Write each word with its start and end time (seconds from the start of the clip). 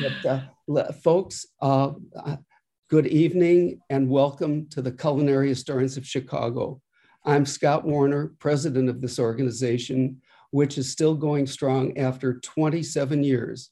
but, 0.00 0.26
uh, 0.68 0.92
folks, 0.92 1.46
uh, 1.60 1.92
good 2.88 3.06
evening 3.06 3.80
and 3.90 4.08
welcome 4.08 4.68
to 4.68 4.82
the 4.82 4.92
Culinary 4.92 5.48
Historians 5.48 5.96
of 5.96 6.06
Chicago. 6.06 6.80
I'm 7.24 7.46
Scott 7.46 7.84
Warner, 7.84 8.34
president 8.38 8.88
of 8.88 9.00
this 9.00 9.18
organization, 9.18 10.20
which 10.50 10.78
is 10.78 10.90
still 10.90 11.14
going 11.14 11.46
strong 11.46 11.96
after 11.98 12.40
27 12.40 13.24
years. 13.24 13.70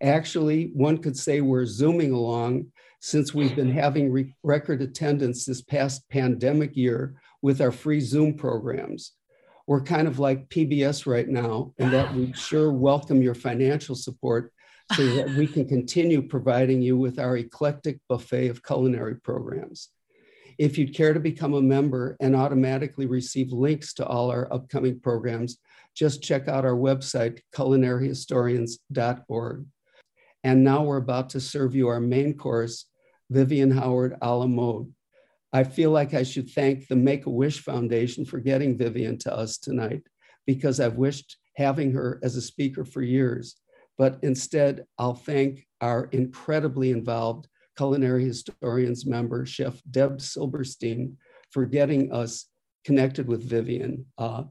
Actually, 0.00 0.70
one 0.74 0.98
could 0.98 1.16
say 1.16 1.40
we're 1.40 1.66
zooming 1.66 2.12
along 2.12 2.66
since 3.00 3.34
we've 3.34 3.56
been 3.56 3.72
having 3.72 4.10
re- 4.10 4.34
record 4.42 4.82
attendance 4.82 5.44
this 5.44 5.62
past 5.62 6.08
pandemic 6.08 6.76
year 6.76 7.14
with 7.40 7.60
our 7.60 7.72
free 7.72 8.00
Zoom 8.00 8.34
programs. 8.34 9.12
We're 9.66 9.82
kind 9.82 10.08
of 10.08 10.18
like 10.18 10.48
PBS 10.48 11.06
right 11.06 11.28
now, 11.28 11.72
and 11.78 11.92
that 11.92 12.14
we 12.14 12.32
sure 12.32 12.72
welcome 12.72 13.22
your 13.22 13.34
financial 13.34 13.94
support 13.94 14.52
so 14.94 15.06
that 15.14 15.30
we 15.30 15.46
can 15.46 15.66
continue 15.66 16.22
providing 16.22 16.82
you 16.82 16.96
with 16.96 17.18
our 17.18 17.36
eclectic 17.36 17.98
buffet 18.08 18.48
of 18.48 18.62
culinary 18.62 19.16
programs. 19.16 19.88
If 20.58 20.78
you'd 20.78 20.94
care 20.94 21.14
to 21.14 21.20
become 21.20 21.54
a 21.54 21.62
member 21.62 22.16
and 22.20 22.36
automatically 22.36 23.06
receive 23.06 23.52
links 23.52 23.94
to 23.94 24.06
all 24.06 24.30
our 24.30 24.52
upcoming 24.52 25.00
programs, 25.00 25.58
just 25.94 26.22
check 26.22 26.48
out 26.48 26.64
our 26.64 26.74
website, 26.74 27.40
culinaryhistorians.org. 27.54 29.66
And 30.44 30.64
now 30.64 30.82
we're 30.82 30.96
about 30.96 31.30
to 31.30 31.40
serve 31.40 31.74
you 31.74 31.88
our 31.88 32.00
main 32.00 32.36
course, 32.36 32.86
Vivian 33.30 33.70
Howard 33.70 34.16
a 34.20 34.34
la 34.34 34.46
mode. 34.46 34.92
I 35.52 35.64
feel 35.64 35.90
like 35.90 36.14
I 36.14 36.22
should 36.22 36.50
thank 36.50 36.88
the 36.88 36.96
Make 36.96 37.26
a 37.26 37.30
Wish 37.30 37.60
Foundation 37.60 38.24
for 38.24 38.40
getting 38.40 38.78
Vivian 38.78 39.18
to 39.18 39.34
us 39.34 39.58
tonight 39.58 40.02
because 40.46 40.80
I've 40.80 40.96
wished 40.96 41.36
having 41.56 41.92
her 41.92 42.18
as 42.22 42.36
a 42.36 42.42
speaker 42.42 42.84
for 42.84 43.02
years. 43.02 43.56
But 43.98 44.18
instead, 44.22 44.84
I'll 44.98 45.14
thank 45.14 45.66
our 45.80 46.04
incredibly 46.12 46.90
involved 46.90 47.48
culinary 47.76 48.24
historians 48.24 49.06
member, 49.06 49.46
Chef 49.46 49.80
Deb 49.90 50.20
Silberstein, 50.20 51.16
for 51.50 51.66
getting 51.66 52.12
us 52.12 52.46
connected 52.84 53.28
with 53.28 53.42
Vivian. 53.42 54.06
Uh, 54.18 54.44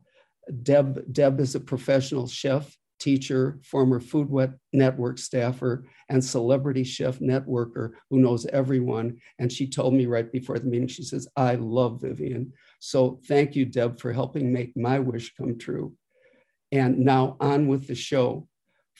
Deb, 0.63 1.11
Deb 1.11 1.39
is 1.39 1.55
a 1.55 1.59
professional 1.59 2.27
chef 2.27 2.75
teacher, 2.99 3.59
former 3.63 3.99
Food 3.99 4.29
Network 4.73 5.17
staffer, 5.17 5.85
and 6.09 6.23
celebrity 6.23 6.83
chef 6.83 7.19
networker 7.19 7.93
who 8.09 8.19
knows 8.19 8.45
everyone. 8.47 9.17
And 9.39 9.51
she 9.51 9.67
told 9.67 9.95
me 9.95 10.05
right 10.05 10.31
before 10.31 10.59
the 10.59 10.67
meeting, 10.67 10.87
she 10.87 11.03
says, 11.03 11.27
I 11.35 11.55
love 11.55 12.01
Vivian. 12.01 12.53
So 12.79 13.19
thank 13.27 13.55
you, 13.55 13.65
Deb, 13.65 13.99
for 13.99 14.13
helping 14.13 14.53
make 14.53 14.77
my 14.77 14.99
wish 14.99 15.33
come 15.33 15.57
true. 15.57 15.95
And 16.71 16.99
now 16.99 17.37
on 17.39 17.67
with 17.67 17.87
the 17.87 17.95
show. 17.95 18.47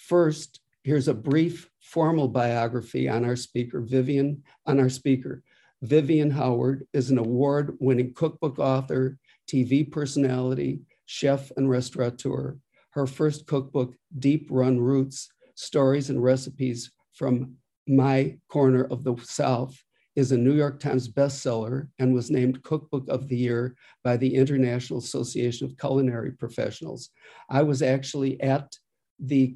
First, 0.08 0.60
here's 0.84 1.08
a 1.08 1.14
brief 1.14 1.70
formal 1.80 2.28
biography 2.28 3.08
on 3.08 3.26
our 3.26 3.36
speaker, 3.36 3.82
Vivian, 3.82 4.44
on 4.66 4.80
our 4.80 4.90
speaker. 4.90 5.44
Vivian 5.82 6.30
Howard 6.30 6.86
is 6.94 7.10
an 7.10 7.18
award 7.18 7.78
winning 7.80 8.14
cookbook 8.14 8.60
author, 8.60 9.18
TV 9.48 9.90
personality, 9.90 10.82
chef, 11.06 11.52
and 11.58 11.70
restaurateur 11.70 12.58
her 12.92 13.08
first 13.08 13.48
cookbook, 13.48 13.96
Deep 14.20 14.48
Run 14.50 14.80
Roots 14.80 15.30
Stories 15.56 16.10
and 16.10 16.22
Recipes 16.22 16.92
from 17.14 17.56
My 17.88 18.38
Corner 18.50 18.86
of 18.86 19.04
the 19.04 19.16
South, 19.24 19.82
is 20.16 20.34
a 20.34 20.38
New 20.38 20.54
York 20.54 20.80
Times 20.80 21.08
bestseller 21.08 21.88
and 22.00 22.14
was 22.14 22.30
named 22.30 22.64
Cookbook 22.64 23.08
of 23.08 23.30
the 23.30 23.38
Year 23.38 23.76
by 24.04 24.18
the 24.18 24.36
International 24.36 25.00
Association 25.00 25.66
of 25.66 25.78
Culinary 25.78 26.34
Professionals. 26.34 27.10
I 27.50 27.64
was 27.64 27.82
actually 27.82 28.40
at 28.42 28.76
the 29.22 29.56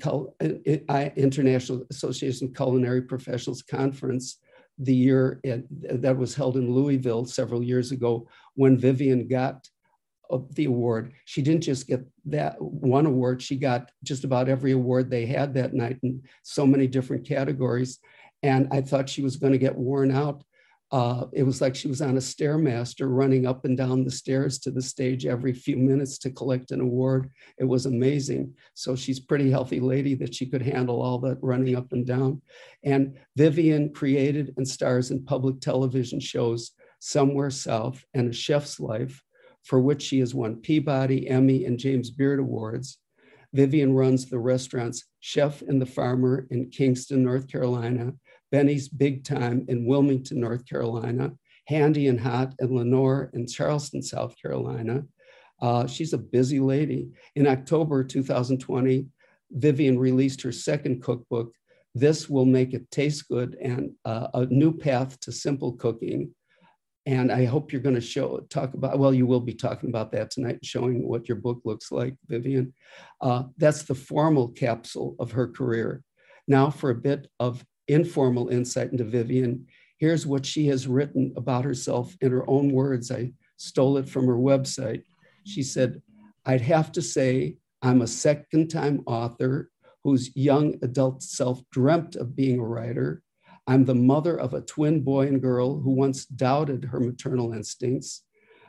uh, 0.90 1.10
International 1.16 1.86
Association 1.90 2.48
of 2.48 2.54
Culinary 2.54 3.02
Professionals 3.02 3.64
conference 3.64 4.38
the 4.78 4.96
year 4.96 5.40
that 5.44 6.18
was 6.18 6.36
held 6.36 6.58
in 6.58 6.72
Louisville 6.72 7.26
several 7.26 7.64
years 7.64 7.92
ago 7.92 8.28
when 8.56 8.78
Vivian 8.78 9.28
got 9.28 9.68
of 10.30 10.54
the 10.56 10.66
award. 10.66 11.14
She 11.26 11.42
didn't 11.42 11.64
just 11.64 11.88
get 11.88 12.02
that 12.26 12.60
one 12.60 13.06
award, 13.06 13.42
she 13.42 13.56
got 13.56 13.92
just 14.04 14.24
about 14.24 14.50
every 14.50 14.72
award 14.72 15.10
they 15.10 15.26
had 15.26 15.54
that 15.54 15.74
night 15.74 16.00
in 16.04 16.22
so 16.44 16.66
many 16.66 16.88
different 16.88 17.28
categories. 17.28 18.00
And 18.44 18.68
I 18.72 18.82
thought 18.82 19.10
she 19.10 19.22
was 19.22 19.38
going 19.38 19.54
to 19.54 19.60
get 19.60 19.76
worn 19.76 20.12
out. 20.12 20.44
Uh, 20.92 21.26
it 21.34 21.44
was 21.44 21.62
like 21.62 21.76
she 21.76 21.88
was 21.88 22.02
on 22.02 22.16
a 22.16 22.22
stairmaster 22.22 23.08
running 23.10 23.48
up 23.48 23.66
and 23.66 23.76
down 23.76 24.04
the 24.04 24.12
stairs 24.12 24.60
to 24.60 24.72
the 24.72 24.82
stage 24.82 25.26
every 25.26 25.52
few 25.52 25.78
minutes 25.78 26.18
to 26.20 26.30
collect 26.30 26.72
an 26.72 26.80
award. 26.80 27.30
It 27.58 27.64
was 27.64 27.86
amazing. 27.86 28.54
So 28.76 28.96
she's 28.96 29.20
pretty 29.20 29.50
healthy 29.50 29.80
lady 29.80 30.14
that 30.16 30.36
she 30.36 30.46
could 30.46 30.62
handle 30.62 31.02
all 31.02 31.18
that 31.20 31.40
running 31.42 31.76
up 31.76 31.92
and 31.92 32.06
down. 32.06 32.42
And 32.84 33.18
Vivian 33.36 33.94
created 33.94 34.54
and 34.58 34.68
stars 34.68 35.12
in 35.12 35.26
public 35.26 35.60
television 35.60 36.20
shows 36.20 36.72
Somewhere 37.00 37.50
South 37.50 38.04
and 38.14 38.30
A 38.30 38.34
Chef's 38.34 38.80
Life, 38.80 39.22
for 39.64 39.80
which 39.80 40.02
she 40.02 40.20
has 40.20 40.34
won 40.34 40.58
Peabody, 40.58 41.28
Emmy, 41.28 41.66
and 41.66 41.78
James 41.80 42.10
Beard 42.10 42.40
Awards. 42.40 43.00
Vivian 43.54 43.94
runs 43.94 44.26
the 44.26 44.40
restaurants 44.40 45.06
Chef 45.20 45.62
and 45.62 45.82
the 45.82 45.86
Farmer 45.86 46.46
in 46.52 46.70
Kinston, 46.70 47.24
North 47.24 47.48
Carolina, 47.48 48.14
Benny's 48.56 48.88
Big 48.88 49.26
Time 49.26 49.66
in 49.68 49.86
Wilmington, 49.86 50.40
North 50.40 50.66
Carolina, 50.66 51.34
Handy 51.68 52.08
and 52.08 52.18
Hot 52.18 52.54
and 52.60 52.72
Lenoir 52.72 53.30
in 53.34 53.48
Charleston, 53.48 54.02
South 54.02 54.34
Carolina. 54.42 55.04
Uh, 55.62 55.86
she's 55.88 56.14
a 56.14 56.18
busy 56.18 56.62
lady. 56.62 57.10
In 57.36 57.48
October 57.48 58.02
2020, 58.02 59.08
Vivian 59.52 60.00
released 60.00 60.42
her 60.42 60.54
second 60.54 61.04
cookbook, 61.04 61.54
This 61.96 62.30
Will 62.30 62.46
Make 62.46 62.74
It 62.74 62.90
Taste 62.92 63.28
Good, 63.28 63.58
and 63.62 63.92
uh, 64.06 64.28
a 64.34 64.46
new 64.46 64.72
path 64.72 65.20
to 65.20 65.34
simple 65.34 65.74
cooking 65.74 66.34
and 67.06 67.34
I 67.34 67.44
hope 67.44 67.74
you're 67.74 67.82
going 67.82 67.96
to 67.96 68.02
show 68.02 68.40
talk 68.50 68.74
about. 68.74 68.98
Well, 68.98 69.14
you 69.14 69.28
will 69.28 69.42
be 69.42 69.54
talking 69.54 69.90
about 69.90 70.12
that 70.14 70.32
tonight, 70.32 70.66
showing 70.66 71.08
what 71.08 71.28
your 71.28 71.38
book 71.38 71.60
looks 71.64 71.92
like, 71.92 72.16
Vivian. 72.26 72.74
Uh, 73.22 73.44
that's 73.58 73.84
the 73.84 73.94
formal 73.94 74.48
capsule 74.48 75.16
of 75.20 75.34
her 75.34 75.48
career. 75.48 76.02
Now, 76.48 76.72
for 76.72 76.90
a 76.90 76.96
bit 76.96 77.28
of 77.40 77.64
informal 77.88 78.50
insight 78.50 78.92
into 78.92 79.04
Vivian, 79.04 79.68
here's 79.98 80.26
what 80.28 80.46
she 80.46 80.68
has 80.68 80.88
written 80.88 81.34
about 81.38 81.64
herself 81.64 82.16
in 82.22 82.32
her 82.32 82.50
own 82.50 82.72
words. 82.72 83.12
I 83.12 83.34
stole 83.58 83.98
it 83.98 84.10
from 84.10 84.28
her 84.28 84.38
website. 84.38 85.04
She 85.46 85.64
said, 85.64 86.02
"I'd 86.46 86.62
have 86.62 86.92
to 86.94 87.02
say 87.02 87.58
I'm 87.82 88.02
a 88.02 88.08
second-time 88.08 89.04
author." 89.06 89.70
Whose 90.04 90.36
young 90.36 90.76
adult 90.84 91.24
self 91.24 91.64
dreamt 91.72 92.16
of 92.16 92.36
being 92.36 92.60
a 92.60 92.64
writer, 92.64 93.24
I'm 93.66 93.86
the 93.86 93.96
mother 93.96 94.40
of 94.40 94.54
a 94.54 94.62
twin 94.62 95.02
boy 95.02 95.26
and 95.26 95.42
girl 95.42 95.80
who 95.80 95.90
once 95.90 96.28
doubted 96.28 96.86
her 96.86 97.00
maternal 97.00 97.54
instincts. 97.54 98.22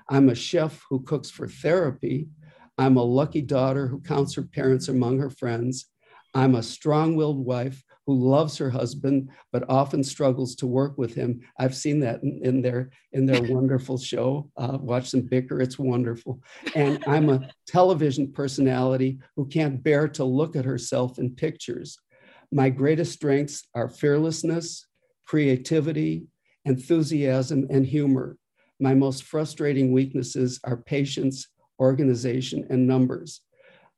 I'm 0.08 0.30
a 0.30 0.34
chef 0.34 0.82
who 0.88 1.00
cooks 1.00 1.28
for 1.28 1.46
therapy. 1.46 2.30
I'm 2.78 2.96
a 2.96 3.02
lucky 3.02 3.42
daughter 3.42 3.86
who 3.88 4.00
counts 4.00 4.34
her 4.36 4.44
parents 4.44 4.88
among 4.88 5.18
her 5.18 5.28
friends. 5.28 5.86
I'm 6.32 6.54
a 6.54 6.62
strong 6.62 7.16
willed 7.16 7.44
wife 7.44 7.84
who 8.06 8.14
loves 8.14 8.56
her 8.56 8.70
husband, 8.70 9.28
but 9.52 9.68
often 9.68 10.02
struggles 10.02 10.54
to 10.56 10.66
work 10.66 10.96
with 10.96 11.14
him. 11.14 11.40
I've 11.58 11.74
seen 11.74 12.00
that 12.00 12.22
in, 12.22 12.40
in 12.42 12.62
their, 12.62 12.90
in 13.12 13.26
their 13.26 13.42
wonderful 13.54 13.98
show. 13.98 14.50
Uh, 14.56 14.78
watch 14.80 15.10
them 15.10 15.22
bicker, 15.22 15.60
it's 15.60 15.78
wonderful. 15.78 16.40
And 16.74 17.02
I'm 17.06 17.28
a 17.28 17.50
television 17.66 18.32
personality 18.32 19.18
who 19.34 19.46
can't 19.46 19.82
bear 19.82 20.08
to 20.08 20.24
look 20.24 20.54
at 20.54 20.64
herself 20.64 21.18
in 21.18 21.34
pictures. 21.34 21.98
My 22.52 22.70
greatest 22.70 23.12
strengths 23.12 23.66
are 23.74 23.88
fearlessness, 23.88 24.86
creativity, 25.26 26.26
enthusiasm, 26.64 27.66
and 27.70 27.84
humor. 27.84 28.36
My 28.78 28.94
most 28.94 29.24
frustrating 29.24 29.92
weaknesses 29.92 30.60
are 30.62 30.76
patience, 30.76 31.48
organization, 31.80 32.66
and 32.70 32.86
numbers. 32.86 33.40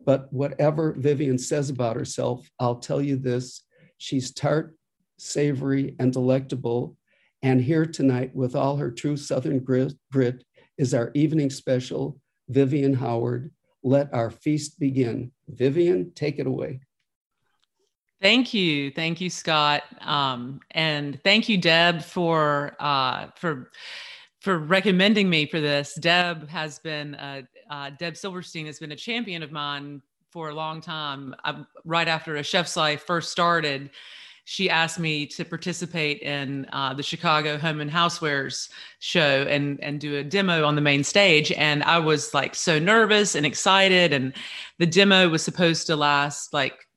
But 0.05 0.33
whatever 0.33 0.95
Vivian 0.97 1.37
says 1.37 1.69
about 1.69 1.97
herself, 1.97 2.49
I'll 2.59 2.77
tell 2.77 3.03
you 3.03 3.17
this 3.17 3.65
she's 3.98 4.32
tart, 4.32 4.76
savory, 5.19 5.95
and 5.98 6.12
delectable. 6.12 6.97
And 7.42 7.60
here 7.60 7.86
tonight, 7.86 8.34
with 8.34 8.56
all 8.56 8.77
her 8.77 8.91
true 8.91 9.16
Southern 9.16 9.60
grit, 9.60 10.45
is 10.77 10.95
our 10.95 11.10
evening 11.15 11.50
special, 11.50 12.18
Vivian 12.48 12.95
Howard. 12.95 13.53
Let 13.83 14.12
our 14.12 14.30
feast 14.30 14.80
begin. 14.80 15.33
Vivian, 15.48 16.12
take 16.15 16.39
it 16.39 16.47
away. 16.47 16.80
Thank 18.21 18.53
you, 18.53 18.91
thank 18.91 19.21
you, 19.21 19.30
Scott, 19.30 19.84
um, 20.01 20.59
and 20.72 21.21
thank 21.22 21.48
you, 21.48 21.56
Deb, 21.56 22.03
for 22.03 22.74
uh, 22.80 23.28
for 23.36 23.71
for 24.41 24.59
recommending 24.59 25.30
me 25.30 25.47
for 25.47 25.60
this. 25.60 25.94
Deb 25.94 26.48
has 26.48 26.80
been 26.80 27.15
uh, 27.15 27.42
uh, 27.71 27.91
Deb 27.91 28.16
Silverstein 28.16 28.66
has 28.66 28.80
been 28.80 28.91
a 28.91 28.97
champion 28.97 29.44
of 29.44 29.53
mine 29.53 30.03
for 30.30 30.51
a 30.51 30.54
long 30.54 30.80
time. 30.80 31.34
I, 31.45 31.65
right 31.84 32.09
after 32.09 32.36
a 32.36 32.42
chef's 32.42 32.77
life 32.77 33.03
first 33.03 33.30
started, 33.30 33.91
she 34.45 34.71
asked 34.71 34.98
me 34.98 35.27
to 35.27 35.45
participate 35.45 36.22
in 36.22 36.66
uh, 36.72 36.95
the 36.95 37.03
Chicago 37.03 37.59
Home 37.59 37.80
and 37.80 37.91
Housewares 37.91 38.71
show 38.98 39.42
and 39.42 39.78
and 39.83 40.01
do 40.01 40.16
a 40.16 40.25
demo 40.25 40.65
on 40.65 40.75
the 40.75 40.80
main 40.80 41.04
stage. 41.04 41.53
And 41.53 41.83
I 41.83 41.98
was 41.98 42.33
like 42.33 42.54
so 42.54 42.78
nervous 42.78 43.34
and 43.34 43.45
excited. 43.45 44.13
And 44.15 44.33
the 44.78 44.86
demo 44.86 45.28
was 45.28 45.42
supposed 45.42 45.86
to 45.89 45.97
last 45.97 46.54
like 46.54 46.89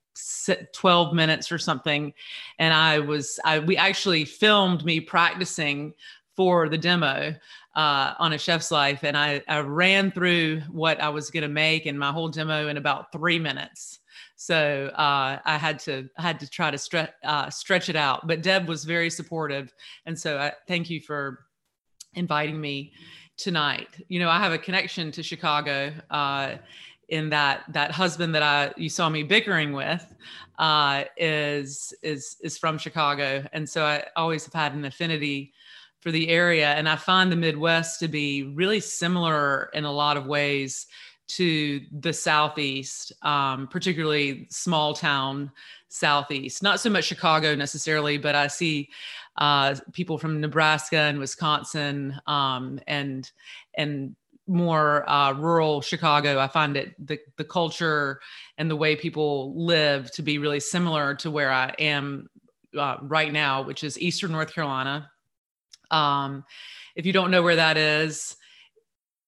12 0.73 1.13
minutes 1.13 1.51
or 1.51 1.57
something 1.57 2.13
and 2.59 2.73
i 2.73 2.99
was 2.99 3.39
i 3.45 3.59
we 3.59 3.77
actually 3.77 4.25
filmed 4.25 4.83
me 4.83 4.99
practicing 4.99 5.93
for 6.35 6.69
the 6.69 6.77
demo 6.77 7.35
uh, 7.75 8.13
on 8.19 8.33
a 8.33 8.37
chef's 8.37 8.71
life 8.71 9.03
and 9.03 9.17
I, 9.17 9.41
I 9.47 9.59
ran 9.59 10.11
through 10.11 10.61
what 10.71 10.99
i 11.01 11.09
was 11.09 11.29
going 11.29 11.43
to 11.43 11.49
make 11.49 11.85
and 11.85 11.97
my 11.97 12.11
whole 12.11 12.29
demo 12.29 12.67
in 12.67 12.77
about 12.77 13.11
three 13.11 13.39
minutes. 13.39 13.99
So 14.35 14.91
uh, 14.95 15.39
i 15.45 15.57
had 15.57 15.79
to 15.79 16.09
I 16.17 16.21
had 16.21 16.39
to 16.41 16.49
try 16.49 16.71
to 16.71 16.77
stretch 16.77 17.11
uh, 17.23 17.49
stretch 17.49 17.89
it 17.89 17.95
out 17.95 18.27
but 18.27 18.41
deb 18.41 18.67
was 18.67 18.83
very 18.83 19.09
supportive 19.09 19.73
and 20.05 20.17
so 20.17 20.37
I 20.37 20.53
thank 20.67 20.89
you 20.89 21.01
for 21.01 21.45
inviting 22.13 22.59
me 22.59 22.93
tonight. 23.37 23.89
You 24.07 24.19
know 24.19 24.29
i 24.29 24.39
have 24.39 24.51
a 24.51 24.57
connection 24.57 25.11
to 25.11 25.23
chicago 25.23 25.93
uh, 26.09 26.57
in 27.11 27.29
that 27.29 27.63
that 27.69 27.91
husband 27.91 28.33
that 28.33 28.41
I 28.41 28.71
you 28.77 28.89
saw 28.89 29.09
me 29.09 29.21
bickering 29.21 29.73
with 29.73 30.15
uh, 30.57 31.03
is 31.17 31.93
is 32.01 32.37
is 32.41 32.57
from 32.57 32.77
Chicago, 32.77 33.45
and 33.51 33.69
so 33.69 33.83
I 33.83 34.05
always 34.15 34.45
have 34.45 34.53
had 34.53 34.73
an 34.73 34.85
affinity 34.85 35.53
for 36.01 36.11
the 36.11 36.29
area, 36.29 36.73
and 36.73 36.89
I 36.89 36.95
find 36.95 37.31
the 37.31 37.35
Midwest 37.35 37.99
to 37.99 38.07
be 38.07 38.43
really 38.43 38.79
similar 38.79 39.69
in 39.73 39.85
a 39.85 39.91
lot 39.91 40.17
of 40.17 40.25
ways 40.25 40.87
to 41.29 41.81
the 41.99 42.11
Southeast, 42.11 43.13
um, 43.21 43.67
particularly 43.67 44.47
small 44.49 44.93
town 44.93 45.51
Southeast. 45.87 46.63
Not 46.63 46.79
so 46.79 46.89
much 46.89 47.05
Chicago 47.05 47.55
necessarily, 47.55 48.17
but 48.17 48.35
I 48.35 48.47
see 48.47 48.89
uh, 49.37 49.75
people 49.93 50.17
from 50.17 50.41
Nebraska 50.41 50.97
and 50.97 51.19
Wisconsin 51.19 52.19
um, 52.27 52.79
and 52.87 53.31
and 53.75 54.15
more 54.47 55.09
uh, 55.09 55.33
rural 55.33 55.81
Chicago, 55.81 56.39
I 56.39 56.47
find 56.47 56.75
it 56.75 56.93
the 56.99 57.19
the 57.37 57.43
culture 57.43 58.19
and 58.57 58.69
the 58.69 58.75
way 58.75 58.95
people 58.95 59.53
live 59.55 60.11
to 60.11 60.21
be 60.21 60.37
really 60.37 60.59
similar 60.59 61.15
to 61.15 61.31
where 61.31 61.51
I 61.51 61.73
am 61.79 62.27
uh, 62.77 62.97
right 63.01 63.31
now, 63.31 63.61
which 63.61 63.83
is 63.83 63.99
Eastern 63.99 64.31
North 64.31 64.53
Carolina. 64.53 65.10
Um, 65.91 66.43
if 66.95 67.05
you 67.05 67.13
don't 67.13 67.31
know 67.31 67.43
where 67.43 67.55
that 67.55 67.77
is, 67.77 68.35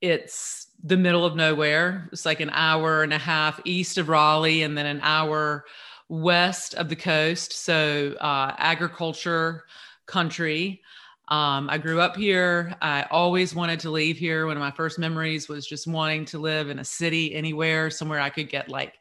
it's 0.01 0.67
the 0.83 0.97
middle 0.97 1.25
of 1.25 1.35
nowhere. 1.35 2.09
It's 2.11 2.25
like 2.25 2.39
an 2.41 2.49
hour 2.51 3.03
and 3.03 3.13
a 3.13 3.17
half 3.17 3.61
east 3.63 3.97
of 3.97 4.09
Raleigh, 4.09 4.63
and 4.63 4.77
then 4.77 4.85
an 4.85 4.99
hour 5.01 5.65
west 6.09 6.73
of 6.75 6.89
the 6.89 6.95
coast. 6.95 7.53
So 7.53 8.15
uh, 8.19 8.53
agriculture 8.57 9.63
country. 10.05 10.81
Um, 11.29 11.69
I 11.69 11.77
grew 11.77 12.01
up 12.01 12.17
here. 12.17 12.75
I 12.81 13.03
always 13.09 13.55
wanted 13.55 13.79
to 13.81 13.89
leave 13.89 14.17
here. 14.17 14.45
One 14.45 14.57
of 14.57 14.61
my 14.61 14.71
first 14.71 14.99
memories 14.99 15.47
was 15.47 15.65
just 15.65 15.87
wanting 15.87 16.25
to 16.25 16.37
live 16.37 16.69
in 16.69 16.79
a 16.79 16.83
city 16.83 17.33
anywhere, 17.33 17.89
somewhere 17.89 18.19
I 18.19 18.29
could 18.29 18.49
get 18.49 18.67
like 18.67 18.95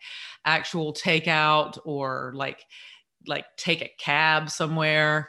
actual 0.45 0.93
takeout 0.93 1.79
or 1.85 2.33
like 2.35 2.65
like 3.27 3.45
take 3.57 3.83
a 3.83 3.91
cab 3.99 4.51
somewhere. 4.51 5.29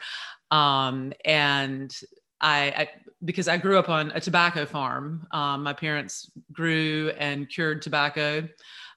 Um, 0.52 1.14
and 1.26 1.92
I, 2.44 2.58
I, 2.78 2.90
because 3.26 3.48
I 3.48 3.58
grew 3.58 3.80
up 3.80 3.90
on 3.90 4.12
a 4.12 4.20
tobacco 4.20 4.66
farm. 4.66 5.26
Um, 5.32 5.64
my 5.64 5.74
parents 5.74 6.30
grew 6.52 7.12
and 7.18 7.50
cured 7.50 7.82
tobacco 7.82 8.48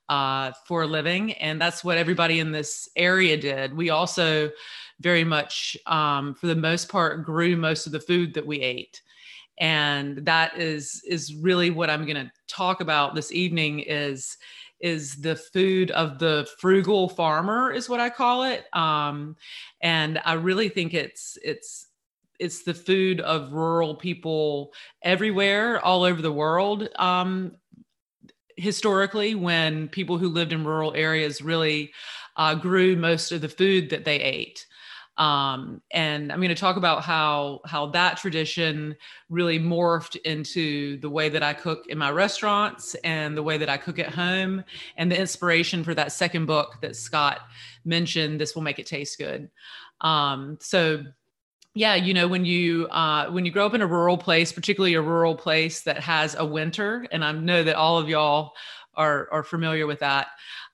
uh, 0.09 0.53
for 0.67 0.83
a 0.83 0.87
living, 0.87 1.33
and 1.35 1.61
that's 1.61 1.85
what 1.85 1.97
everybody 1.97 2.41
in 2.41 2.53
this 2.53 2.89
area 2.97 3.37
did. 3.37 3.75
We 3.75 3.91
also 3.91 4.51
very 5.01 5.25
much, 5.25 5.77
um, 5.87 6.35
for 6.35 6.49
the 6.49 6.57
most 6.57 6.89
part, 6.89 7.25
grew 7.25 7.57
most 7.57 7.87
of 7.87 7.93
the 7.93 8.01
food 8.01 8.35
that 8.35 8.47
we 8.47 8.61
ate. 8.61 9.01
And 9.59 10.19
that 10.27 10.59
is 10.59 11.03
is 11.09 11.35
really 11.37 11.71
what 11.71 11.89
I'm 11.89 12.05
going 12.05 12.17
to 12.27 12.31
talk 12.47 12.81
about 12.81 13.15
this 13.15 13.33
evening 13.33 13.81
is 13.81 14.37
is 14.81 15.17
the 15.23 15.37
food 15.37 15.91
of 15.93 16.19
the 16.19 16.47
frugal 16.59 17.09
farmer 17.09 17.73
is 17.73 17.89
what 17.89 18.01
I 18.01 18.11
call 18.11 18.45
it. 18.45 18.65
Um, 18.75 19.37
and 19.81 20.21
I 20.25 20.35
really 20.35 20.69
think 20.69 20.93
it's 20.93 21.39
it's 21.43 21.86
it's 22.39 22.63
the 22.63 22.75
food 22.75 23.21
of 23.21 23.53
rural 23.53 23.95
people 23.95 24.73
everywhere, 25.03 25.85
all 25.85 26.03
over 26.05 26.23
the 26.23 26.33
world. 26.33 26.89
Um, 26.97 27.57
historically, 28.57 29.35
when 29.35 29.89
people 29.89 30.19
who 30.19 30.29
lived 30.29 30.53
in 30.53 30.65
rural 30.65 30.95
areas 30.95 31.43
really 31.43 31.93
uh, 32.37 32.55
grew 32.55 32.97
most 32.97 33.33
of 33.33 33.41
the 33.41 33.49
food 33.49 33.91
that 33.91 34.05
they 34.05 34.21
ate. 34.21 34.67
Um, 35.19 35.81
and 35.93 36.31
I'm 36.31 36.41
going 36.41 36.51
to 36.51 36.55
talk 36.55 36.77
about 36.77 37.03
how 37.03 37.61
how 37.65 37.87
that 37.87 38.19
tradition 38.19 38.95
really 39.31 39.59
morphed 39.59 40.17
into 40.17 41.01
the 41.01 41.09
way 41.09 41.31
that 41.31 41.43
I 41.43 41.55
cook 41.55 41.87
in 41.89 41.97
my 41.97 42.11
restaurants 42.11 42.95
and 42.97 43.35
the 43.35 43.43
way 43.43 43.57
that 43.57 43.71
I 43.71 43.79
cook 43.79 43.99
at 43.99 44.15
home, 44.15 44.63
and 44.99 45.11
the 45.11 45.19
inspiration 45.19 45.85
for 45.85 45.95
that 45.95 46.13
second 46.13 46.45
book 46.45 46.77
that 46.83 46.97
Scott 46.97 47.41
mentioned. 47.85 48.39
This 48.39 48.55
will 48.55 48.63
make 48.63 48.79
it 48.79 48.87
taste 48.87 49.17
good. 49.17 49.51
Um, 50.03 50.59
so 50.61 51.03
yeah 51.77 51.95
you 51.95 52.15
know 52.15 52.27
when 52.27 52.45
you 52.45 52.89
uh, 52.89 53.29
when 53.31 53.45
you 53.45 53.53
grow 53.53 53.67
up 53.67 53.75
in 53.75 53.83
a 53.83 53.87
rural 53.87 54.17
place 54.17 54.51
particularly 54.51 54.95
a 54.95 55.03
rural 55.03 55.37
place 55.37 55.83
that 55.83 56.01
has 56.01 56.35
a 56.35 56.45
winter 56.45 57.07
and 57.13 57.25
i 57.25 57.31
know 57.31 57.63
that 57.63 57.77
all 57.77 57.99
of 57.99 58.09
y'all 58.09 58.53
are 58.95 59.29
are 59.31 59.45
familiar 59.45 59.87
with 59.87 60.01
that 60.01 60.29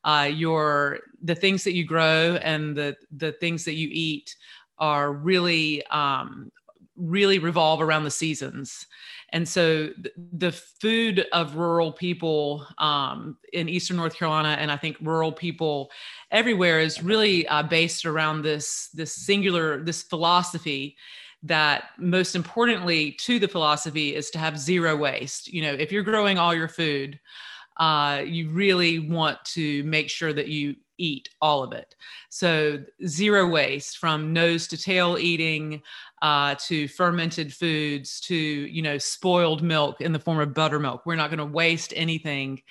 uh, 0.05 0.29
your 0.33 1.01
the 1.23 1.35
things 1.35 1.65
that 1.65 1.75
you 1.75 1.85
grow 1.85 2.39
and 2.43 2.77
the 2.77 2.97
the 3.17 3.33
things 3.33 3.65
that 3.65 3.75
you 3.75 3.89
eat 3.91 4.35
are 4.79 5.13
really 5.13 5.85
um, 5.87 6.51
really 6.97 7.39
revolve 7.39 7.81
around 7.81 8.05
the 8.05 8.11
seasons 8.11 8.87
and 9.33 9.49
so 9.49 9.89
th- 9.89 10.15
the 10.33 10.53
food 10.53 11.27
of 11.33 11.57
rural 11.57 11.93
people 11.93 12.67
um, 12.79 13.37
in 13.53 13.69
eastern 13.69 13.97
north 13.97 14.15
carolina 14.15 14.57
and 14.61 14.71
i 14.71 14.77
think 14.77 14.97
rural 15.01 15.33
people 15.33 15.91
everywhere 16.31 16.81
is 16.81 17.03
really 17.03 17.47
uh, 17.49 17.63
based 17.63 18.05
around 18.05 18.43
this 18.43 18.89
this 18.95 19.15
singular 19.15 19.83
this 19.83 20.03
philosophy 20.03 20.97
that 21.43 21.87
most 21.99 22.37
importantly 22.37 23.13
to 23.13 23.39
the 23.41 23.49
philosophy 23.49 24.15
is 24.15 24.31
to 24.31 24.39
have 24.39 24.57
zero 24.57 24.95
waste. 24.97 25.49
You 25.49 25.63
know 25.63 25.73
if 25.73 25.91
you're 25.91 26.05
growing 26.05 26.39
all 26.39 26.55
your 26.55 26.69
food 26.69 27.19
uh, 27.79 28.23
you 28.25 28.51
really 28.51 28.99
want 28.99 29.43
to 29.45 29.83
make 29.85 30.11
sure 30.11 30.33
that 30.33 30.49
you 30.49 30.77
eat 30.99 31.29
all 31.41 31.63
of 31.63 31.73
it. 31.73 31.95
So, 32.31 32.83
zero 33.07 33.49
waste 33.49 33.99
from 33.99 34.33
nose 34.33 34.67
to 34.69 34.77
tail 34.77 35.19
eating 35.19 35.83
uh, 36.23 36.55
to 36.67 36.89
fermented 36.89 37.53
foods 37.53 38.21
to, 38.21 38.37
you 38.37 38.83
know, 38.83 38.99
spoiled 38.99 39.63
milk 39.63 40.01
in 40.01 40.13
the 40.13 40.19
form 40.19 40.41
of 40.41 40.55
buttermilk. 40.55 41.05
We're 41.05 41.17
not 41.17 41.31
going 41.31 41.39
to 41.39 41.45
waste 41.45 41.93
anything 41.97 42.63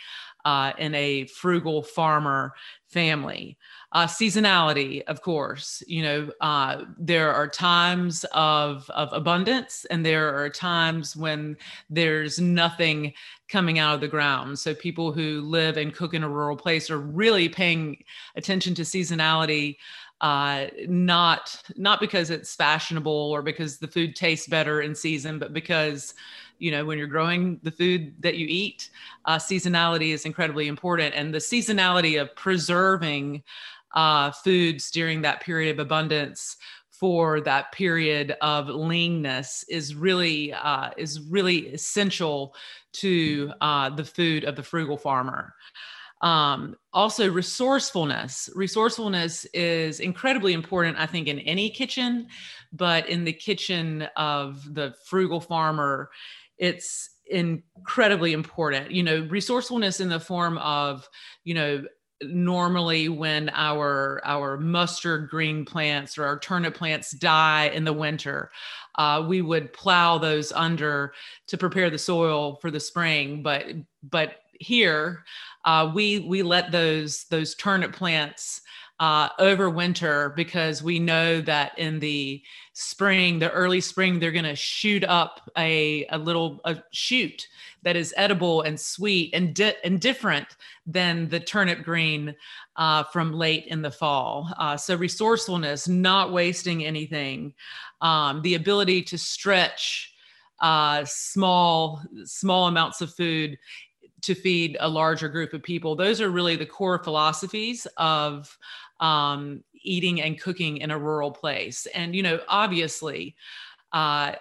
uh, 0.45 0.73
in 0.77 0.95
a 0.95 1.25
frugal 1.25 1.83
farmer 1.83 2.53
family. 2.91 3.57
Uh, 3.93 4.05
seasonality, 4.07 5.03
of 5.07 5.21
course, 5.21 5.83
you 5.87 6.01
know, 6.01 6.31
uh, 6.39 6.85
there 6.97 7.33
are 7.33 7.47
times 7.47 8.25
of, 8.33 8.89
of 8.91 9.11
abundance 9.11 9.85
and 9.89 10.05
there 10.05 10.33
are 10.33 10.49
times 10.49 11.15
when 11.15 11.57
there's 11.89 12.39
nothing 12.39 13.13
coming 13.49 13.79
out 13.79 13.95
of 13.95 14.01
the 14.01 14.07
ground. 14.07 14.57
So 14.57 14.73
people 14.73 15.11
who 15.11 15.41
live 15.41 15.77
and 15.77 15.93
cook 15.93 16.13
in 16.13 16.23
a 16.23 16.29
rural 16.29 16.55
place 16.55 16.89
are 16.89 16.99
really 16.99 17.49
paying 17.49 18.03
attention 18.35 18.73
to 18.75 18.83
seasonality 18.83 19.77
uh, 20.21 20.67
not 20.87 21.59
not 21.77 21.99
because 21.99 22.29
it's 22.29 22.55
fashionable 22.55 23.11
or 23.11 23.41
because 23.41 23.79
the 23.79 23.87
food 23.87 24.15
tastes 24.15 24.47
better 24.47 24.81
in 24.81 24.93
season, 24.93 25.39
but 25.39 25.51
because 25.51 26.13
you 26.61 26.71
know 26.71 26.85
when 26.85 26.97
you're 26.97 27.07
growing 27.07 27.59
the 27.63 27.71
food 27.71 28.13
that 28.19 28.37
you 28.37 28.45
eat, 28.47 28.89
uh, 29.25 29.37
seasonality 29.37 30.13
is 30.13 30.25
incredibly 30.25 30.67
important, 30.67 31.15
and 31.15 31.33
the 31.33 31.39
seasonality 31.39 32.21
of 32.21 32.33
preserving 32.35 33.43
uh, 33.93 34.31
foods 34.31 34.91
during 34.91 35.21
that 35.21 35.41
period 35.41 35.71
of 35.71 35.79
abundance 35.79 36.57
for 36.91 37.41
that 37.41 37.71
period 37.71 38.37
of 38.41 38.67
leanness 38.69 39.65
is 39.67 39.95
really 39.95 40.53
uh, 40.53 40.91
is 40.97 41.19
really 41.29 41.67
essential 41.69 42.53
to 42.93 43.51
uh, 43.61 43.89
the 43.89 44.05
food 44.05 44.43
of 44.43 44.55
the 44.55 44.63
frugal 44.63 44.97
farmer. 44.97 45.55
Um, 46.21 46.75
also, 46.93 47.31
resourcefulness. 47.31 48.49
Resourcefulness 48.53 49.45
is 49.53 49.99
incredibly 49.99 50.53
important, 50.53 50.99
I 50.99 51.07
think, 51.07 51.27
in 51.27 51.39
any 51.39 51.71
kitchen, 51.71 52.27
but 52.71 53.09
in 53.09 53.23
the 53.23 53.33
kitchen 53.33 54.03
of 54.15 54.73
the 54.75 54.93
frugal 55.03 55.41
farmer, 55.41 56.11
it's 56.61 57.09
incredibly 57.25 58.33
important. 58.33 58.91
You 58.91 59.03
know, 59.03 59.27
resourcefulness 59.29 59.99
in 59.99 60.09
the 60.09 60.19
form 60.19 60.57
of, 60.59 61.09
you 61.43 61.55
know, 61.55 61.83
normally 62.23 63.09
when 63.09 63.49
our 63.49 64.21
our 64.23 64.55
mustard 64.55 65.27
green 65.27 65.65
plants 65.65 66.19
or 66.19 66.23
our 66.25 66.37
turnip 66.37 66.75
plants 66.75 67.09
die 67.11 67.65
in 67.73 67.83
the 67.83 67.91
winter 67.91 68.51
uh, 68.93 69.25
we 69.27 69.41
would 69.41 69.73
plow 69.73 70.19
those 70.19 70.51
under 70.51 71.13
to 71.47 71.57
prepare 71.57 71.89
the 71.89 71.97
soil 71.97 72.57
for 72.61 72.69
the 72.69 72.79
spring 72.79 73.41
but 73.41 73.65
but 74.03 74.35
here 74.59 75.23
uh, 75.65 75.91
we 75.95 76.19
we 76.19 76.43
let 76.43 76.71
those 76.71 77.25
those 77.31 77.55
turnip 77.55 77.91
plants 77.91 78.60
uh, 79.01 79.29
over 79.39 79.67
winter 79.67 80.31
because 80.35 80.83
we 80.83 80.99
know 80.99 81.41
that 81.41 81.77
in 81.79 81.99
the 81.99 82.39
spring, 82.73 83.39
the 83.39 83.49
early 83.49 83.81
spring, 83.81 84.19
they're 84.19 84.31
going 84.31 84.45
to 84.45 84.55
shoot 84.55 85.03
up 85.03 85.49
a, 85.57 86.05
a 86.11 86.19
little 86.19 86.61
a 86.65 86.77
shoot 86.91 87.47
that 87.81 87.95
is 87.95 88.13
edible 88.15 88.61
and 88.61 88.79
sweet 88.79 89.33
and, 89.33 89.55
di- 89.55 89.73
and 89.83 89.99
different 89.99 90.45
than 90.85 91.27
the 91.29 91.39
turnip 91.39 91.81
green 91.81 92.35
uh, 92.75 93.03
from 93.05 93.33
late 93.33 93.65
in 93.65 93.81
the 93.81 93.89
fall. 93.89 94.53
Uh, 94.59 94.77
so 94.77 94.95
resourcefulness, 94.95 95.87
not 95.87 96.31
wasting 96.31 96.85
anything, 96.85 97.55
um, 98.01 98.39
the 98.43 98.53
ability 98.53 99.01
to 99.01 99.17
stretch 99.17 100.13
uh, 100.59 101.03
small 101.05 102.03
small 102.23 102.67
amounts 102.67 103.01
of 103.01 103.11
food 103.15 103.57
to 104.21 104.35
feed 104.35 104.77
a 104.79 104.87
larger 104.87 105.27
group 105.27 105.53
of 105.53 105.63
people. 105.63 105.95
Those 105.95 106.21
are 106.21 106.29
really 106.29 106.55
the 106.55 106.65
core 106.65 107.03
philosophies 107.03 107.87
of 107.97 108.55
um, 109.01 109.63
eating 109.83 110.21
and 110.21 110.39
cooking 110.39 110.77
in 110.77 110.91
a 110.91 110.97
rural 110.97 111.31
place. 111.31 111.87
And 111.87 112.15
you 112.15 112.23
know, 112.23 112.39
obviously, 112.47 113.35
uh, 113.91 114.33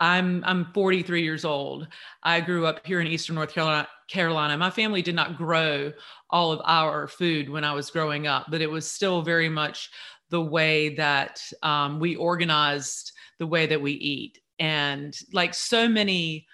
I'm 0.00 0.42
I'm 0.44 0.72
43 0.72 1.22
years 1.22 1.44
old. 1.44 1.88
I 2.22 2.40
grew 2.40 2.66
up 2.66 2.86
here 2.86 3.00
in 3.00 3.06
Eastern 3.06 3.34
North 3.34 3.52
Carolina. 3.52 3.88
Carolina. 4.08 4.58
My 4.58 4.70
family 4.70 5.00
did 5.00 5.14
not 5.14 5.38
grow 5.38 5.90
all 6.28 6.52
of 6.52 6.60
our 6.64 7.08
food 7.08 7.48
when 7.48 7.64
I 7.64 7.72
was 7.72 7.90
growing 7.90 8.26
up, 8.26 8.46
but 8.50 8.60
it 8.60 8.70
was 8.70 8.90
still 8.90 9.22
very 9.22 9.48
much 9.48 9.90
the 10.28 10.42
way 10.42 10.94
that 10.96 11.40
um, 11.62 11.98
we 11.98 12.16
organized 12.16 13.12
the 13.38 13.46
way 13.46 13.66
that 13.66 13.80
we 13.80 13.92
eat. 13.92 14.38
And 14.58 15.16
like 15.32 15.54
so 15.54 15.88
many 15.88 16.46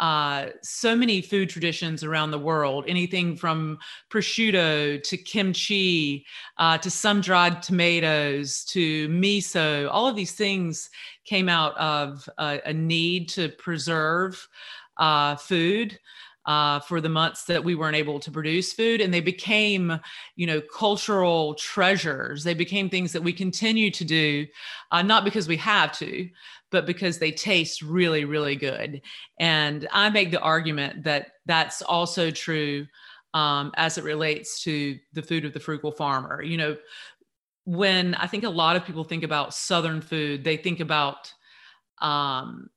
uh, 0.00 0.46
so 0.62 0.96
many 0.96 1.20
food 1.20 1.50
traditions 1.50 2.02
around 2.02 2.30
the 2.30 2.38
world. 2.38 2.84
Anything 2.88 3.36
from 3.36 3.78
prosciutto 4.10 5.00
to 5.02 5.16
kimchi 5.16 6.26
uh, 6.56 6.78
to 6.78 6.90
sun 6.90 7.20
dried 7.20 7.62
tomatoes 7.62 8.64
to 8.64 9.08
miso. 9.10 9.88
All 9.92 10.08
of 10.08 10.16
these 10.16 10.32
things 10.32 10.88
came 11.24 11.50
out 11.50 11.76
of 11.76 12.28
a, 12.38 12.60
a 12.64 12.72
need 12.72 13.28
to 13.30 13.50
preserve 13.50 14.48
uh, 14.96 15.36
food 15.36 15.98
uh, 16.50 16.80
for 16.80 17.00
the 17.00 17.08
months 17.08 17.44
that 17.44 17.62
we 17.62 17.74
weren't 17.74 17.96
able 17.96 18.18
to 18.18 18.30
produce 18.30 18.72
food 18.72 19.00
and 19.00 19.12
they 19.12 19.20
became 19.20 20.00
you 20.36 20.46
know 20.46 20.60
cultural 20.76 21.54
treasures 21.54 22.42
they 22.42 22.54
became 22.54 22.88
things 22.88 23.12
that 23.12 23.22
we 23.22 23.32
continue 23.32 23.90
to 23.90 24.04
do 24.04 24.46
uh, 24.92 25.02
not 25.02 25.24
because 25.24 25.46
we 25.46 25.56
have 25.56 25.92
to 25.92 26.28
but 26.70 26.86
because 26.86 27.18
they 27.18 27.32
taste 27.32 27.82
really, 27.82 28.24
really 28.24 28.56
good. 28.56 29.02
And 29.38 29.88
I 29.92 30.10
make 30.10 30.30
the 30.30 30.40
argument 30.40 31.04
that 31.04 31.28
that's 31.46 31.82
also 31.82 32.30
true 32.30 32.86
um, 33.34 33.72
as 33.76 33.98
it 33.98 34.04
relates 34.04 34.62
to 34.64 34.98
the 35.12 35.22
food 35.22 35.44
of 35.44 35.52
the 35.52 35.60
frugal 35.60 35.92
farmer. 35.92 36.42
You 36.42 36.56
know, 36.56 36.76
when 37.64 38.14
I 38.14 38.26
think 38.26 38.44
a 38.44 38.50
lot 38.50 38.76
of 38.76 38.84
people 38.84 39.04
think 39.04 39.22
about 39.22 39.54
Southern 39.54 40.00
food, 40.00 40.44
they 40.44 40.56
think 40.56 40.80
about 40.80 41.32
um, 42.00 42.70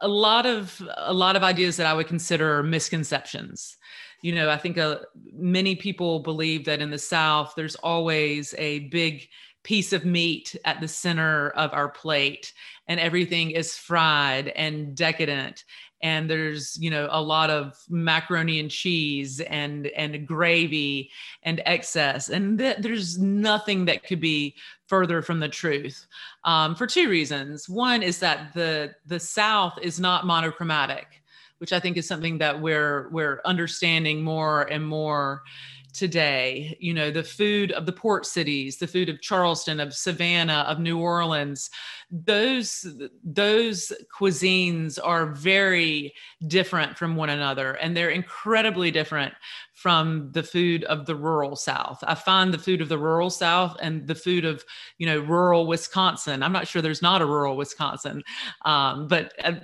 a 0.00 0.08
lot 0.08 0.46
of 0.46 0.82
a 0.96 1.12
lot 1.12 1.36
of 1.36 1.42
ideas 1.42 1.76
that 1.76 1.86
I 1.86 1.94
would 1.94 2.06
consider 2.06 2.62
misconceptions. 2.62 3.76
You 4.22 4.34
know, 4.34 4.50
I 4.50 4.56
think 4.56 4.78
uh, 4.78 4.98
many 5.32 5.74
people 5.74 6.20
believe 6.20 6.64
that 6.66 6.80
in 6.80 6.90
the 6.90 6.98
South, 6.98 7.54
there's 7.56 7.74
always 7.76 8.54
a 8.56 8.80
big 8.90 9.28
piece 9.64 9.92
of 9.92 10.04
meat 10.04 10.56
at 10.64 10.80
the 10.80 10.88
center 10.88 11.50
of 11.50 11.72
our 11.72 11.88
plate 11.88 12.52
and 12.88 12.98
everything 12.98 13.52
is 13.52 13.76
fried 13.76 14.48
and 14.48 14.94
decadent 14.96 15.64
and 16.02 16.28
there's 16.28 16.76
you 16.80 16.90
know 16.90 17.08
a 17.10 17.20
lot 17.20 17.50
of 17.50 17.78
macaroni 17.88 18.58
and 18.60 18.70
cheese 18.70 19.40
and 19.40 19.86
and 19.88 20.26
gravy 20.26 21.10
and 21.42 21.62
excess 21.64 22.28
and 22.28 22.58
th- 22.58 22.78
there's 22.78 23.18
nothing 23.18 23.84
that 23.84 24.04
could 24.04 24.20
be 24.20 24.54
further 24.86 25.22
from 25.22 25.40
the 25.40 25.48
truth 25.48 26.06
um, 26.44 26.74
for 26.74 26.86
two 26.86 27.08
reasons. 27.08 27.68
One 27.68 28.02
is 28.02 28.18
that 28.18 28.52
the 28.54 28.94
the 29.06 29.20
south 29.20 29.78
is 29.80 29.98
not 29.98 30.26
monochromatic 30.26 31.22
which 31.58 31.72
i 31.72 31.78
think 31.78 31.96
is 31.96 32.08
something 32.08 32.38
that 32.38 32.60
we're 32.60 33.08
we're 33.10 33.40
understanding 33.44 34.20
more 34.20 34.62
and 34.62 34.84
more 34.84 35.44
today 35.92 36.76
you 36.80 36.94
know 36.94 37.10
the 37.10 37.22
food 37.22 37.72
of 37.72 37.86
the 37.86 37.92
port 37.92 38.24
cities 38.24 38.78
the 38.78 38.86
food 38.86 39.08
of 39.08 39.20
charleston 39.20 39.80
of 39.80 39.94
savannah 39.94 40.64
of 40.68 40.78
new 40.78 40.98
orleans 40.98 41.70
those 42.10 42.86
those 43.24 43.92
cuisines 44.14 44.98
are 45.02 45.26
very 45.26 46.12
different 46.46 46.96
from 46.96 47.16
one 47.16 47.30
another 47.30 47.74
and 47.74 47.96
they're 47.96 48.10
incredibly 48.10 48.90
different 48.90 49.34
from 49.74 50.30
the 50.30 50.42
food 50.42 50.84
of 50.84 51.06
the 51.06 51.16
rural 51.16 51.56
south. 51.56 51.98
I 52.06 52.14
find 52.14 52.54
the 52.54 52.58
food 52.58 52.80
of 52.80 52.88
the 52.88 52.98
rural 52.98 53.30
south 53.30 53.76
and 53.80 54.06
the 54.06 54.14
food 54.14 54.44
of 54.44 54.64
you 54.98 55.06
know 55.06 55.18
rural 55.20 55.66
wisconsin 55.66 56.42
i'm 56.42 56.52
not 56.52 56.68
sure 56.68 56.82
there's 56.82 57.02
not 57.02 57.22
a 57.22 57.26
rural 57.26 57.56
wisconsin 57.56 58.22
um, 58.64 59.08
but 59.08 59.32
uh, 59.42 59.54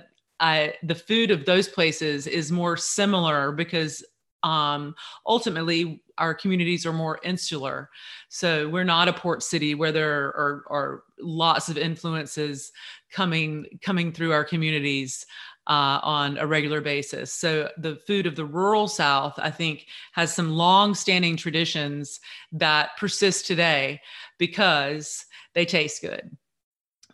I, 0.41 0.75
the 0.83 0.95
food 0.95 1.31
of 1.31 1.45
those 1.45 1.67
places 1.67 2.25
is 2.25 2.51
more 2.51 2.77
similar 2.77 3.51
because 3.51 4.03
um, 4.43 4.95
ultimately 5.25 6.01
our 6.17 6.33
communities 6.33 6.85
are 6.85 6.93
more 6.93 7.19
insular 7.23 7.89
so 8.29 8.69
we're 8.69 8.83
not 8.83 9.07
a 9.07 9.13
port 9.13 9.43
city 9.43 9.75
where 9.75 9.91
there 9.91 10.27
are, 10.27 10.63
are 10.69 11.03
lots 11.19 11.69
of 11.69 11.77
influences 11.77 12.71
coming 13.11 13.65
coming 13.81 14.11
through 14.11 14.31
our 14.31 14.43
communities 14.43 15.25
uh, 15.69 15.99
on 16.01 16.37
a 16.39 16.47
regular 16.47 16.81
basis. 16.81 17.31
So 17.31 17.69
the 17.77 17.95
food 18.07 18.25
of 18.25 18.35
the 18.35 18.45
rural 18.45 18.87
South, 18.87 19.35
I 19.37 19.51
think, 19.51 19.85
has 20.13 20.33
some 20.33 20.49
long-standing 20.49 21.37
traditions 21.37 22.19
that 22.51 22.97
persist 22.97 23.45
today 23.45 24.01
because 24.39 25.25
they 25.53 25.65
taste 25.65 26.01
good. 26.01 26.35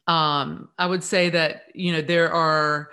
Um, 0.08 0.70
I 0.78 0.86
would 0.86 1.04
say 1.04 1.30
that 1.32 1.64
you 1.74 1.92
know 1.92 2.02
there 2.02 2.32
are, 2.32 2.92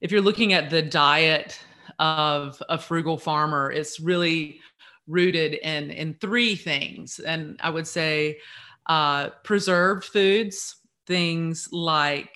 if 0.00 0.10
you're 0.10 0.20
looking 0.20 0.52
at 0.52 0.70
the 0.70 0.82
diet 0.82 1.60
of 1.98 2.62
a 2.68 2.78
frugal 2.78 3.18
farmer. 3.18 3.70
It's 3.70 4.00
really 4.00 4.60
rooted 5.06 5.54
in 5.54 5.90
in 5.90 6.14
three 6.14 6.56
things, 6.56 7.18
and 7.18 7.58
I 7.62 7.70
would 7.70 7.86
say 7.86 8.38
uh, 8.86 9.30
preserved 9.42 10.04
foods, 10.04 10.76
things 11.06 11.68
like 11.72 12.30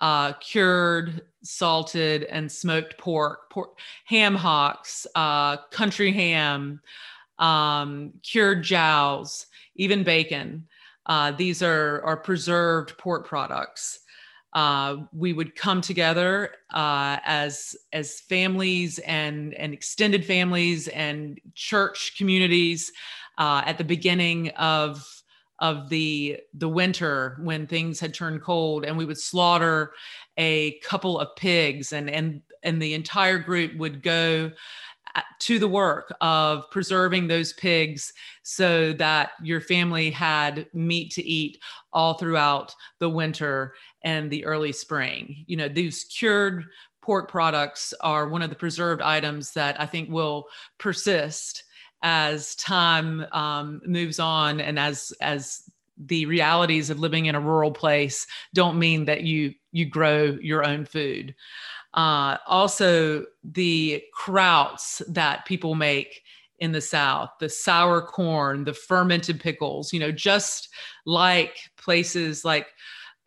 uh, 0.00 0.32
cured, 0.34 1.22
salted, 1.42 2.24
and 2.24 2.50
smoked 2.50 2.98
pork, 2.98 3.50
pork 3.50 3.78
ham 4.06 4.34
hocks, 4.34 5.06
uh, 5.14 5.56
country 5.70 6.12
ham, 6.12 6.80
um, 7.38 8.12
cured 8.22 8.62
jowls, 8.62 9.46
even 9.76 10.04
bacon. 10.04 10.66
Uh, 11.06 11.32
these 11.32 11.62
are, 11.62 12.02
are 12.04 12.18
preserved 12.18 12.96
pork 12.98 13.26
products 13.26 14.00
uh, 14.54 14.96
we 15.12 15.32
would 15.32 15.54
come 15.54 15.80
together 15.80 16.52
uh, 16.72 17.18
as 17.24 17.76
as 17.92 18.20
families 18.20 18.98
and 19.00 19.54
and 19.54 19.72
extended 19.72 20.24
families 20.24 20.88
and 20.88 21.40
church 21.54 22.14
communities 22.16 22.90
uh, 23.38 23.62
at 23.66 23.78
the 23.78 23.84
beginning 23.84 24.48
of 24.50 25.04
of 25.60 25.88
the 25.88 26.38
the 26.54 26.68
winter 26.68 27.38
when 27.42 27.66
things 27.66 28.00
had 28.00 28.14
turned 28.14 28.42
cold 28.42 28.84
and 28.84 28.96
we 28.96 29.04
would 29.04 29.18
slaughter 29.18 29.92
a 30.38 30.78
couple 30.80 31.18
of 31.18 31.28
pigs 31.36 31.92
and 31.92 32.08
and 32.08 32.40
and 32.62 32.80
the 32.80 32.94
entire 32.94 33.38
group 33.38 33.76
would 33.76 34.02
go 34.02 34.50
to 35.40 35.58
the 35.58 35.68
work 35.68 36.14
of 36.20 36.70
preserving 36.70 37.26
those 37.26 37.52
pigs 37.54 38.12
so 38.42 38.92
that 38.94 39.30
your 39.42 39.60
family 39.60 40.10
had 40.10 40.66
meat 40.72 41.10
to 41.12 41.24
eat 41.24 41.58
all 41.92 42.14
throughout 42.14 42.74
the 42.98 43.08
winter 43.08 43.74
and 44.02 44.30
the 44.30 44.44
early 44.44 44.72
spring. 44.72 45.44
You 45.46 45.56
know, 45.56 45.68
these 45.68 46.04
cured 46.04 46.64
pork 47.02 47.30
products 47.30 47.94
are 48.00 48.28
one 48.28 48.42
of 48.42 48.50
the 48.50 48.56
preserved 48.56 49.02
items 49.02 49.52
that 49.52 49.80
I 49.80 49.86
think 49.86 50.10
will 50.10 50.46
persist 50.78 51.64
as 52.02 52.54
time 52.56 53.26
um, 53.32 53.80
moves 53.86 54.18
on 54.20 54.60
and 54.60 54.78
as 54.78 55.12
as 55.20 55.62
the 56.06 56.26
realities 56.26 56.90
of 56.90 57.00
living 57.00 57.26
in 57.26 57.34
a 57.34 57.40
rural 57.40 57.72
place 57.72 58.26
don't 58.54 58.78
mean 58.78 59.04
that 59.06 59.22
you 59.22 59.54
you 59.72 59.84
grow 59.84 60.36
your 60.40 60.64
own 60.64 60.84
food. 60.84 61.34
Uh, 61.98 62.38
also, 62.46 63.24
the 63.42 64.00
krauts 64.16 65.02
that 65.08 65.44
people 65.46 65.74
make 65.74 66.22
in 66.60 66.70
the 66.70 66.80
South, 66.80 67.28
the 67.40 67.48
sour 67.48 68.00
corn, 68.00 68.62
the 68.62 68.72
fermented 68.72 69.40
pickles, 69.40 69.92
you 69.92 69.98
know, 69.98 70.12
just 70.12 70.68
like 71.06 71.58
places 71.76 72.44
like 72.44 72.68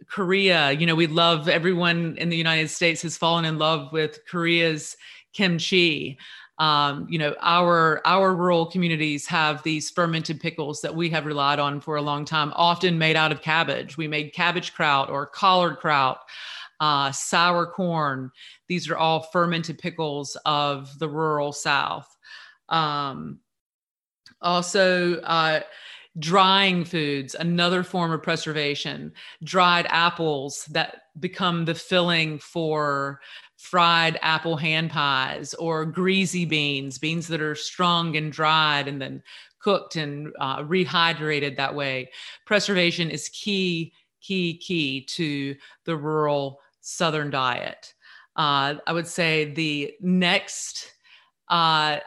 Korea, 0.07 0.71
you 0.71 0.85
know, 0.85 0.95
we 0.95 1.07
love 1.07 1.49
everyone 1.49 2.15
in 2.17 2.29
the 2.29 2.37
United 2.37 2.69
States 2.69 3.01
has 3.01 3.17
fallen 3.17 3.43
in 3.43 3.57
love 3.57 3.91
with 3.91 4.19
Korea's 4.25 4.95
kimchi. 5.33 6.17
Um, 6.57 7.07
you 7.09 7.19
know, 7.19 7.35
our 7.41 8.01
our 8.05 8.33
rural 8.33 8.67
communities 8.67 9.27
have 9.27 9.63
these 9.63 9.89
fermented 9.89 10.39
pickles 10.39 10.79
that 10.79 10.95
we 10.95 11.09
have 11.09 11.25
relied 11.25 11.59
on 11.59 11.81
for 11.81 11.97
a 11.97 12.01
long 12.01 12.23
time, 12.23 12.53
often 12.55 12.97
made 12.97 13.17
out 13.17 13.33
of 13.33 13.41
cabbage. 13.41 13.97
We 13.97 14.07
made 14.07 14.31
cabbage 14.31 14.73
kraut 14.73 15.09
or 15.09 15.25
collard 15.25 15.77
kraut, 15.77 16.21
uh, 16.81 17.11
sour 17.11 17.67
corn. 17.67 18.31
These 18.67 18.89
are 18.89 18.97
all 18.97 19.21
fermented 19.21 19.77
pickles 19.77 20.35
of 20.45 20.97
the 20.99 21.07
rural 21.07 21.53
South. 21.53 22.17
Um, 22.67 23.39
also, 24.41 25.21
uh, 25.21 25.61
drying 26.17 26.83
foods, 26.83 27.35
another 27.35 27.83
form 27.83 28.11
of 28.11 28.23
preservation, 28.23 29.13
dried 29.43 29.85
apples 29.89 30.65
that 30.71 31.03
become 31.19 31.65
the 31.65 31.75
filling 31.75 32.39
for 32.39 33.21
fried 33.57 34.17
apple 34.23 34.57
hand 34.57 34.89
pies 34.89 35.53
or 35.53 35.85
greasy 35.85 36.45
beans, 36.45 36.97
beans 36.97 37.27
that 37.27 37.41
are 37.41 37.55
strung 37.55 38.17
and 38.17 38.31
dried 38.31 38.87
and 38.87 38.99
then 38.99 39.21
cooked 39.59 39.95
and 39.95 40.33
uh, 40.39 40.63
rehydrated 40.63 41.55
that 41.55 41.75
way. 41.75 42.09
Preservation 42.45 43.11
is 43.11 43.29
key, 43.29 43.93
key, 44.19 44.57
key 44.57 45.05
to 45.05 45.55
the 45.85 45.95
rural 45.95 46.59
Southern 46.81 47.29
diet. 47.29 47.93
Uh, 48.35 48.75
I 48.85 48.93
would 48.93 49.07
say 49.07 49.53
the 49.53 49.93
next 50.01 50.91
uh, 51.49 51.99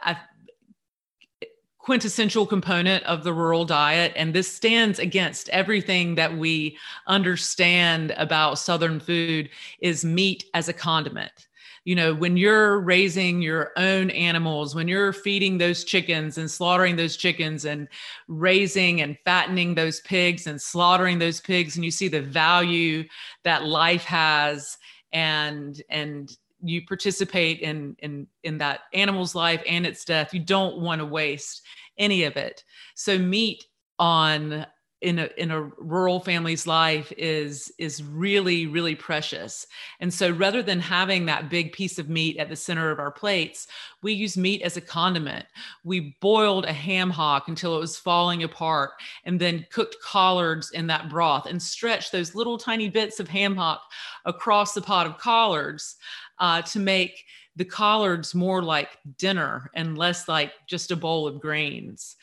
quintessential 1.77 2.45
component 2.45 3.03
of 3.03 3.23
the 3.23 3.33
rural 3.33 3.63
diet, 3.65 4.11
and 4.15 4.33
this 4.33 4.51
stands 4.51 4.99
against 4.99 5.49
everything 5.49 6.15
that 6.15 6.35
we 6.35 6.77
understand 7.07 8.11
about 8.17 8.57
Southern 8.57 8.99
food, 8.99 9.49
is 9.79 10.03
meat 10.03 10.45
as 10.53 10.67
a 10.67 10.73
condiment 10.73 11.47
you 11.85 11.93
know, 11.93 12.15
when 12.15 12.35
you're 12.35 12.79
raising 12.79 13.43
your 13.43 13.71
own 13.77 14.09
animals, 14.09 14.73
when 14.73 14.87
you're 14.87 15.13
feeding 15.13 15.59
those 15.59 15.83
chickens 15.83 16.39
and 16.39 16.49
slaughtering 16.49 16.95
those 16.95 17.15
chickens 17.15 17.65
and 17.65 17.87
raising 18.27 19.01
and 19.01 19.17
fattening 19.23 19.75
those 19.75 20.01
pigs 20.01 20.47
and 20.47 20.59
slaughtering 20.59 21.19
those 21.19 21.39
pigs, 21.39 21.75
and 21.75 21.85
you 21.85 21.91
see 21.91 22.07
the 22.07 22.21
value 22.21 23.03
that 23.43 23.65
life 23.65 24.03
has 24.03 24.77
and 25.13 25.81
and 25.89 26.35
you 26.63 26.83
participate 26.87 27.59
in 27.59 27.95
in 27.99 28.25
in 28.43 28.57
that 28.57 28.81
animal's 28.93 29.35
life 29.35 29.61
and 29.67 29.85
its 29.85 30.03
death 30.03 30.33
you 30.33 30.39
don't 30.39 30.79
want 30.79 30.99
to 30.99 31.05
waste 31.05 31.61
any 31.99 32.23
of 32.23 32.35
it. 32.35 32.63
So 32.95 33.17
meat 33.19 33.63
on 33.99 34.65
in 35.05 35.19
a 35.19 35.29
in 35.37 35.51
a 35.51 35.61
rural 35.61 36.19
family's 36.19 36.65
life 36.65 37.13
is 37.15 37.71
is 37.77 38.01
really 38.01 38.65
really 38.65 38.95
precious. 38.95 39.67
And 39.99 40.11
so 40.11 40.31
rather 40.31 40.63
than 40.63 40.79
having 40.79 41.27
that 41.27 41.47
big 41.47 41.73
piece 41.73 41.99
of 41.99 42.09
meat 42.09 42.37
at 42.37 42.49
the 42.49 42.55
center 42.55 42.89
of 42.89 42.97
our 42.97 43.11
plates 43.11 43.67
we 44.01 44.13
use 44.13 44.35
meat 44.35 44.61
as 44.63 44.77
a 44.77 44.81
condiment. 44.81 45.45
We 45.83 46.15
boiled 46.21 46.65
a 46.65 46.73
ham 46.73 47.09
hock 47.09 47.47
until 47.47 47.75
it 47.75 47.79
was 47.79 47.97
falling 47.97 48.43
apart 48.43 48.91
and 49.23 49.39
then 49.39 49.65
cooked 49.71 49.97
collards 50.03 50.71
in 50.71 50.87
that 50.87 51.09
broth 51.09 51.45
and 51.45 51.61
stretched 51.61 52.11
those 52.11 52.35
little 52.35 52.57
tiny 52.57 52.89
bits 52.89 53.19
of 53.19 53.27
ham 53.27 53.55
hock 53.55 53.81
across 54.25 54.73
the 54.73 54.81
pot 54.81 55.05
of 55.05 55.17
collards 55.17 55.95
uh, 56.39 56.61
to 56.63 56.79
make 56.79 57.25
the 57.55 57.65
collards 57.65 58.35
more 58.35 58.61
like 58.61 58.97
dinner 59.17 59.71
and 59.75 59.97
less 59.97 60.27
like 60.27 60.51
just 60.67 60.91
a 60.91 60.95
bowl 60.95 61.27
of 61.27 61.39
grains 61.39 62.15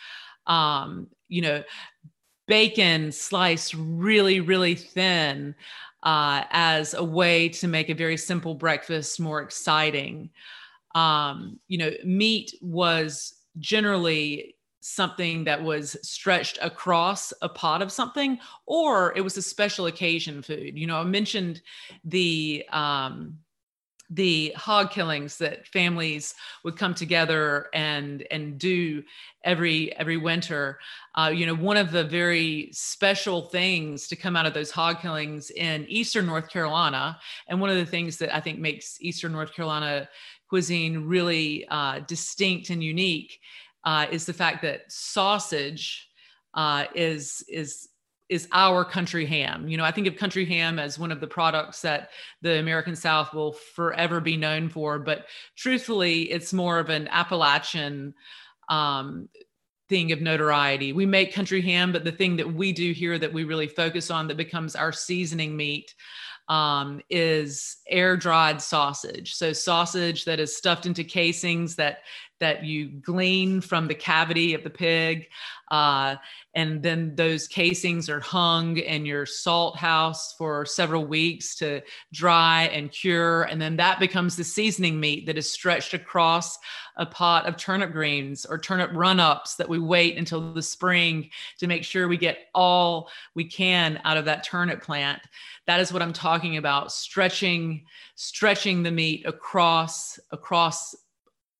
um, 0.46 1.08
you 1.28 1.42
know 1.42 1.62
bacon 2.52 3.10
sliced 3.10 3.72
really, 3.72 4.38
really 4.38 4.74
thin 4.74 5.54
uh, 6.02 6.44
as 6.50 6.92
a 6.92 7.02
way 7.02 7.48
to 7.48 7.66
make 7.66 7.88
a 7.88 7.94
very 7.94 8.18
simple 8.18 8.54
breakfast 8.54 9.18
more 9.18 9.40
exciting. 9.40 10.28
Um, 10.94 11.58
you 11.68 11.78
know, 11.78 11.92
meat 12.04 12.54
was 12.60 13.36
generally 13.58 14.54
something 14.80 15.44
that 15.44 15.62
was 15.62 15.96
stretched 16.02 16.58
across 16.60 17.32
a 17.40 17.48
pot 17.48 17.80
of 17.80 17.90
something, 17.90 18.38
or 18.66 19.16
it 19.16 19.22
was 19.22 19.38
a 19.38 19.42
special 19.42 19.86
occasion 19.86 20.42
food. 20.42 20.76
You 20.76 20.86
know, 20.86 20.98
I 20.98 21.04
mentioned 21.04 21.62
the 22.04 22.66
um, 22.70 23.38
the 24.14 24.52
hog 24.56 24.90
killings 24.90 25.38
that 25.38 25.66
families 25.68 26.34
would 26.64 26.76
come 26.76 26.94
together 26.94 27.68
and 27.72 28.26
and 28.30 28.58
do 28.58 29.02
every 29.44 29.96
every 29.96 30.18
winter. 30.18 30.78
Uh, 31.14 31.32
you 31.34 31.46
know 31.46 31.54
one 31.54 31.76
of 31.76 31.90
the 31.90 32.04
very 32.04 32.68
special 32.72 33.42
things 33.42 34.06
to 34.08 34.16
come 34.16 34.36
out 34.36 34.46
of 34.46 34.54
those 34.54 34.70
hog 34.70 35.00
killings 35.00 35.50
in 35.50 35.84
eastern 35.88 36.24
north 36.24 36.48
carolina 36.48 37.18
and 37.48 37.60
one 37.60 37.68
of 37.68 37.76
the 37.76 37.84
things 37.84 38.16
that 38.16 38.34
i 38.34 38.40
think 38.40 38.58
makes 38.58 38.96
eastern 39.02 39.30
north 39.30 39.52
carolina 39.52 40.08
cuisine 40.48 41.04
really 41.04 41.66
uh, 41.68 42.00
distinct 42.06 42.70
and 42.70 42.82
unique 42.82 43.40
uh, 43.84 44.06
is 44.10 44.24
the 44.26 44.32
fact 44.32 44.62
that 44.62 44.90
sausage 44.90 46.08
uh, 46.54 46.84
is 46.94 47.44
is 47.48 47.88
is 48.28 48.48
our 48.52 48.84
country 48.84 49.26
ham. 49.26 49.68
You 49.68 49.76
know, 49.76 49.84
I 49.84 49.90
think 49.90 50.06
of 50.06 50.16
country 50.16 50.44
ham 50.44 50.78
as 50.78 50.98
one 50.98 51.12
of 51.12 51.20
the 51.20 51.26
products 51.26 51.82
that 51.82 52.10
the 52.40 52.58
American 52.58 52.96
South 52.96 53.34
will 53.34 53.52
forever 53.52 54.20
be 54.20 54.36
known 54.36 54.68
for. 54.68 54.98
But 54.98 55.26
truthfully, 55.56 56.30
it's 56.30 56.52
more 56.52 56.78
of 56.78 56.88
an 56.88 57.08
Appalachian 57.08 58.14
um, 58.68 59.28
thing 59.88 60.12
of 60.12 60.22
notoriety. 60.22 60.92
We 60.92 61.04
make 61.04 61.34
country 61.34 61.60
ham, 61.60 61.92
but 61.92 62.04
the 62.04 62.12
thing 62.12 62.36
that 62.36 62.54
we 62.54 62.72
do 62.72 62.92
here 62.92 63.18
that 63.18 63.32
we 63.32 63.44
really 63.44 63.68
focus 63.68 64.10
on 64.10 64.28
that 64.28 64.36
becomes 64.36 64.74
our 64.74 64.92
seasoning 64.92 65.54
meat 65.54 65.94
um, 66.48 67.00
is 67.10 67.78
air 67.88 68.16
dried 68.16 68.60
sausage. 68.60 69.34
So 69.34 69.52
sausage 69.52 70.24
that 70.24 70.40
is 70.40 70.56
stuffed 70.56 70.86
into 70.86 71.04
casings 71.04 71.76
that 71.76 71.98
that 72.42 72.64
you 72.64 72.88
glean 72.88 73.60
from 73.60 73.86
the 73.86 73.94
cavity 73.94 74.52
of 74.52 74.64
the 74.64 74.70
pig. 74.70 75.28
Uh, 75.70 76.16
and 76.56 76.82
then 76.82 77.14
those 77.14 77.46
casings 77.46 78.10
are 78.10 78.18
hung 78.18 78.76
in 78.78 79.06
your 79.06 79.24
salt 79.24 79.76
house 79.76 80.34
for 80.34 80.66
several 80.66 81.06
weeks 81.06 81.54
to 81.54 81.80
dry 82.12 82.64
and 82.64 82.90
cure. 82.90 83.44
And 83.44 83.62
then 83.62 83.76
that 83.76 84.00
becomes 84.00 84.34
the 84.34 84.42
seasoning 84.42 84.98
meat 84.98 85.24
that 85.26 85.38
is 85.38 85.50
stretched 85.50 85.94
across 85.94 86.58
a 86.96 87.06
pot 87.06 87.46
of 87.46 87.56
turnip 87.56 87.92
greens 87.92 88.44
or 88.44 88.58
turnip 88.58 88.90
run 88.92 89.20
ups 89.20 89.54
that 89.54 89.68
we 89.68 89.78
wait 89.78 90.18
until 90.18 90.52
the 90.52 90.62
spring 90.62 91.30
to 91.58 91.68
make 91.68 91.84
sure 91.84 92.08
we 92.08 92.18
get 92.18 92.48
all 92.54 93.08
we 93.36 93.44
can 93.44 94.00
out 94.04 94.16
of 94.16 94.24
that 94.24 94.44
turnip 94.44 94.82
plant. 94.82 95.22
That 95.66 95.80
is 95.80 95.92
what 95.92 96.02
I'm 96.02 96.12
talking 96.12 96.56
about 96.56 96.92
stretching 96.92 97.86
stretching 98.16 98.82
the 98.82 98.90
meat 98.90 99.24
across 99.26 100.18
across 100.32 100.94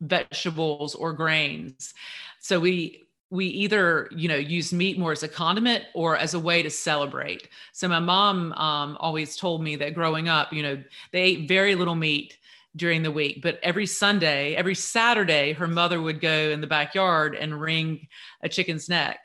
vegetables 0.02 0.94
or 0.94 1.12
grains. 1.12 1.94
So 2.40 2.60
we 2.60 3.04
we 3.30 3.46
either 3.46 4.10
you 4.14 4.28
know 4.28 4.36
use 4.36 4.72
meat 4.74 4.98
more 4.98 5.12
as 5.12 5.22
a 5.22 5.28
condiment 5.28 5.84
or 5.94 6.16
as 6.18 6.34
a 6.34 6.38
way 6.38 6.62
to 6.62 6.70
celebrate. 6.70 7.48
So 7.72 7.88
my 7.88 7.98
mom 7.98 8.52
um, 8.52 8.96
always 9.00 9.36
told 9.36 9.62
me 9.62 9.74
that 9.76 9.94
growing 9.94 10.28
up, 10.28 10.52
you 10.52 10.62
know, 10.62 10.82
they 11.12 11.22
ate 11.22 11.48
very 11.48 11.74
little 11.74 11.94
meat 11.94 12.36
during 12.76 13.02
the 13.02 13.10
week, 13.10 13.42
but 13.42 13.58
every 13.62 13.86
Sunday, 13.86 14.54
every 14.54 14.74
Saturday, 14.74 15.52
her 15.52 15.66
mother 15.68 16.00
would 16.00 16.20
go 16.20 16.50
in 16.50 16.60
the 16.60 16.66
backyard 16.66 17.34
and 17.34 17.60
wring 17.60 18.06
a 18.42 18.48
chicken's 18.48 18.88
neck, 18.88 19.18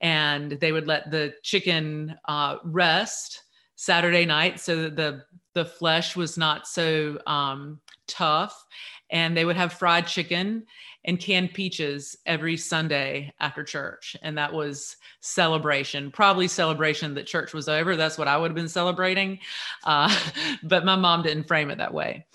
and 0.00 0.52
they 0.52 0.72
would 0.72 0.86
let 0.86 1.10
the 1.10 1.34
chicken 1.42 2.14
uh, 2.26 2.56
rest 2.64 3.42
Saturday 3.76 4.24
night 4.26 4.60
so 4.60 4.82
that 4.82 4.96
the 4.96 5.24
the 5.54 5.64
flesh 5.64 6.14
was 6.14 6.36
not 6.36 6.68
so 6.68 7.18
um, 7.26 7.80
tough 8.06 8.66
and 9.10 9.36
they 9.36 9.44
would 9.44 9.56
have 9.56 9.72
fried 9.72 10.06
chicken 10.06 10.64
and 11.04 11.20
canned 11.20 11.54
peaches 11.54 12.16
every 12.26 12.56
Sunday 12.56 13.32
after 13.38 13.62
church. 13.62 14.16
And 14.22 14.36
that 14.36 14.52
was 14.52 14.96
celebration, 15.20 16.10
probably 16.10 16.48
celebration 16.48 17.14
that 17.14 17.26
church 17.26 17.54
was 17.54 17.68
over. 17.68 17.96
That's 17.96 18.18
what 18.18 18.28
I 18.28 18.36
would 18.36 18.50
have 18.50 18.56
been 18.56 18.68
celebrating. 18.68 19.38
Uh, 19.84 20.14
but 20.64 20.84
my 20.84 20.96
mom 20.96 21.22
didn't 21.22 21.46
frame 21.46 21.70
it 21.70 21.78
that 21.78 21.94
way. 21.94 22.26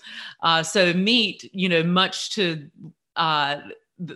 Uh, 0.42 0.62
so, 0.62 0.92
meat, 0.94 1.48
you 1.52 1.68
know, 1.68 1.82
much 1.82 2.30
to 2.30 2.68
uh, 3.16 3.58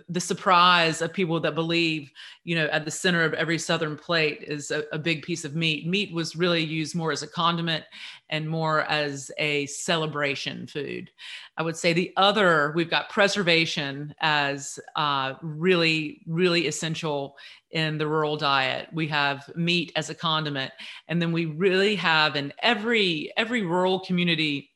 the 0.09 0.19
surprise 0.19 1.01
of 1.01 1.13
people 1.13 1.39
that 1.39 1.55
believe, 1.55 2.11
you 2.43 2.55
know, 2.55 2.65
at 2.67 2.83
the 2.83 2.91
center 2.91 3.23
of 3.23 3.33
every 3.33 3.57
Southern 3.57 3.95
plate 3.95 4.43
is 4.43 4.71
a, 4.71 4.83
a, 4.91 4.99
big 4.99 5.21
piece 5.21 5.45
of 5.45 5.55
meat. 5.55 5.87
Meat 5.87 6.13
was 6.13 6.35
really 6.35 6.63
used 6.63 6.95
more 6.95 7.11
as 7.11 7.23
a 7.23 7.27
condiment 7.27 7.85
and 8.29 8.49
more 8.49 8.81
as 8.83 9.31
a 9.37 9.65
celebration 9.67 10.67
food. 10.67 11.09
I 11.57 11.63
would 11.63 11.77
say 11.77 11.93
the 11.93 12.11
other, 12.17 12.73
we've 12.75 12.89
got 12.89 13.09
preservation 13.09 14.13
as 14.19 14.79
uh, 14.95 15.35
really, 15.41 16.21
really 16.27 16.67
essential 16.67 17.37
in 17.71 17.97
the 17.97 18.07
rural 18.07 18.35
diet. 18.35 18.89
We 18.91 19.07
have 19.07 19.49
meat 19.55 19.91
as 19.95 20.09
a 20.09 20.15
condiment, 20.15 20.71
and 21.07 21.21
then 21.21 21.31
we 21.31 21.45
really 21.45 21.95
have 21.95 22.35
in 22.35 22.53
every 22.59 23.31
every 23.37 23.61
rural 23.61 23.99
community 23.99 24.71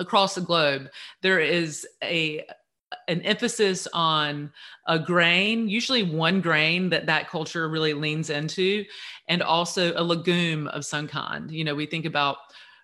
across 0.00 0.34
the 0.34 0.40
globe 0.40 0.88
there 1.22 1.38
is 1.38 1.86
a 2.02 2.44
an 3.08 3.20
emphasis 3.22 3.88
on 3.92 4.52
a 4.86 4.98
grain, 4.98 5.68
usually 5.68 6.02
one 6.02 6.40
grain 6.40 6.90
that 6.90 7.06
that 7.06 7.28
culture 7.28 7.68
really 7.68 7.94
leans 7.94 8.30
into, 8.30 8.84
and 9.28 9.42
also 9.42 9.92
a 9.96 10.02
legume 10.02 10.68
of 10.68 10.84
some 10.84 11.08
kind. 11.08 11.50
You 11.50 11.64
know, 11.64 11.74
we 11.74 11.86
think 11.86 12.04
about 12.04 12.36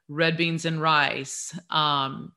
red 0.09 0.37
beans 0.37 0.65
and 0.65 0.81
rice, 0.81 1.59
um, 1.71 2.33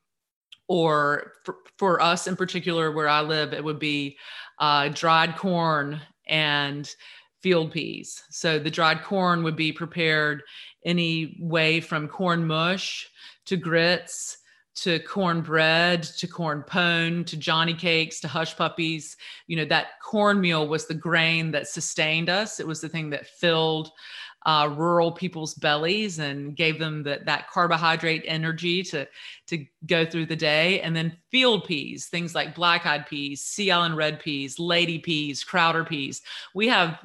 or 0.68 1.32
for, 1.44 1.56
for, 1.78 2.00
us 2.00 2.26
in 2.26 2.36
particular, 2.36 2.92
where 2.92 3.08
I 3.08 3.20
live, 3.20 3.52
it 3.52 3.62
would 3.62 3.78
be 3.78 4.16
uh, 4.58 4.88
dried 4.88 5.36
corn 5.36 6.00
and 6.26 6.90
field 7.42 7.72
peas. 7.72 8.22
So 8.30 8.58
the 8.58 8.70
dried 8.70 9.02
corn 9.02 9.42
would 9.42 9.56
be 9.56 9.72
prepared 9.72 10.42
any 10.84 11.36
way 11.40 11.80
from 11.80 12.08
corn 12.08 12.46
mush 12.46 13.08
to 13.46 13.56
grits 13.56 14.38
to 14.76 14.98
cornbread, 15.00 16.02
to 16.02 16.26
corn 16.26 16.62
pone, 16.62 17.24
to 17.24 17.36
Johnny 17.36 17.74
cakes, 17.74 18.20
to 18.20 18.28
hush 18.28 18.56
puppies. 18.56 19.16
You 19.46 19.56
know, 19.56 19.64
that 19.66 20.00
cornmeal 20.02 20.68
was 20.68 20.86
the 20.86 20.94
grain 20.94 21.52
that 21.52 21.68
sustained 21.68 22.28
us. 22.28 22.60
It 22.60 22.66
was 22.66 22.80
the 22.80 22.88
thing 22.88 23.10
that 23.10 23.26
filled 23.26 23.92
uh, 24.46 24.68
rural 24.76 25.10
people's 25.10 25.54
bellies 25.54 26.18
and 26.18 26.54
gave 26.54 26.78
them 26.78 27.02
that 27.04 27.24
that 27.24 27.48
carbohydrate 27.50 28.24
energy 28.26 28.82
to 28.82 29.06
to 29.46 29.64
go 29.86 30.04
through 30.04 30.26
the 30.26 30.36
day. 30.36 30.80
And 30.80 30.94
then 30.94 31.16
field 31.30 31.64
peas, 31.64 32.06
things 32.06 32.34
like 32.34 32.54
black 32.54 32.84
eyed 32.84 33.06
peas, 33.06 33.40
sea 33.40 33.70
island 33.70 33.96
red 33.96 34.20
peas, 34.20 34.58
lady 34.58 34.98
peas, 34.98 35.44
crowder 35.44 35.84
peas. 35.84 36.20
We 36.54 36.68
have 36.68 36.98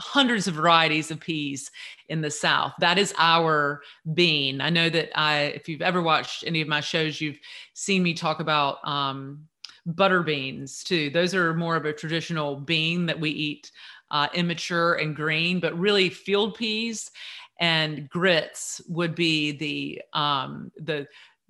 hundreds 0.00 0.46
of 0.46 0.54
varieties 0.54 1.10
of 1.10 1.20
peas 1.20 1.70
in 2.08 2.20
the 2.20 2.30
South. 2.30 2.72
That 2.78 2.98
is 2.98 3.14
our 3.18 3.82
bean. 4.14 4.60
I 4.60 4.70
know 4.70 4.88
that 4.90 5.10
I, 5.18 5.52
if 5.54 5.68
you've 5.68 5.82
ever 5.82 6.02
watched 6.02 6.44
any 6.46 6.60
of 6.60 6.68
my 6.68 6.80
shows, 6.80 7.20
you've 7.20 7.38
seen 7.74 8.02
me 8.02 8.14
talk 8.14 8.40
about 8.40 8.78
um, 8.86 9.46
butter 9.86 10.22
beans 10.22 10.84
too. 10.84 11.10
Those 11.10 11.34
are 11.34 11.54
more 11.54 11.76
of 11.76 11.84
a 11.84 11.92
traditional 11.92 12.56
bean 12.56 13.06
that 13.06 13.18
we 13.18 13.30
eat 13.30 13.70
uh, 14.10 14.28
immature 14.34 14.94
and 14.94 15.14
green, 15.14 15.60
but 15.60 15.78
really 15.78 16.08
field 16.10 16.54
peas 16.54 17.10
and 17.60 18.08
grits 18.08 18.80
would 18.88 19.14
be 19.14 19.52
the 19.52 20.02
um, 20.18 20.70
the 20.76 21.06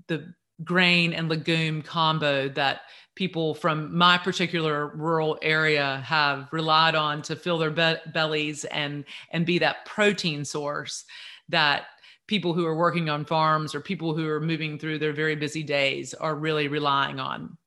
the 0.07 0.33
grain 0.65 1.13
and 1.13 1.29
legume 1.29 1.83
combo 1.83 2.49
that 2.49 2.81
people 3.19 3.53
from 3.53 3.93
my 3.99 4.17
particular 4.17 4.93
rural 4.95 5.37
area 5.43 6.01
have 6.07 6.49
relied 6.53 6.95
on 6.95 7.21
to 7.21 7.35
fill 7.35 7.59
their 7.59 7.69
be- 7.69 8.11
bellies 8.13 8.65
and 8.67 9.05
and 9.33 9.45
be 9.45 9.59
that 9.59 9.85
protein 9.85 10.45
source 10.45 11.05
that 11.49 11.87
people 12.29 12.55
who 12.55 12.65
are 12.65 12.77
working 12.77 13.09
on 13.09 13.25
farms 13.25 13.75
or 13.75 13.81
people 13.81 14.15
who 14.15 14.29
are 14.29 14.41
moving 14.41 14.79
through 14.79 15.01
their 15.01 15.13
very 15.13 15.35
busy 15.35 15.65
days 15.65 16.15
are 16.15 16.37
really 16.37 16.69
relying 16.69 17.19
on. 17.19 17.59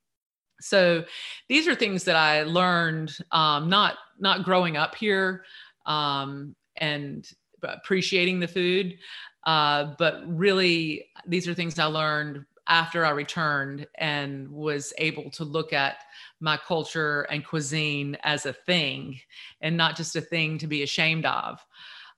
So 0.62 1.04
these 1.50 1.68
are 1.68 1.76
things 1.76 2.06
that 2.06 2.16
i 2.16 2.44
learned 2.44 3.18
um, 3.34 3.68
not 3.68 3.98
not 4.20 4.46
growing 4.46 4.78
up 4.78 4.96
here 4.96 5.44
um, 5.86 6.56
and 6.78 7.30
appreciating 7.62 8.40
the 8.40 8.48
food 8.48 8.98
uh, 9.46 9.96
but 9.98 10.24
really 10.28 11.08
these 11.28 11.48
are 11.48 11.54
things 11.54 11.78
i 11.78 11.86
learned 11.86 12.46
after 12.72 13.06
i 13.06 13.10
returned 13.10 13.86
and 13.96 14.50
was 14.50 14.94
able 14.98 15.30
to 15.30 15.44
look 15.44 15.74
at 15.74 15.98
my 16.40 16.58
culture 16.58 17.22
and 17.30 17.46
cuisine 17.46 18.18
as 18.24 18.46
a 18.46 18.54
thing 18.54 19.20
and 19.62 19.78
not 19.78 19.96
just 19.96 20.16
a 20.16 20.22
thing 20.22 20.58
to 20.58 20.66
be 20.66 20.82
ashamed 20.82 21.26
of. 21.26 21.64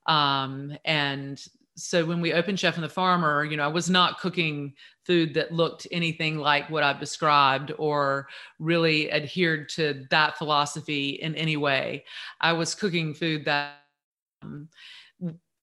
Um, 0.06 0.78
and 0.86 1.42
so 1.76 2.06
when 2.06 2.22
we 2.22 2.34
opened 2.34 2.60
chef 2.60 2.76
and 2.76 2.84
the 2.84 2.90
farmer 2.90 3.44
you 3.44 3.58
know 3.58 3.64
i 3.64 3.68
was 3.68 3.90
not 3.90 4.20
cooking 4.20 4.74
food 5.06 5.34
that 5.34 5.52
looked 5.52 5.88
anything 5.92 6.38
like 6.38 6.70
what 6.70 6.84
i've 6.84 7.00
described 7.00 7.72
or 7.80 8.28
really 8.60 9.12
adhered 9.12 9.68
to 9.70 10.06
that 10.12 10.38
philosophy 10.38 11.10
in 11.10 11.34
any 11.36 11.58
way. 11.58 12.06
I 12.40 12.54
was 12.54 12.76
cooking 12.76 13.16
food 13.16 13.46
that 13.46 13.74
um, 14.44 14.70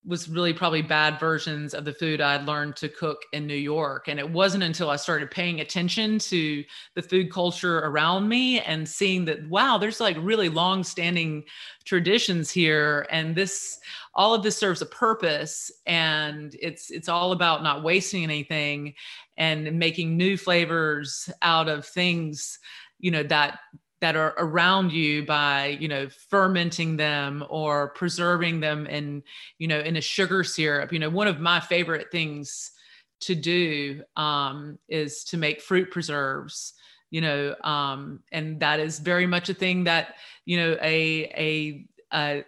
was 0.07 0.31
really 0.31 0.55
probably 0.55 0.81
bad 0.81 1.21
versions 1.21 1.75
of 1.75 1.85
the 1.85 1.93
food 1.93 2.23
I'd 2.23 2.47
learned 2.47 2.75
to 2.77 2.89
cook 2.89 3.19
in 3.35 3.47
New 3.47 3.55
York. 3.55 4.09
And 4.09 4.19
it 4.19 4.31
wasn't 4.31 4.65
until 4.65 4.89
I 4.89 4.97
started 4.97 5.31
paying 5.31 5.61
attention 5.61 6.19
to 6.21 6.65
the 6.95 7.03
food 7.03 7.31
culture 7.31 7.81
around 7.81 8.27
me 8.27 8.61
and 8.61 8.89
seeing 8.89 9.27
that, 9.27 9.47
wow, 9.51 9.77
there's 9.77 10.01
like 10.01 10.17
really 10.19 10.49
long 10.49 10.85
standing 10.85 11.45
traditions 11.85 12.51
here. 12.51 13.07
And 13.11 13.37
this, 13.37 13.79
all 14.15 14.33
of 14.33 14.43
this 14.43 14.57
serves 14.57 14.81
a 14.81 14.87
purpose. 14.87 15.71
And 15.87 16.57
it's, 16.61 16.91
it's 16.91 17.09
all 17.11 17.33
about 17.33 17.63
not 17.63 17.83
wasting 17.83 18.25
anything 18.25 18.95
and 19.37 19.79
making 19.79 20.17
new 20.17 20.39
flavors 20.39 21.29
out 21.43 21.69
of 21.69 21.85
things, 21.85 22.59
you 23.01 23.11
know, 23.11 23.23
that 23.25 23.59
that 24.01 24.17
are 24.17 24.35
around 24.39 24.93
you 24.93 25.25
by 25.25 25.79
you 25.81 25.89
know 25.89 26.09
fermenting 26.29 26.97
them 26.97 27.45
or 27.49 27.91
preserving 27.91 28.61
them 28.61 28.87
in 28.87 29.23
you 29.59 29.69
know 29.69 29.81
in 29.81 29.97
a 29.97 30.01
sugar 30.01 30.45
syrup. 30.45 30.93
You 30.93 30.99
know 30.99 31.11
one 31.11 31.29
of 31.29 31.41
my 31.41 31.61
favorite 31.61 32.11
things 32.11 32.73
to 33.21 33.35
do 33.35 34.03
um, 34.17 34.79
is 34.89 35.25
to 35.25 35.37
make 35.37 35.61
fruit 35.61 35.91
preserves 35.91 36.75
you 37.11 37.21
know 37.21 37.55
um, 37.65 38.21
and 38.33 38.61
that 38.61 38.81
is 38.81 38.99
very 38.99 39.27
much 39.27 39.49
a 39.49 39.55
thing 39.55 39.85
that 39.85 40.15
you 40.45 40.57
know 40.57 40.77
a 40.81 41.25
a, 41.37 41.87
a, 42.15 42.45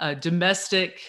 a 0.00 0.14
domestic 0.14 1.00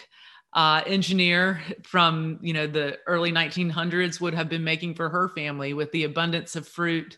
uh, 0.54 0.82
engineer 0.86 1.62
from 1.84 2.39
you 2.41 2.54
know 2.54 2.67
the 2.67 2.97
early 3.06 3.32
1900s 3.32 4.19
would 4.19 4.34
have 4.34 4.50
been 4.50 4.63
making 4.63 4.95
for 4.95 5.10
her 5.10 5.30
family 5.30 5.73
with 5.73 5.91
the 5.91 6.04
abundance 6.04 6.56
of 6.56 6.67
fruit 6.67 7.17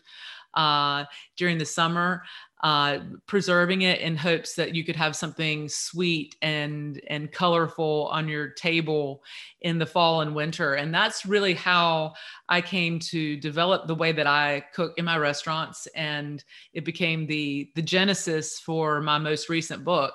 uh, 0.54 1.04
during 1.36 1.58
the 1.58 1.64
summer 1.64 2.22
uh, 2.62 2.98
preserving 3.26 3.82
it 3.82 4.00
in 4.00 4.16
hopes 4.16 4.54
that 4.54 4.74
you 4.74 4.84
could 4.84 4.96
have 4.96 5.16
something 5.16 5.68
sweet 5.68 6.36
and 6.42 7.00
and 7.08 7.32
colorful 7.32 8.08
on 8.12 8.28
your 8.28 8.50
table 8.50 9.22
in 9.62 9.78
the 9.78 9.86
fall 9.86 10.20
and 10.20 10.34
winter. 10.34 10.74
And 10.74 10.94
that's 10.94 11.24
really 11.24 11.54
how 11.54 12.12
i 12.48 12.60
came 12.60 12.98
to 12.98 13.36
develop 13.38 13.86
the 13.86 13.94
way 13.94 14.12
that 14.12 14.26
i 14.26 14.62
cook 14.74 14.92
in 14.98 15.06
my 15.06 15.16
restaurants. 15.16 15.86
And 15.94 16.44
it 16.74 16.84
became 16.84 17.26
the 17.26 17.70
the 17.74 17.82
genesis 17.82 18.58
for 18.60 19.00
my 19.00 19.16
most 19.16 19.48
recent 19.48 19.82
book 19.84 20.14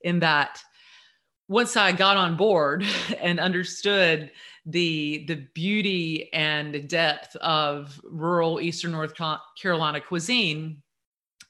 in 0.00 0.18
that 0.20 0.62
once 1.48 1.76
i 1.76 1.92
got 1.92 2.16
on 2.16 2.36
board 2.36 2.84
and 3.20 3.38
understood 3.38 4.30
the 4.64 5.24
the 5.28 5.46
beauty 5.54 6.32
and 6.32 6.88
depth 6.88 7.34
of 7.36 8.00
rural 8.04 8.60
eastern 8.60 8.92
north 8.92 9.12
carolina 9.60 10.00
cuisine 10.00 10.81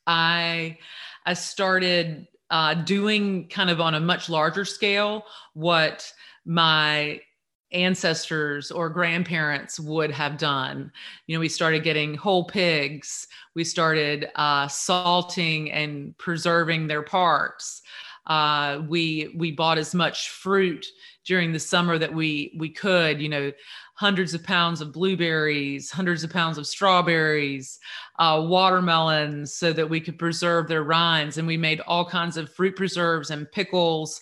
I 0.07 0.79
I 1.25 1.35
started 1.35 2.27
uh, 2.51 2.75
doing 2.75 3.49
kind 3.49 3.71
of 3.71 3.81
on 3.81 3.95
a 3.95 4.01
much 4.01 4.29
larger 4.29 4.65
scale 4.65 5.25
what 5.55 6.13
my 6.45 7.21
ancestors 7.73 8.71
or 8.71 8.91
grandparents 8.91 9.81
would 9.81 10.11
have 10.11 10.37
done. 10.37 10.93
You 11.27 11.37
know, 11.37 11.41
we 11.41 11.49
started 11.49 11.83
getting 11.83 12.15
whole 12.15 12.45
pigs. 12.45 13.27
We 13.55 13.65
started 13.65 14.29
uh, 14.35 14.69
salting 14.69 15.71
and 15.73 16.17
preserving 16.19 16.87
their 16.87 17.03
parts. 17.03 17.83
Uh, 18.27 18.83
we 18.89 19.35
we 19.37 19.51
bought 19.51 19.79
as 19.79 19.95
much 19.95 20.31
fruit 20.31 20.87
during 21.25 21.53
the 21.53 21.59
summer 21.59 21.99
that 21.99 22.13
we 22.13 22.55
we 22.59 22.69
could. 22.69 23.21
You 23.21 23.29
know, 23.29 23.53
hundreds 24.03 24.35
of 24.35 24.43
pounds 24.43 24.81
of 24.81 24.93
blueberries, 24.93 25.89
hundreds 25.89 26.25
of 26.25 26.31
pounds 26.31 26.59
of 26.59 26.67
strawberries, 26.67 27.79
uh, 28.19 28.45
watermelons, 28.49 29.55
so 29.55 29.73
that 29.73 29.89
we 29.89 30.01
could 30.01 30.19
preserve 30.19 30.67
their 30.67 30.83
rinds. 30.83 31.39
And 31.39 31.47
we 31.47 31.57
made 31.57 31.81
all 31.83 32.05
kinds 32.05 32.37
of 32.37 32.53
fruit 32.53 32.75
preserves 32.75 33.31
and 33.31 33.49
pickles. 33.53 34.21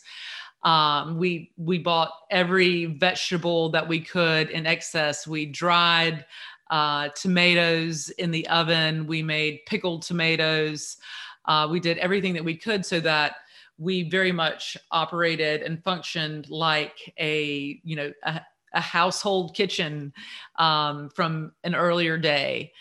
Um, 0.64 1.16
we 1.16 1.52
we 1.56 1.78
bought 1.78 2.12
every 2.30 2.98
vegetable 3.00 3.70
that 3.70 3.88
we 3.88 4.00
could 4.00 4.50
in 4.50 4.66
excess. 4.66 5.26
We 5.26 5.46
dried 5.46 6.26
uh, 6.70 7.08
tomatoes 7.16 8.10
in 8.10 8.30
the 8.30 8.46
oven. 8.48 9.06
We 9.06 9.22
made 9.22 9.60
pickled 9.64 10.02
tomatoes. 10.02 10.98
Uh, 11.46 11.66
we 11.70 11.80
did 11.80 11.96
everything 11.96 12.34
that 12.34 12.44
we 12.44 12.54
could 12.54 12.84
so 12.84 13.00
that 13.00 13.36
we 13.78 14.10
very 14.10 14.30
much 14.30 14.76
operated 14.90 15.62
and 15.62 15.82
functioned 15.82 16.50
like 16.50 17.14
a 17.18 17.80
you 17.82 17.96
know 17.96 18.12
a, 18.24 18.42
a 18.74 18.80
household 18.80 19.54
kitchen 19.54 20.12
um, 20.56 21.10
from 21.10 21.52
an 21.64 21.74
earlier 21.74 22.16
day 22.16 22.72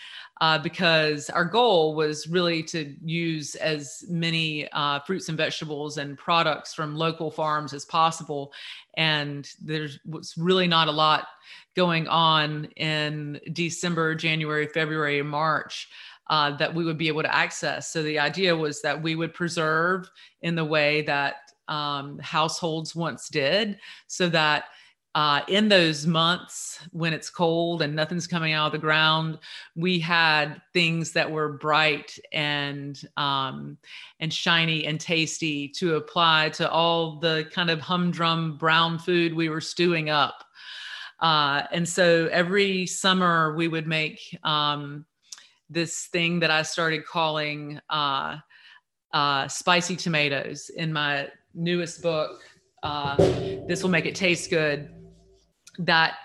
uh, 0.41 0.58
because 0.58 1.30
our 1.30 1.43
goal 1.43 1.95
was 1.95 2.28
really 2.28 2.63
to 2.63 2.95
use 3.04 3.56
as 3.56 4.06
many 4.08 4.71
uh, 4.71 4.99
fruits 5.02 5.28
and 5.28 5.38
vegetables 5.38 5.97
and 5.97 6.17
products 6.17 6.73
from 6.73 6.95
local 6.95 7.30
farms 7.30 7.73
as 7.73 7.86
possible. 7.86 8.54
And 8.95 9.49
there 9.62 9.89
was 10.06 10.36
really 10.38 10.67
not 10.67 10.88
a 10.88 10.93
lot 10.93 11.28
going 11.75 12.08
on 12.08 12.65
in 12.78 13.39
December, 13.52 14.15
January, 14.15 14.67
February, 14.67 15.19
and 15.19 15.30
March. 15.30 15.89
Uh, 16.28 16.56
that 16.58 16.75
we 16.75 16.86
would 16.86 16.99
be 16.99 17.08
able 17.08 17.23
to 17.23 17.36
access. 17.36 17.91
So 17.91 18.04
the 18.04 18.19
idea 18.19 18.56
was 18.56 18.84
that 18.84 19.02
we 19.02 19.15
would 19.15 19.34
preserve 19.34 20.08
in 20.43 20.54
the 20.54 20.63
way 20.63 21.02
that 21.02 21.38
um, 21.67 22.19
households 22.19 22.95
once 22.95 23.30
did, 23.30 23.80
so 24.06 24.30
that 24.30 24.65
uh, 25.15 25.41
in 25.47 25.69
those 25.69 26.05
months 26.05 26.79
when 26.91 27.13
it's 27.13 27.31
cold 27.31 27.81
and 27.81 27.95
nothing's 27.95 28.27
coming 28.27 28.53
out 28.53 28.67
of 28.67 28.71
the 28.73 28.77
ground, 28.77 29.39
we 29.75 29.99
had 29.99 30.61
things 30.71 31.13
that 31.13 31.29
were 31.29 31.53
bright 31.53 32.17
and 32.31 33.01
um, 33.17 33.77
and 34.19 34.31
shiny 34.31 34.85
and 34.85 34.99
tasty 34.99 35.67
to 35.67 35.95
apply 35.95 36.49
to 36.49 36.69
all 36.69 37.19
the 37.19 37.49
kind 37.51 37.71
of 37.71 37.81
humdrum 37.81 38.57
brown 38.57 38.99
food 38.99 39.33
we 39.33 39.49
were 39.49 39.61
stewing 39.61 40.11
up. 40.11 40.43
Uh, 41.19 41.63
and 41.71 41.89
so 41.89 42.27
every 42.31 42.85
summer 42.85 43.55
we 43.55 43.67
would 43.67 43.87
make 43.87 44.37
um, 44.43 45.05
this 45.71 46.05
thing 46.05 46.39
that 46.39 46.51
I 46.51 46.61
started 46.61 47.05
calling 47.05 47.79
uh, 47.89 48.37
uh 49.11 49.47
spicy 49.47 49.95
tomatoes 49.95 50.69
in 50.69 50.93
my 50.93 51.29
newest 51.55 52.03
book. 52.03 52.43
Uh, 52.83 53.15
this 53.67 53.81
will 53.81 53.89
make 53.89 54.05
it 54.05 54.13
taste 54.13 54.51
good 54.51 54.91
that 55.79 56.15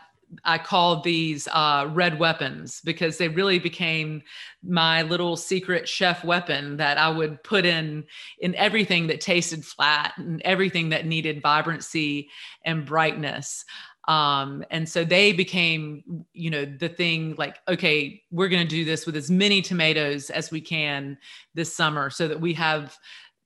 I 0.45 0.59
call 0.59 1.01
these 1.01 1.47
uh, 1.53 1.89
red 1.93 2.19
weapons 2.19 2.81
because 2.85 3.19
they 3.19 3.29
really 3.29 3.59
became 3.59 4.23
my 4.63 5.03
little 5.03 5.37
secret 5.37 5.89
chef 5.89 6.25
weapon 6.25 6.77
that 6.79 6.99
I 6.99 7.09
would 7.09 7.43
put 7.45 7.65
in 7.65 8.05
in 8.41 8.55
everything 8.57 9.07
that 9.09 9.21
tasted 9.21 9.65
flat 9.65 10.15
and 10.17 10.43
everything 10.43 10.89
that 10.89 11.07
needed 11.07 11.43
vibrancy 11.43 12.29
and 12.65 12.85
brightness. 12.85 13.65
Um, 14.09 14.65
and 14.71 14.87
so 14.89 15.05
they 15.05 15.33
became, 15.33 16.27
you 16.33 16.51
know, 16.51 16.65
the 16.65 16.91
thing 16.91 17.37
like, 17.39 17.59
okay, 17.69 18.23
we're 18.31 18.49
going 18.49 18.63
to 18.63 18.69
do 18.69 18.85
this 18.85 19.07
with 19.07 19.17
as 19.17 19.31
many 19.31 19.63
tomatoes 19.63 20.29
as 20.31 20.51
we 20.51 20.61
can 20.61 21.17
this 21.55 21.75
summer 21.75 22.11
so 22.11 22.29
that 22.29 22.41
we 22.41 22.53
have 22.55 22.99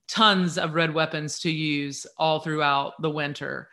tons 0.09 0.57
of 0.57 0.73
red 0.73 0.93
weapons 0.93 1.39
to 1.39 1.51
use 1.51 2.05
all 2.17 2.39
throughout 2.39 2.99
the 3.01 3.09
winter 3.09 3.69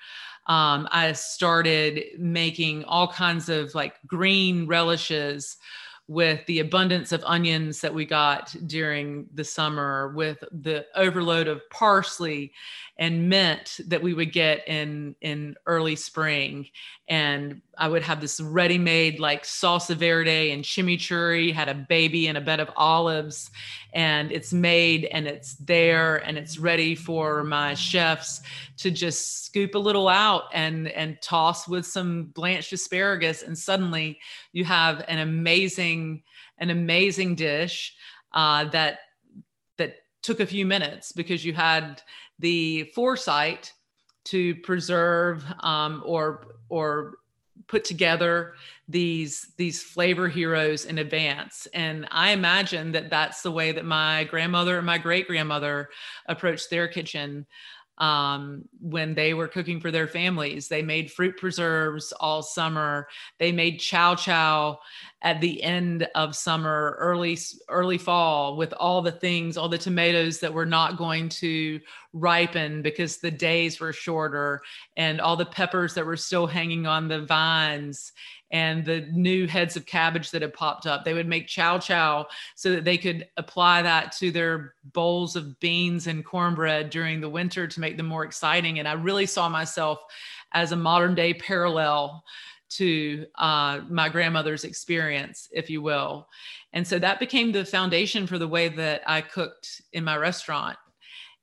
um, 0.47 0.89
I 0.93 1.13
started 1.13 2.05
making 2.19 2.85
all 2.85 3.09
kinds 3.09 3.49
of 3.49 3.75
like 3.75 3.95
green 4.07 4.67
relishes 4.67 5.57
with 6.09 6.47
the 6.47 6.61
abundance 6.61 7.11
of 7.11 7.25
onions 7.25 7.81
that 7.81 7.93
we 7.93 8.05
got 8.05 8.55
during 8.67 9.27
the 9.35 9.43
summer, 9.43 10.13
with 10.15 10.43
the 10.53 10.87
overload 10.95 11.49
of 11.49 11.69
parsley 11.71 12.53
and 12.97 13.29
mint 13.29 13.81
that 13.87 14.03
we 14.03 14.15
would 14.15 14.33
get 14.33 14.67
in 14.69 15.17
in 15.21 15.57
early 15.67 15.97
spring. 15.97 16.69
And 17.09 17.61
i 17.77 17.89
would 17.89 18.03
have 18.03 18.21
this 18.21 18.41
ready-made 18.41 19.21
like 19.21 19.45
salsa 19.45 19.95
verde 19.95 20.51
and 20.51 20.65
chimichurri 20.65 21.53
had 21.53 21.69
a 21.69 21.75
baby 21.75 22.29
and 22.29 22.39
a 22.39 22.41
bed 22.41 22.61
of 22.61 22.71
olives 22.77 23.51
and 23.93 24.31
it's 24.33 24.53
made 24.53 25.05
and 25.07 25.27
it's 25.27 25.55
there 25.55 26.17
and 26.27 26.37
it's 26.37 26.59
ready 26.59 26.95
for 26.95 27.45
my 27.45 27.75
chefs 27.75 28.43
to 28.77 28.91
just 28.91 29.45
scoop 29.47 29.75
a 29.75 29.79
little 29.79 30.09
out 30.09 30.45
and 30.53 30.89
and 30.89 31.21
toss 31.23 31.67
with 31.67 31.87
some 31.87 32.25
blanched 32.35 32.73
asparagus 32.73 33.43
and 33.43 33.57
suddenly 33.57 34.19
you 34.53 34.65
have 34.65 35.05
an 35.09 35.19
amazing 35.19 36.23
an 36.59 36.71
amazing 36.71 37.35
dish 37.35 37.95
uh, 38.33 38.65
that 38.65 38.99
that 39.79 39.97
took 40.23 40.41
a 40.41 40.47
few 40.47 40.67
minutes 40.67 41.12
because 41.12 41.45
you 41.45 41.53
had 41.53 42.03
the 42.39 42.85
foresight 42.95 43.73
to 44.25 44.55
preserve 44.57 45.45
um, 45.61 46.03
or 46.05 46.47
or 46.69 47.15
put 47.66 47.85
together 47.85 48.55
these 48.88 49.53
these 49.57 49.83
flavor 49.83 50.29
heroes 50.29 50.85
in 50.85 50.99
advance. 50.99 51.66
And 51.75 52.07
i 52.11 52.31
imagine 52.31 52.92
that 52.92 53.11
that's 53.11 53.42
the 53.42 53.51
way 53.51 53.73
that 53.73 53.85
my 53.85 54.25
grandmother 54.25 54.77
and 54.77 54.87
my 54.87 54.99
great 54.99 55.27
grandmother 55.27 55.88
approached 56.27 56.71
their 56.71 56.88
kitchen 56.88 57.47
um, 57.99 58.65
when 58.81 59.15
they 59.15 59.35
were 59.35 59.49
cooking 59.49 59.81
for 59.81 59.91
their 59.91 60.07
families. 60.07 60.69
They 60.69 60.83
made 60.83 61.11
fruit 61.11 61.37
preserves 61.37 62.13
all 62.21 62.43
summer. 62.43 63.09
They 63.39 63.53
made 63.53 63.79
chow 63.79 64.15
chow 64.15 64.79
at 65.23 65.41
the 65.41 65.63
end 65.63 66.07
of 66.15 66.37
summer, 66.37 66.97
early 66.99 67.39
early 67.69 67.99
fall, 67.99 68.57
with 68.57 68.73
all 68.75 69.03
the 69.03 69.13
things, 69.13 69.57
all 69.57 69.69
the 69.69 69.79
tomatoes 69.79 70.39
that 70.41 70.53
were 70.53 70.67
not 70.67 70.97
going 70.99 71.29
to 71.29 71.81
ripen 72.13 72.83
because 72.83 73.19
the 73.19 73.31
days 73.31 73.81
were 73.81 73.93
shorter, 73.93 74.61
and 74.97 75.21
all 75.21 75.37
the 75.37 75.47
peppers 75.47 75.95
that 75.95 76.07
were 76.07 76.17
still 76.17 76.47
hanging 76.47 76.87
on 76.87 77.09
the 77.09 77.23
vines 77.23 78.13
and 78.51 78.85
the 78.85 79.03
new 79.13 79.47
heads 79.47 79.77
of 79.77 79.87
cabbage 79.87 80.31
that 80.31 80.43
had 80.43 80.55
popped 80.55 80.87
up. 80.87 81.05
They 81.05 81.15
would 81.15 81.27
make 81.27 81.49
chow 81.49 81.79
chow 81.79 82.27
so 82.55 82.73
that 82.73 82.85
they 82.85 82.97
could 82.97 83.29
apply 83.37 83.83
that 83.83 84.13
to 84.19 84.31
their 84.31 84.75
bowls 84.93 85.37
of 85.37 85.59
beans 85.59 86.07
and 86.07 86.25
cornbread 86.25 86.91
during 86.91 87.21
the 87.21 87.29
winter 87.29 87.67
to 87.67 87.81
make 87.81 87.97
them 87.97 88.07
more 88.07 88.25
exciting. 88.25 88.79
And 88.79 88.87
I 88.87 88.93
really 88.93 89.27
saw 89.27 89.49
myself 89.49 90.01
as 90.53 90.73
a 90.73 90.77
modern 90.77 91.15
day 91.15 91.35
parallel 91.35 92.25
to 92.69 93.27
uh, 93.37 93.81
my 93.89 94.09
grandmother's 94.09 94.65
experience, 94.65 95.49
if 95.53 95.71
you 95.71 95.83
will. 95.83 96.29
And 96.73 96.87
so 96.87 96.99
that 96.99 97.21
became 97.21 97.53
the 97.53 97.65
foundation 97.65 98.27
for 98.27 98.39
the 98.39 98.49
way 98.49 98.69
that 98.69 99.03
I 99.07 99.21
cooked 99.21 99.83
in 99.93 100.05
my 100.05 100.17
restaurant 100.17 100.77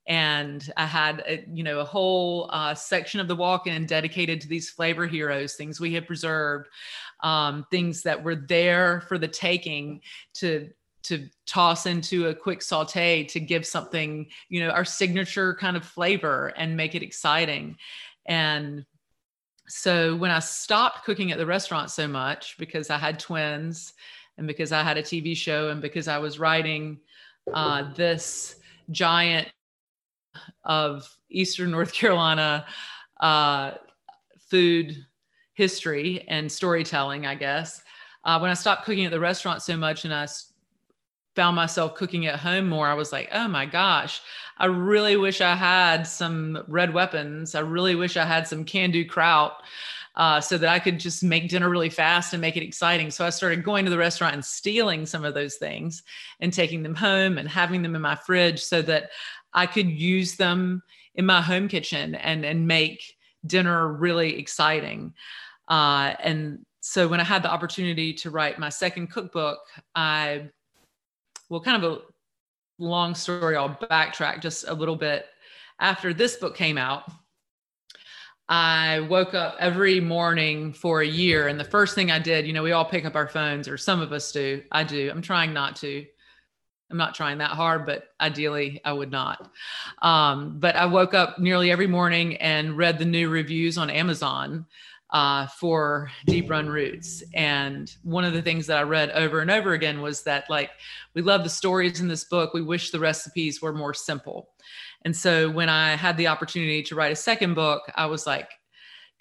and 0.07 0.71
I 0.75 0.85
had 0.85 1.23
a, 1.27 1.45
you 1.51 1.63
know 1.63 1.79
a 1.79 1.85
whole 1.85 2.49
uh, 2.51 2.75
section 2.75 3.19
of 3.19 3.27
the 3.27 3.35
walk-in 3.35 3.85
dedicated 3.85 4.41
to 4.41 4.47
these 4.47 4.69
flavor 4.69 5.07
heroes, 5.07 5.55
things 5.55 5.79
we 5.79 5.93
had 5.93 6.07
preserved, 6.07 6.67
um, 7.21 7.65
things 7.71 8.03
that 8.03 8.23
were 8.23 8.35
there 8.35 9.01
for 9.01 9.17
the 9.17 9.27
taking 9.27 10.01
to 10.35 10.69
to 11.03 11.27
toss 11.45 11.85
into 11.85 12.27
a 12.27 12.35
quick 12.35 12.61
saute 12.61 13.25
to 13.25 13.39
give 13.39 13.65
something 13.65 14.27
you 14.49 14.59
know 14.59 14.69
our 14.69 14.85
signature 14.85 15.53
kind 15.55 15.77
of 15.77 15.85
flavor 15.85 16.53
and 16.57 16.75
make 16.75 16.95
it 16.95 17.03
exciting. 17.03 17.77
And 18.25 18.85
so 19.67 20.15
when 20.15 20.29
i 20.29 20.39
stopped 20.39 21.05
cooking 21.05 21.31
at 21.31 21.37
the 21.37 21.45
restaurant 21.45 21.89
so 21.89 22.07
much 22.07 22.57
because 22.57 22.89
i 22.89 22.97
had 22.97 23.17
twins 23.17 23.93
and 24.37 24.45
because 24.45 24.71
i 24.71 24.83
had 24.83 24.97
a 24.97 25.01
tv 25.01 25.35
show 25.35 25.69
and 25.69 25.81
because 25.81 26.07
i 26.07 26.17
was 26.17 26.37
writing 26.37 26.99
uh, 27.53 27.93
this 27.93 28.57
giant 28.91 29.47
of 30.63 31.09
Eastern 31.29 31.71
North 31.71 31.93
Carolina 31.93 32.65
uh, 33.19 33.71
food 34.49 34.95
history 35.53 36.25
and 36.27 36.51
storytelling, 36.51 37.25
I 37.25 37.35
guess. 37.35 37.81
Uh, 38.23 38.39
when 38.39 38.51
I 38.51 38.53
stopped 38.53 38.85
cooking 38.85 39.05
at 39.05 39.11
the 39.11 39.19
restaurant 39.19 39.61
so 39.61 39.75
much 39.75 40.05
and 40.05 40.13
I 40.13 40.27
found 41.35 41.55
myself 41.55 41.95
cooking 41.95 42.25
at 42.25 42.39
home 42.39 42.69
more, 42.69 42.87
I 42.87 42.93
was 42.93 43.11
like, 43.11 43.29
oh 43.33 43.47
my 43.47 43.65
gosh, 43.65 44.21
I 44.57 44.65
really 44.65 45.17
wish 45.17 45.41
I 45.41 45.55
had 45.55 46.03
some 46.03 46.63
red 46.67 46.93
weapons. 46.93 47.55
I 47.55 47.61
really 47.61 47.95
wish 47.95 48.17
I 48.17 48.25
had 48.25 48.47
some 48.47 48.63
can 48.63 48.91
do 48.91 49.05
kraut. 49.05 49.61
Uh, 50.15 50.39
so 50.39 50.59
that 50.59 50.69
I 50.69 50.77
could 50.77 50.99
just 50.99 51.23
make 51.23 51.49
dinner 51.49 51.67
really 51.67 51.89
fast 51.89 52.33
and 52.33 52.41
make 52.41 52.55
it 52.55 52.61
exciting. 52.61 53.09
So 53.09 53.25
I 53.25 53.31
started 53.31 53.63
going 53.63 53.83
to 53.85 53.89
the 53.89 53.97
restaurant 53.97 54.35
and 54.35 54.45
stealing 54.45 55.07
some 55.07 55.25
of 55.25 55.33
those 55.33 55.55
things 55.55 56.03
and 56.39 56.53
taking 56.53 56.83
them 56.83 56.93
home 56.93 57.39
and 57.39 57.49
having 57.49 57.81
them 57.81 57.95
in 57.95 58.01
my 58.03 58.13
fridge 58.13 58.63
so 58.63 58.83
that 58.83 59.09
I 59.53 59.65
could 59.65 59.89
use 59.89 60.35
them 60.35 60.81
in 61.15 61.25
my 61.25 61.41
home 61.41 61.67
kitchen 61.67 62.15
and 62.15 62.45
and 62.45 62.67
make 62.67 63.15
dinner 63.45 63.93
really 63.93 64.37
exciting. 64.37 65.13
Uh, 65.67 66.13
and 66.19 66.65
so 66.81 67.07
when 67.07 67.19
I 67.19 67.23
had 67.23 67.43
the 67.43 67.51
opportunity 67.51 68.13
to 68.15 68.29
write 68.29 68.59
my 68.59 68.69
second 68.69 69.07
cookbook, 69.07 69.59
I 69.95 70.49
well, 71.49 71.61
kind 71.61 71.83
of 71.83 71.91
a 71.91 72.01
long 72.79 73.15
story. 73.15 73.55
I'll 73.55 73.69
backtrack 73.69 74.41
just 74.41 74.65
a 74.67 74.73
little 74.73 74.95
bit. 74.95 75.25
After 75.79 76.13
this 76.13 76.35
book 76.35 76.55
came 76.55 76.77
out, 76.77 77.03
I 78.49 79.01
woke 79.01 79.33
up 79.33 79.55
every 79.59 79.99
morning 79.99 80.73
for 80.73 81.01
a 81.01 81.07
year. 81.07 81.47
And 81.47 81.59
the 81.59 81.63
first 81.63 81.95
thing 81.95 82.11
I 82.11 82.19
did, 82.19 82.45
you 82.45 82.53
know, 82.53 82.63
we 82.63 82.71
all 82.71 82.85
pick 82.85 83.05
up 83.05 83.15
our 83.15 83.27
phones, 83.27 83.67
or 83.67 83.77
some 83.77 84.01
of 84.01 84.11
us 84.11 84.31
do. 84.31 84.61
I 84.71 84.83
do. 84.83 85.09
I'm 85.09 85.21
trying 85.21 85.53
not 85.53 85.75
to. 85.77 86.05
I'm 86.93 86.97
not 86.99 87.15
trying 87.15 87.39
that 87.39 87.49
hard, 87.49 87.87
but 87.87 88.09
ideally 88.21 88.79
I 88.85 88.93
would 88.93 89.09
not. 89.09 89.49
Um, 90.03 90.59
but 90.59 90.75
I 90.75 90.85
woke 90.85 91.15
up 91.15 91.39
nearly 91.39 91.71
every 91.71 91.87
morning 91.87 92.37
and 92.37 92.77
read 92.77 92.99
the 92.99 93.05
new 93.05 93.29
reviews 93.29 93.79
on 93.79 93.89
Amazon 93.89 94.67
uh, 95.09 95.47
for 95.47 96.11
Deep 96.27 96.51
Run 96.51 96.67
Roots. 96.69 97.23
And 97.33 97.91
one 98.03 98.25
of 98.25 98.33
the 98.33 98.43
things 98.43 98.67
that 98.67 98.77
I 98.77 98.83
read 98.83 99.09
over 99.09 99.39
and 99.39 99.49
over 99.49 99.73
again 99.73 100.01
was 100.01 100.21
that, 100.23 100.47
like, 100.51 100.69
we 101.15 101.23
love 101.23 101.43
the 101.43 101.49
stories 101.49 101.99
in 101.99 102.07
this 102.07 102.25
book. 102.25 102.53
We 102.53 102.61
wish 102.61 102.91
the 102.91 102.99
recipes 102.99 103.59
were 103.59 103.73
more 103.73 103.95
simple. 103.95 104.49
And 105.03 105.15
so 105.15 105.49
when 105.49 105.69
I 105.69 105.95
had 105.95 106.15
the 106.15 106.27
opportunity 106.27 106.83
to 106.83 106.95
write 106.95 107.11
a 107.11 107.15
second 107.15 107.55
book, 107.55 107.81
I 107.95 108.05
was 108.05 108.27
like, 108.27 108.51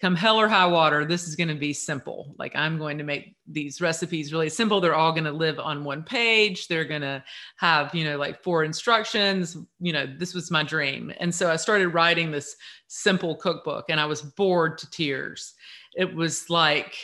come 0.02 0.16
hell 0.16 0.36
or 0.36 0.48
high 0.48 0.66
water, 0.66 1.04
this 1.04 1.28
is 1.28 1.36
going 1.36 1.48
to 1.48 1.54
be 1.54 1.72
simple. 1.72 2.34
Like 2.36 2.56
I'm 2.56 2.76
going 2.76 2.98
to 2.98 3.04
make 3.04 3.36
these 3.46 3.80
recipes 3.80 4.32
really 4.32 4.48
simple. 4.48 4.80
They're 4.80 4.96
all 4.96 5.12
going 5.12 5.24
to 5.24 5.32
live 5.32 5.60
on 5.60 5.84
one 5.84 6.02
page. 6.02 6.66
They're 6.66 6.84
going 6.84 7.02
to 7.02 7.22
have, 7.58 7.94
you 7.94 8.04
know, 8.04 8.18
like 8.18 8.42
four 8.42 8.64
instructions. 8.64 9.56
You 9.78 9.92
know, 9.92 10.06
this 10.18 10.34
was 10.34 10.50
my 10.50 10.64
dream. 10.64 11.12
And 11.20 11.32
so 11.32 11.52
I 11.52 11.56
started 11.56 11.90
writing 11.90 12.32
this 12.32 12.56
simple 12.88 13.36
cookbook 13.36 13.90
and 13.90 14.00
I 14.00 14.06
was 14.06 14.22
bored 14.22 14.76
to 14.78 14.90
tears. 14.90 15.54
It 15.94 16.12
was 16.12 16.50
like, 16.50 16.96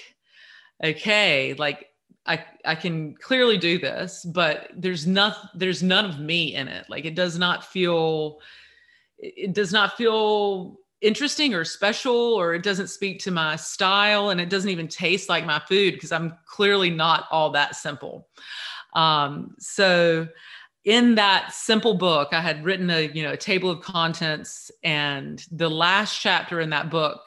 okay, 0.82 1.54
like 1.54 1.86
I, 2.26 2.44
I 2.64 2.74
can 2.74 3.14
clearly 3.14 3.58
do 3.58 3.78
this, 3.78 4.24
but 4.24 4.72
there's 4.76 5.06
not 5.06 5.36
there's 5.54 5.84
none 5.84 6.04
of 6.04 6.18
me 6.18 6.56
in 6.56 6.66
it. 6.66 6.86
Like 6.88 7.04
it 7.04 7.14
does 7.14 7.38
not 7.38 7.64
feel 7.64 8.40
it 9.18 9.52
does 9.52 9.72
not 9.72 9.96
feel 9.96 10.78
interesting 11.00 11.54
or 11.54 11.64
special 11.64 12.14
or 12.34 12.54
it 12.54 12.62
doesn't 12.62 12.88
speak 12.88 13.20
to 13.20 13.30
my 13.30 13.56
style 13.56 14.30
and 14.30 14.40
it 14.40 14.50
doesn't 14.50 14.70
even 14.70 14.88
taste 14.88 15.28
like 15.28 15.46
my 15.46 15.60
food 15.60 15.94
because 15.94 16.12
I'm 16.12 16.36
clearly 16.46 16.90
not 16.90 17.26
all 17.30 17.50
that 17.50 17.76
simple. 17.76 18.28
Um, 18.94 19.54
so 19.58 20.26
in 20.84 21.16
that 21.16 21.52
simple 21.52 21.94
book, 21.94 22.28
I 22.32 22.40
had 22.40 22.64
written 22.64 22.88
a 22.90 23.10
you 23.12 23.22
know 23.22 23.32
a 23.32 23.36
table 23.36 23.70
of 23.70 23.82
contents, 23.82 24.70
and 24.82 25.44
the 25.52 25.68
last 25.68 26.18
chapter 26.18 26.60
in 26.60 26.70
that 26.70 26.90
book 26.90 27.20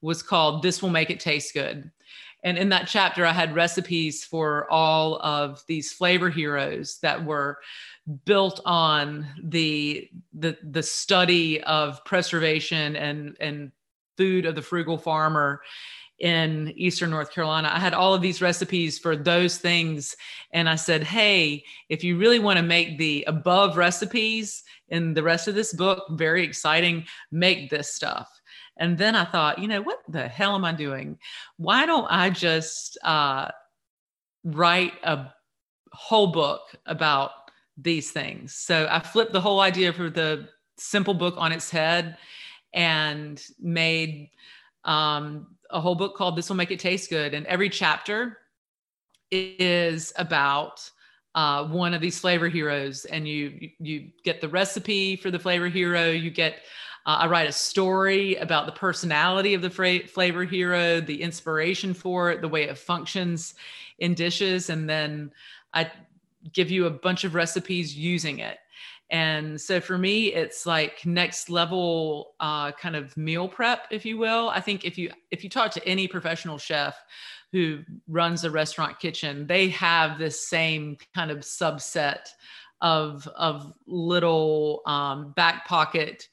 was 0.00 0.22
called 0.22 0.62
"This 0.62 0.80
Will 0.80 0.90
Make 0.90 1.10
It 1.10 1.20
Taste 1.20 1.52
Good." 1.52 1.90
And 2.42 2.56
in 2.56 2.70
that 2.70 2.88
chapter, 2.88 3.26
I 3.26 3.32
had 3.32 3.54
recipes 3.54 4.24
for 4.24 4.70
all 4.70 5.20
of 5.20 5.62
these 5.66 5.92
flavor 5.92 6.30
heroes 6.30 6.98
that 7.02 7.24
were 7.24 7.58
built 8.24 8.60
on 8.64 9.26
the 9.42 10.08
the 10.32 10.56
the 10.62 10.82
study 10.82 11.62
of 11.62 12.04
preservation 12.04 12.96
and 12.96 13.36
and 13.40 13.72
food 14.16 14.46
of 14.46 14.54
the 14.54 14.62
frugal 14.62 14.98
farmer 14.98 15.60
in 16.20 16.72
Eastern 16.76 17.10
North 17.10 17.32
Carolina. 17.32 17.70
I 17.72 17.78
had 17.78 17.94
all 17.94 18.14
of 18.14 18.20
these 18.20 18.42
recipes 18.42 18.98
for 18.98 19.16
those 19.16 19.56
things. 19.56 20.14
And 20.52 20.68
I 20.68 20.74
said, 20.74 21.02
hey, 21.02 21.64
if 21.88 22.04
you 22.04 22.18
really 22.18 22.38
want 22.38 22.58
to 22.58 22.62
make 22.62 22.98
the 22.98 23.24
above 23.26 23.78
recipes 23.78 24.62
in 24.90 25.14
the 25.14 25.22
rest 25.22 25.48
of 25.48 25.54
this 25.54 25.72
book 25.72 26.04
very 26.10 26.44
exciting, 26.44 27.06
make 27.32 27.70
this 27.70 27.94
stuff. 27.94 28.28
And 28.76 28.98
then 28.98 29.14
I 29.14 29.24
thought, 29.24 29.58
you 29.58 29.68
know, 29.68 29.80
what 29.80 30.00
the 30.08 30.28
hell 30.28 30.54
am 30.54 30.64
I 30.64 30.72
doing? 30.72 31.18
Why 31.56 31.86
don't 31.86 32.06
I 32.10 32.28
just 32.28 32.98
uh, 33.02 33.50
write 34.44 34.92
a 35.02 35.32
whole 35.92 36.28
book 36.28 36.62
about 36.86 37.30
these 37.82 38.10
things? 38.10 38.54
So 38.54 38.88
I 38.90 39.00
flipped 39.00 39.32
the 39.32 39.40
whole 39.40 39.60
idea 39.60 39.92
for 39.92 40.10
the 40.10 40.48
simple 40.76 41.14
book 41.14 41.34
on 41.36 41.52
its 41.52 41.70
head 41.70 42.16
and 42.72 43.42
made 43.60 44.30
um, 44.84 45.56
a 45.70 45.80
whole 45.80 45.94
book 45.94 46.16
called 46.16 46.36
This 46.36 46.48
Will 46.48 46.56
Make 46.56 46.70
It 46.70 46.80
Taste 46.80 47.10
Good. 47.10 47.34
And 47.34 47.46
every 47.46 47.68
chapter 47.68 48.38
is 49.30 50.12
about 50.16 50.88
uh, 51.34 51.64
one 51.64 51.94
of 51.94 52.00
these 52.00 52.18
flavor 52.18 52.48
heroes. 52.48 53.04
And 53.04 53.28
you, 53.28 53.70
you 53.78 54.10
get 54.24 54.40
the 54.40 54.48
recipe 54.48 55.16
for 55.16 55.30
the 55.30 55.38
flavor 55.38 55.68
hero, 55.68 56.10
you 56.10 56.30
get 56.30 56.56
uh, 57.06 57.20
I 57.20 57.26
write 57.28 57.48
a 57.48 57.52
story 57.52 58.36
about 58.36 58.66
the 58.66 58.72
personality 58.72 59.54
of 59.54 59.62
the 59.62 59.70
fra- 59.70 60.06
flavor 60.06 60.44
hero, 60.44 61.00
the 61.00 61.22
inspiration 61.22 61.94
for 61.94 62.30
it, 62.30 62.42
the 62.42 62.48
way 62.48 62.64
it 62.64 62.76
functions 62.76 63.54
in 63.98 64.14
dishes, 64.14 64.68
and 64.68 64.88
then 64.88 65.32
I 65.72 65.90
give 66.52 66.70
you 66.70 66.86
a 66.86 66.90
bunch 66.90 67.24
of 67.24 67.34
recipes 67.34 67.96
using 67.96 68.38
it. 68.38 68.58
And 69.10 69.60
so 69.60 69.80
for 69.80 69.98
me, 69.98 70.28
it's 70.28 70.66
like 70.66 71.04
next 71.04 71.50
level 71.50 72.34
uh, 72.38 72.72
kind 72.72 72.94
of 72.94 73.16
meal 73.16 73.48
prep, 73.48 73.88
if 73.90 74.04
you 74.04 74.18
will. 74.18 74.50
I 74.50 74.60
think 74.60 74.84
if 74.84 74.96
you 74.96 75.10
if 75.30 75.42
you 75.42 75.50
talk 75.50 75.72
to 75.72 75.86
any 75.86 76.06
professional 76.06 76.58
chef 76.58 76.96
who 77.50 77.80
runs 78.06 78.44
a 78.44 78.50
restaurant 78.50 79.00
kitchen, 79.00 79.46
they 79.48 79.68
have 79.70 80.18
this 80.18 80.48
same 80.48 80.96
kind 81.14 81.32
of 81.32 81.38
subset 81.38 82.28
of 82.80 83.26
of 83.36 83.72
little 83.86 84.82
um, 84.86 85.32
back 85.32 85.66
pocket 85.66 86.28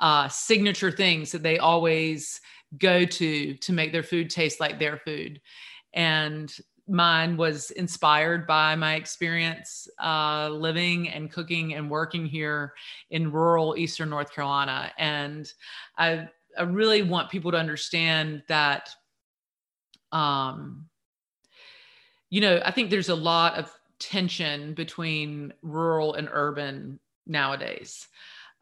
uh, 0.00 0.28
signature 0.28 0.90
things 0.90 1.32
that 1.32 1.42
they 1.42 1.58
always 1.58 2.40
go 2.78 3.04
to 3.04 3.54
to 3.54 3.72
make 3.72 3.92
their 3.92 4.02
food 4.02 4.30
taste 4.30 4.58
like 4.58 4.78
their 4.78 4.96
food. 4.98 5.40
And 5.92 6.54
mine 6.88 7.36
was 7.36 7.70
inspired 7.72 8.46
by 8.46 8.76
my 8.76 8.94
experience 8.94 9.88
uh, 10.02 10.48
living 10.48 11.08
and 11.08 11.30
cooking 11.30 11.74
and 11.74 11.90
working 11.90 12.26
here 12.26 12.72
in 13.10 13.32
rural 13.32 13.76
Eastern 13.76 14.08
North 14.08 14.32
Carolina. 14.32 14.92
And 14.98 15.52
I, 15.98 16.28
I 16.56 16.62
really 16.62 17.02
want 17.02 17.30
people 17.30 17.50
to 17.52 17.58
understand 17.58 18.42
that, 18.48 18.90
um, 20.12 20.86
you 22.30 22.40
know, 22.40 22.60
I 22.64 22.70
think 22.70 22.90
there's 22.90 23.08
a 23.08 23.14
lot 23.14 23.54
of 23.54 23.72
tension 23.98 24.74
between 24.74 25.52
rural 25.62 26.14
and 26.14 26.28
urban 26.30 27.00
nowadays. 27.26 28.06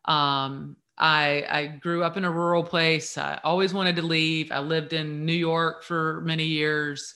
Um, 0.07 0.77
I, 0.97 1.45
I 1.49 1.67
grew 1.67 2.05
up 2.05 2.17
in 2.17 2.25
a 2.25 2.31
rural 2.31 2.63
place. 2.63 3.19
I 3.19 3.41
always 3.43 3.75
wanted 3.75 3.97
to 3.97 4.03
leave. 4.03 4.53
I 4.53 4.61
lived 4.61 4.93
in 4.93 5.27
New 5.27 5.33
York 5.33 5.83
for 5.83 6.21
many 6.21 6.45
years. 6.45 7.15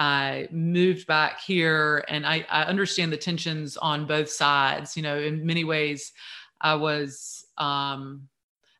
I 0.00 0.48
moved 0.50 1.06
back 1.06 1.40
here 1.40 2.02
and 2.08 2.24
I, 2.24 2.46
I 2.50 2.62
understand 2.62 3.12
the 3.12 3.18
tensions 3.18 3.76
on 3.76 4.06
both 4.06 4.30
sides. 4.30 4.96
You 4.96 5.02
know, 5.02 5.18
in 5.18 5.44
many 5.44 5.62
ways, 5.62 6.12
I 6.58 6.74
was 6.74 7.46
um, 7.58 8.26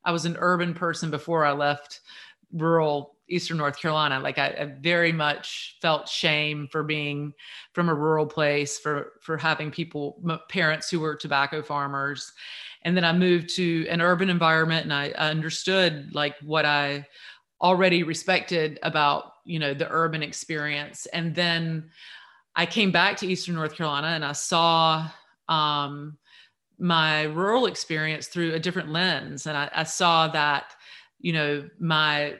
I 0.02 0.12
was 0.12 0.24
an 0.24 0.38
urban 0.40 0.72
person 0.72 1.10
before 1.10 1.44
I 1.44 1.52
left 1.52 2.00
rural 2.54 3.16
Eastern 3.28 3.58
North 3.58 3.78
Carolina. 3.78 4.18
Like 4.18 4.38
I, 4.38 4.46
I, 4.48 4.64
very 4.80 5.12
much 5.12 5.76
felt 5.82 6.08
shame 6.08 6.66
for 6.72 6.82
being 6.82 7.34
from 7.74 7.90
a 7.90 7.94
rural 7.94 8.26
place, 8.26 8.78
for 8.78 9.12
for 9.20 9.36
having 9.36 9.70
people, 9.70 10.20
parents 10.48 10.88
who 10.88 11.00
were 11.00 11.14
tobacco 11.16 11.60
farmers, 11.62 12.32
and 12.82 12.96
then 12.96 13.04
i 13.04 13.12
moved 13.12 13.54
to 13.56 13.86
an 13.88 14.00
urban 14.00 14.30
environment 14.30 14.84
and 14.84 14.92
i, 14.92 15.12
I 15.18 15.30
understood 15.30 16.14
like 16.14 16.34
what 16.40 16.64
i 16.64 17.06
already 17.60 18.02
respected 18.02 18.78
about 18.82 19.29
you 19.50 19.58
know 19.58 19.74
the 19.74 19.88
urban 19.90 20.22
experience. 20.22 21.06
And 21.12 21.34
then 21.34 21.90
i 22.56 22.66
came 22.66 22.90
back 22.90 23.16
to 23.16 23.28
eastern 23.28 23.54
north 23.54 23.76
carolina 23.76 24.08
and 24.08 24.24
i 24.24 24.32
saw 24.32 25.08
um, 25.48 26.18
my 26.80 27.24
rural 27.24 27.66
experience 27.66 28.26
through 28.26 28.54
a 28.54 28.58
different 28.58 28.88
lens. 28.88 29.46
And 29.46 29.56
I, 29.56 29.70
I 29.74 29.84
saw 29.84 30.28
that 30.28 30.74
you 31.20 31.32
know 31.32 31.68
my 31.78 32.36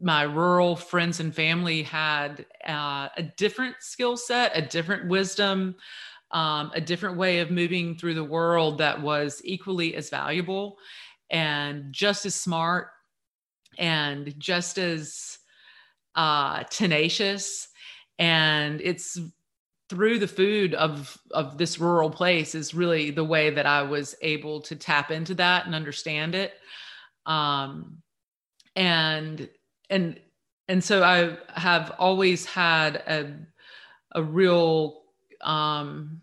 my 0.00 0.22
rural 0.22 0.74
friends 0.74 1.20
and 1.20 1.34
family 1.34 1.82
had 1.82 2.46
uh, 2.66 3.08
a 3.16 3.22
different 3.36 3.76
skill 3.80 4.16
set 4.16 4.50
a 4.54 4.62
different 4.62 5.08
wisdom 5.08 5.76
um, 6.32 6.70
a 6.74 6.80
different 6.80 7.16
way 7.16 7.40
of 7.40 7.50
moving 7.50 7.96
through 7.96 8.14
the 8.14 8.24
world 8.24 8.78
that 8.78 9.00
was 9.00 9.40
equally 9.44 9.94
as 9.94 10.10
valuable 10.10 10.78
and 11.30 11.92
just 11.92 12.24
as 12.24 12.34
smart 12.34 12.88
and 13.78 14.34
just 14.38 14.78
as 14.78 15.38
uh, 16.14 16.64
tenacious. 16.64 17.68
And 18.18 18.80
it's 18.80 19.18
through 19.88 20.20
the 20.20 20.28
food 20.28 20.74
of 20.74 21.18
of 21.32 21.58
this 21.58 21.80
rural 21.80 22.10
place 22.10 22.54
is 22.54 22.74
really 22.74 23.10
the 23.10 23.24
way 23.24 23.50
that 23.50 23.66
I 23.66 23.82
was 23.82 24.14
able 24.22 24.60
to 24.62 24.76
tap 24.76 25.10
into 25.10 25.34
that 25.34 25.66
and 25.66 25.74
understand 25.74 26.34
it. 26.34 26.52
Um, 27.26 28.02
and 28.76 29.48
and 29.88 30.20
and 30.68 30.84
so 30.84 31.02
I 31.02 31.36
have 31.60 31.92
always 31.98 32.46
had 32.46 32.96
a 32.96 33.34
a 34.12 34.22
real 34.22 35.02
um, 35.40 36.20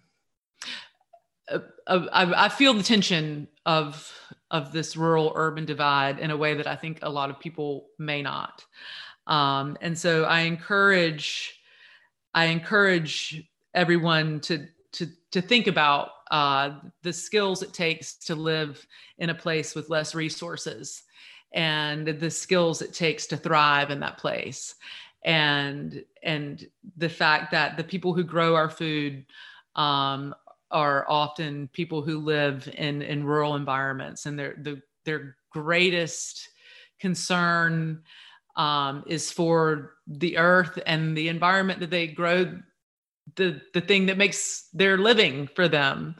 I 1.87 2.49
feel 2.49 2.73
the 2.73 2.83
tension 2.83 3.47
of 3.65 4.13
of 4.49 4.71
this 4.71 4.95
rural 4.95 5.33
urban 5.35 5.65
divide 5.65 6.19
in 6.19 6.31
a 6.31 6.37
way 6.37 6.53
that 6.53 6.67
I 6.67 6.75
think 6.75 6.99
a 7.01 7.09
lot 7.09 7.29
of 7.29 7.39
people 7.39 7.87
may 7.99 8.21
not. 8.21 8.65
Um, 9.27 9.77
and 9.81 9.97
so 9.97 10.23
I 10.23 10.41
encourage 10.41 11.59
I 12.33 12.45
encourage 12.45 13.43
everyone 13.73 14.39
to 14.41 14.67
to 14.93 15.07
to 15.31 15.41
think 15.41 15.67
about 15.67 16.09
uh, 16.31 16.79
the 17.03 17.13
skills 17.13 17.61
it 17.61 17.73
takes 17.73 18.15
to 18.15 18.35
live 18.35 18.85
in 19.17 19.29
a 19.29 19.35
place 19.35 19.75
with 19.75 19.89
less 19.89 20.15
resources 20.15 21.03
and 21.53 22.07
the 22.07 22.29
skills 22.29 22.81
it 22.81 22.93
takes 22.93 23.25
to 23.27 23.37
thrive 23.37 23.89
in 23.91 23.99
that 23.99 24.17
place. 24.17 24.75
And 25.23 26.03
and 26.23 26.65
the 26.95 27.09
fact 27.09 27.51
that 27.51 27.77
the 27.77 27.83
people 27.83 28.13
who 28.13 28.23
grow 28.23 28.55
our 28.55 28.69
food 28.69 29.25
um, 29.75 30.35
are 30.71 31.05
often 31.09 31.69
people 31.73 32.01
who 32.01 32.19
live 32.19 32.69
in 32.77 33.01
in 33.01 33.23
rural 33.23 33.55
environments 33.55 34.25
and 34.25 34.37
their 34.37 34.55
the, 34.61 34.81
their 35.05 35.37
greatest 35.51 36.49
concern 36.99 38.03
um, 38.57 39.03
is 39.07 39.31
for 39.31 39.93
the 40.07 40.37
earth 40.37 40.79
and 40.85 41.15
the 41.15 41.29
environment 41.29 41.79
that 41.79 41.89
they 41.89 42.07
grow 42.07 42.59
the 43.35 43.61
the 43.73 43.81
thing 43.81 44.05
that 44.07 44.17
makes 44.17 44.69
their 44.73 44.97
living 44.97 45.47
for 45.55 45.67
them 45.67 46.15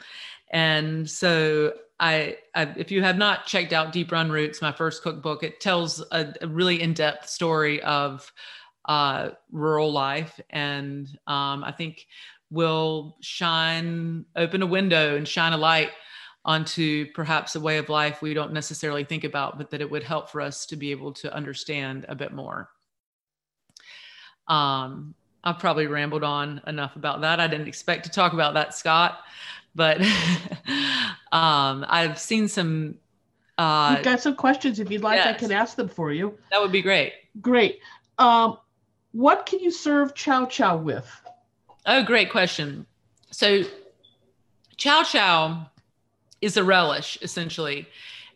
and 0.50 1.08
so 1.08 1.72
I, 2.00 2.36
I, 2.54 2.72
if 2.76 2.92
you 2.92 3.02
have 3.02 3.18
not 3.18 3.46
checked 3.46 3.72
out 3.72 3.92
deep 3.92 4.12
run 4.12 4.30
roots 4.30 4.62
my 4.62 4.72
first 4.72 5.02
cookbook 5.02 5.42
it 5.42 5.60
tells 5.60 6.00
a, 6.12 6.32
a 6.40 6.46
really 6.46 6.80
in-depth 6.80 7.28
story 7.28 7.82
of 7.82 8.30
uh, 8.88 9.30
rural 9.52 9.92
life. 9.92 10.40
And 10.50 11.06
um, 11.26 11.62
I 11.62 11.72
think 11.76 12.06
will 12.50 13.16
shine, 13.20 14.24
open 14.34 14.62
a 14.62 14.66
window 14.66 15.16
and 15.16 15.28
shine 15.28 15.52
a 15.52 15.58
light 15.58 15.90
onto 16.48 17.04
perhaps 17.12 17.56
a 17.56 17.60
way 17.60 17.76
of 17.76 17.90
life 17.90 18.22
we 18.22 18.32
don't 18.32 18.54
necessarily 18.54 19.04
think 19.04 19.22
about, 19.22 19.58
but 19.58 19.70
that 19.70 19.82
it 19.82 19.90
would 19.90 20.02
help 20.02 20.30
for 20.30 20.40
us 20.40 20.64
to 20.64 20.76
be 20.76 20.90
able 20.90 21.12
to 21.12 21.32
understand 21.34 22.06
a 22.08 22.14
bit 22.14 22.32
more. 22.32 22.70
Um, 24.48 25.14
I've 25.44 25.58
probably 25.58 25.88
rambled 25.88 26.24
on 26.24 26.62
enough 26.66 26.96
about 26.96 27.20
that. 27.20 27.38
I 27.38 27.48
didn't 27.48 27.68
expect 27.68 28.04
to 28.06 28.10
talk 28.10 28.32
about 28.32 28.54
that, 28.54 28.74
Scott, 28.74 29.18
but 29.74 30.00
um, 31.32 31.84
I've 31.86 32.18
seen 32.18 32.48
some. 32.48 32.94
Uh, 33.58 33.96
We've 33.96 34.04
got 34.04 34.22
some 34.22 34.34
questions. 34.34 34.80
If 34.80 34.90
you'd 34.90 35.02
like, 35.02 35.16
yes. 35.16 35.26
I 35.26 35.32
can 35.34 35.52
ask 35.52 35.76
them 35.76 35.90
for 35.90 36.12
you. 36.12 36.38
That 36.50 36.62
would 36.62 36.72
be 36.72 36.80
great. 36.80 37.12
Great. 37.42 37.80
Um, 38.16 38.56
what 39.12 39.44
can 39.44 39.60
you 39.60 39.70
serve 39.70 40.14
chow 40.14 40.46
chow 40.46 40.78
with? 40.78 41.10
Oh, 41.84 42.02
great 42.02 42.30
question. 42.30 42.86
So, 43.32 43.64
chow 44.78 45.02
chow 45.02 45.68
is 46.40 46.56
a 46.56 46.64
relish 46.64 47.18
essentially. 47.22 47.86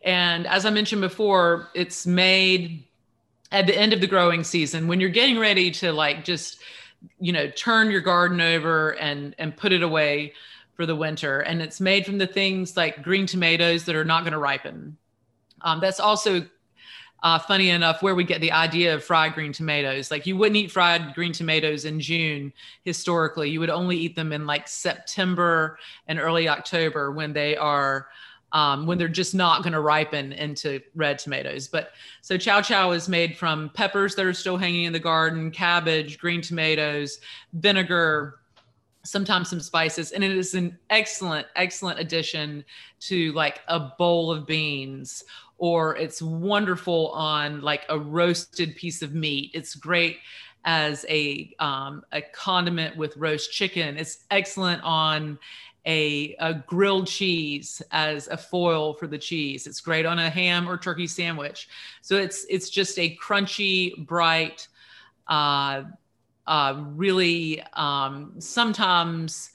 And 0.05 0.47
as 0.47 0.67
I 0.67 0.71
mentioned 0.71 1.01
before, 1.01 1.71
it's 1.75 2.07
made 2.07 2.85
at 3.53 3.67
the 3.67 3.79
end 3.79 3.93
of 3.93 4.01
the 4.01 4.07
growing 4.07 4.43
season 4.43 4.89
when 4.89 4.99
you're 4.99 5.11
getting 5.11 5.39
ready 5.39 5.71
to 5.71 5.93
like 5.93 6.25
just 6.25 6.59
you 7.21 7.33
know 7.33 7.49
turn 7.51 7.91
your 7.91 8.01
garden 8.01 8.41
over 8.41 8.91
and 8.97 9.35
and 9.39 9.57
put 9.57 9.73
it 9.73 9.83
away 9.83 10.33
for 10.75 10.87
the 10.87 10.97
winter 10.97 11.41
and 11.41 11.61
it's 11.61 11.81
made 11.81 12.07
from 12.07 12.19
the 12.19 12.27
things 12.27 12.77
like 12.77 13.03
green 13.03 13.27
tomatoes 13.27 13.85
that 13.85 13.95
are 13.95 14.05
not 14.05 14.23
going 14.23 14.33
to 14.33 14.39
ripen 14.39 14.97
um, 15.63 15.81
that's 15.81 16.01
also 16.01 16.47
uh, 17.23 17.39
funny 17.39 17.71
enough, 17.71 18.03
where 18.03 18.15
we 18.15 18.25
get 18.25 18.41
the 18.41 18.53
idea 18.53 18.95
of 18.95 19.05
fried 19.05 19.35
green 19.35 19.53
tomatoes. 19.53 20.11
Like 20.11 20.27
you 20.27 20.37
wouldn't 20.37 20.57
eat 20.57 20.73
fried 20.73 21.15
green 21.15 21.33
tomatoes 21.33 21.85
in 21.85 22.01
June 22.01 22.53
historically. 22.85 23.51
You 23.51 23.61
would 23.61 23.71
only 23.71 23.97
eat 23.97 24.17
them 24.17 24.33
in 24.33 24.47
like 24.47 24.67
September 24.67 25.79
and 26.09 26.19
early 26.19 26.49
October 26.49 27.13
when 27.13 27.33
they 27.33 27.57
are 27.57 28.09
um, 28.53 28.87
when 28.87 28.99
they're 28.99 29.09
just 29.09 29.35
not 29.35 29.63
going 29.63 29.73
to 29.73 29.81
ripen 29.81 30.33
into 30.33 30.81
red 30.95 31.19
tomatoes. 31.19 31.69
But 31.69 31.93
so 32.21 32.37
chow 32.37 32.61
chow 32.61 32.91
is 32.91 33.09
made 33.09 33.37
from 33.37 33.71
peppers 33.71 34.15
that 34.17 34.27
are 34.27 34.35
still 34.35 34.59
hanging 34.59 34.85
in 34.85 34.93
the 34.93 34.99
garden, 34.99 35.51
cabbage, 35.51 36.19
green 36.19 36.43
tomatoes, 36.43 37.21
vinegar, 37.55 38.41
sometimes 39.05 39.51
some 39.51 39.61
spices 39.61 40.13
and 40.13 40.23
it 40.23 40.31
is 40.31 40.55
an 40.55 40.79
excellent 40.91 41.47
excellent 41.57 41.99
addition 41.99 42.65
to 43.01 43.33
like 43.33 43.61
a 43.67 43.81
bowl 43.99 44.31
of 44.31 44.47
beans 44.47 45.25
or 45.63 45.97
it's 45.97 46.21
wonderful 46.21 47.11
on 47.13 47.61
like 47.61 47.85
a 47.89 47.97
roasted 47.99 48.75
piece 48.75 49.01
of 49.01 49.15
meat 49.15 49.51
it's 49.55 49.77
great 49.77 50.19
as 50.65 51.07
a 51.09 51.55
um, 51.61 52.03
a 52.13 52.21
condiment 52.21 52.97
with 52.97 53.17
roast 53.17 53.53
chicken 53.53 53.97
it's 53.97 54.25
excellent 54.31 54.83
on 54.83 55.39
a, 55.87 56.37
a 56.39 56.55
grilled 56.67 57.07
cheese 57.07 57.81
as 57.91 58.29
a 58.29 58.37
foil 58.37 58.95
for 58.95 59.07
the 59.07 59.19
cheese 59.19 59.67
it's 59.67 59.81
great 59.81 60.05
on 60.05 60.19
a 60.19 60.29
ham 60.29 60.69
or 60.69 60.77
turkey 60.77 61.07
sandwich 61.07 61.69
so 62.03 62.17
it's 62.17 62.45
it's 62.49 62.69
just 62.69 62.99
a 62.99 63.17
crunchy 63.17 64.07
bright 64.07 64.67
uh, 65.29 65.83
uh, 66.47 66.83
really 66.95 67.63
um, 67.75 68.35
sometimes 68.39 69.51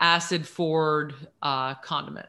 acid 0.00 0.46
forward 0.46 1.14
uh, 1.42 1.74
condiment. 1.76 2.26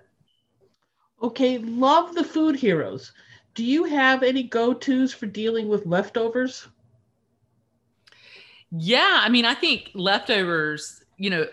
Okay, 1.22 1.58
love 1.58 2.16
the 2.16 2.24
food 2.24 2.56
heroes. 2.56 3.12
Do 3.54 3.64
you 3.64 3.84
have 3.84 4.24
any 4.24 4.44
go 4.44 4.74
tos 4.74 5.14
for 5.14 5.26
dealing 5.26 5.68
with 5.68 5.86
leftovers? 5.86 6.68
Yeah, 8.72 9.20
I 9.22 9.30
mean, 9.30 9.46
I 9.46 9.54
think 9.54 9.92
leftovers, 9.94 11.04
you 11.18 11.30
know, 11.30 11.46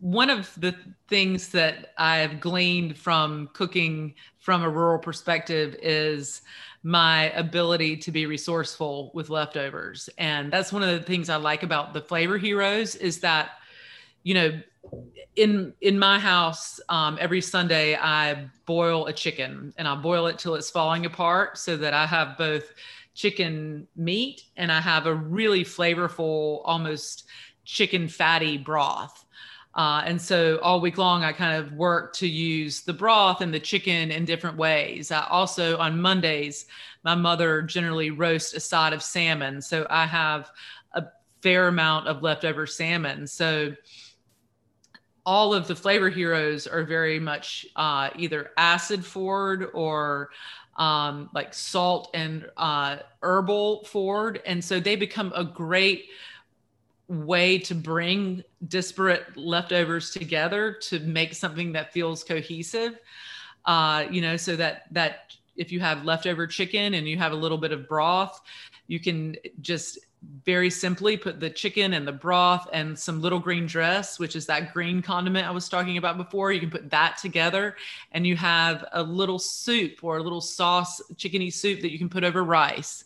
one 0.00 0.28
of 0.30 0.52
the 0.58 0.74
things 1.08 1.48
that 1.48 1.94
I've 1.96 2.40
gleaned 2.40 2.98
from 2.98 3.48
cooking 3.54 4.14
from 4.38 4.62
a 4.62 4.68
rural 4.68 4.98
perspective 4.98 5.74
is 5.82 6.42
my 6.82 7.30
ability 7.30 7.96
to 7.96 8.12
be 8.12 8.26
resourceful 8.26 9.10
with 9.14 9.30
leftovers. 9.30 10.08
And 10.18 10.52
that's 10.52 10.72
one 10.72 10.82
of 10.82 10.90
the 10.90 11.02
things 11.04 11.28
I 11.28 11.36
like 11.36 11.62
about 11.62 11.94
the 11.94 12.00
flavor 12.00 12.38
heroes 12.38 12.94
is 12.94 13.20
that, 13.20 13.52
you 14.22 14.34
know, 14.34 14.60
in 15.36 15.72
in 15.80 15.98
my 15.98 16.18
house, 16.18 16.80
um, 16.88 17.16
every 17.20 17.40
Sunday 17.40 17.96
I 17.96 18.48
boil 18.66 19.06
a 19.06 19.12
chicken 19.12 19.72
and 19.76 19.86
I 19.86 19.94
boil 19.94 20.26
it 20.26 20.38
till 20.38 20.54
it's 20.54 20.70
falling 20.70 21.06
apart 21.06 21.58
so 21.58 21.76
that 21.76 21.94
I 21.94 22.06
have 22.06 22.36
both 22.36 22.72
chicken 23.14 23.86
meat 23.96 24.42
and 24.56 24.70
I 24.70 24.80
have 24.80 25.06
a 25.06 25.14
really 25.14 25.64
flavorful, 25.64 26.62
almost 26.64 27.24
chicken 27.64 28.08
fatty 28.08 28.58
broth. 28.58 29.24
Uh, 29.74 30.02
and 30.06 30.20
so 30.20 30.58
all 30.58 30.80
week 30.80 30.98
long, 30.98 31.22
I 31.22 31.32
kind 31.32 31.64
of 31.64 31.72
work 31.72 32.12
to 32.14 32.26
use 32.26 32.82
the 32.82 32.92
broth 32.92 33.40
and 33.40 33.54
the 33.54 33.60
chicken 33.60 34.10
in 34.10 34.24
different 34.24 34.56
ways. 34.56 35.12
I 35.12 35.24
also, 35.28 35.76
on 35.78 36.00
Mondays, 36.00 36.66
my 37.04 37.14
mother 37.14 37.62
generally 37.62 38.10
roasts 38.10 38.54
a 38.54 38.60
side 38.60 38.92
of 38.92 39.02
salmon. 39.02 39.62
So 39.62 39.86
I 39.88 40.06
have 40.06 40.50
a 40.94 41.04
fair 41.42 41.68
amount 41.68 42.08
of 42.08 42.22
leftover 42.22 42.66
salmon. 42.66 43.26
So 43.26 43.74
all 45.28 45.52
of 45.52 45.68
the 45.68 45.76
flavor 45.76 46.08
heroes 46.08 46.66
are 46.66 46.84
very 46.84 47.20
much 47.20 47.66
uh, 47.76 48.08
either 48.16 48.50
acid 48.56 49.04
forward 49.04 49.68
or 49.74 50.30
um, 50.76 51.28
like 51.34 51.52
salt 51.52 52.08
and 52.14 52.48
uh, 52.56 52.96
herbal 53.22 53.84
forward. 53.84 54.40
And 54.46 54.64
so 54.64 54.80
they 54.80 54.96
become 54.96 55.30
a 55.36 55.44
great 55.44 56.06
way 57.08 57.58
to 57.58 57.74
bring 57.74 58.42
disparate 58.68 59.36
leftovers 59.36 60.12
together 60.12 60.72
to 60.72 60.98
make 61.00 61.34
something 61.34 61.72
that 61.72 61.92
feels 61.92 62.24
cohesive 62.24 62.98
uh, 63.64 64.04
you 64.10 64.20
know 64.20 64.36
so 64.36 64.56
that 64.56 64.82
that 64.90 65.34
if 65.56 65.72
you 65.72 65.80
have 65.80 66.04
leftover 66.04 66.46
chicken 66.46 66.92
and 66.94 67.08
you 67.08 67.16
have 67.16 67.32
a 67.32 67.36
little 67.36 67.56
bit 67.56 67.72
of 67.72 67.88
broth 67.88 68.42
you 68.88 69.00
can 69.00 69.34
just 69.62 69.98
very 70.44 70.70
simply 70.70 71.16
put 71.16 71.40
the 71.40 71.50
chicken 71.50 71.94
and 71.94 72.06
the 72.06 72.12
broth 72.12 72.68
and 72.72 72.98
some 72.98 73.20
little 73.20 73.38
green 73.38 73.66
dress 73.66 74.18
which 74.18 74.34
is 74.34 74.46
that 74.46 74.72
green 74.72 75.00
condiment 75.00 75.46
i 75.46 75.50
was 75.50 75.68
talking 75.68 75.96
about 75.96 76.16
before. 76.16 76.52
You 76.52 76.60
can 76.60 76.70
put 76.70 76.90
that 76.90 77.16
together 77.18 77.76
and 78.12 78.26
you 78.26 78.36
have 78.36 78.84
a 78.92 79.02
little 79.02 79.38
soup 79.38 80.02
or 80.02 80.18
a 80.18 80.22
little 80.22 80.40
sauce 80.40 81.00
chickeny 81.14 81.52
soup 81.52 81.80
that 81.80 81.92
you 81.92 81.98
can 81.98 82.08
put 82.08 82.24
over 82.24 82.44
rice. 82.44 83.04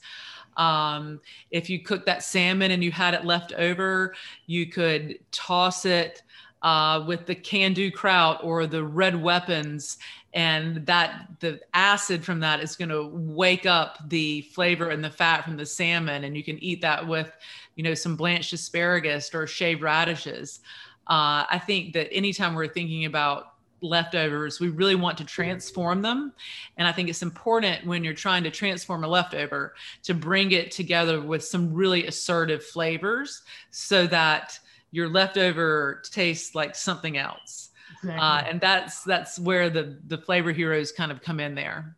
Um, 0.57 1.21
if 1.51 1.71
you 1.71 1.81
cook 1.81 2.05
that 2.07 2.23
salmon 2.23 2.73
and 2.73 2.85
you 2.85 2.91
had 2.91 3.15
it 3.15 3.25
left 3.25 3.53
over, 3.55 4.15
you 4.47 4.67
could 4.67 5.19
toss 5.31 5.85
it 5.87 6.23
uh, 6.63 7.05
with 7.07 7.27
the 7.27 7.35
can-do 7.35 7.91
kraut 7.91 8.41
or 8.43 8.67
the 8.67 8.85
red 8.85 9.21
weapons 9.21 9.99
and 10.35 10.87
that 10.87 11.26
the 11.41 11.61
acid 11.74 12.24
from 12.24 12.41
that 12.41 12.61
is 12.61 12.76
going 12.76 12.89
to 12.89 13.09
wake 13.12 13.66
up 13.66 13.99
the 14.09 14.43
flavor 14.43 14.91
and 14.91 15.05
the 15.05 15.11
fat 15.11 15.45
from 15.45 15.57
the 15.57 15.66
salmon 15.66 16.24
and 16.24 16.37
you 16.37 16.43
can 16.43 16.62
eat 16.62 16.80
that 16.80 17.07
with 17.07 17.30
you 17.74 17.83
know 17.83 17.95
some 17.95 18.16
blanched 18.16 18.53
asparagus 18.53 19.35
or 19.35 19.47
shaved 19.47 19.83
radishes 19.83 20.61
uh, 21.09 21.45
i 21.51 21.61
think 21.66 21.93
that 21.93 22.12
anytime 22.12 22.55
we're 22.55 22.68
thinking 22.68 23.05
about 23.05 23.53
leftovers, 23.83 24.61
we 24.61 24.68
really 24.68 24.95
want 24.95 25.18
to 25.18 25.24
transform 25.24 26.03
them. 26.03 26.33
And 26.76 26.87
I 26.87 26.93
think 26.93 27.09
it's 27.09 27.22
important 27.22 27.87
when 27.87 28.05
you're 28.05 28.14
trying 28.14 28.45
to 28.45 28.51
transform 28.51 29.05
a 29.05 29.09
leftover 29.09 29.74
to 30.05 30.14
bring 30.14 30.53
it 30.53 30.70
together 30.70 31.20
with 31.20 31.45
some 31.45 31.72
really 31.72 32.07
assertive 32.07 32.64
flavors 32.64 33.43
so 33.70 34.07
that 34.07 34.59
your 34.93 35.09
leftover 35.09 36.03
tastes 36.11 36.55
like 36.55 36.74
something 36.74 37.16
else. 37.16 37.70
Exactly. 38.03 38.20
Uh, 38.20 38.50
and 38.50 38.61
that's 38.61 39.05
that's 39.05 39.38
where 39.38 39.70
the 39.70 39.98
the 40.09 40.18
flavor 40.18 40.50
heroes 40.50 40.90
kind 40.90 41.12
of 41.12 41.22
come 41.22 41.38
in 41.38 41.55
there. 41.55 41.96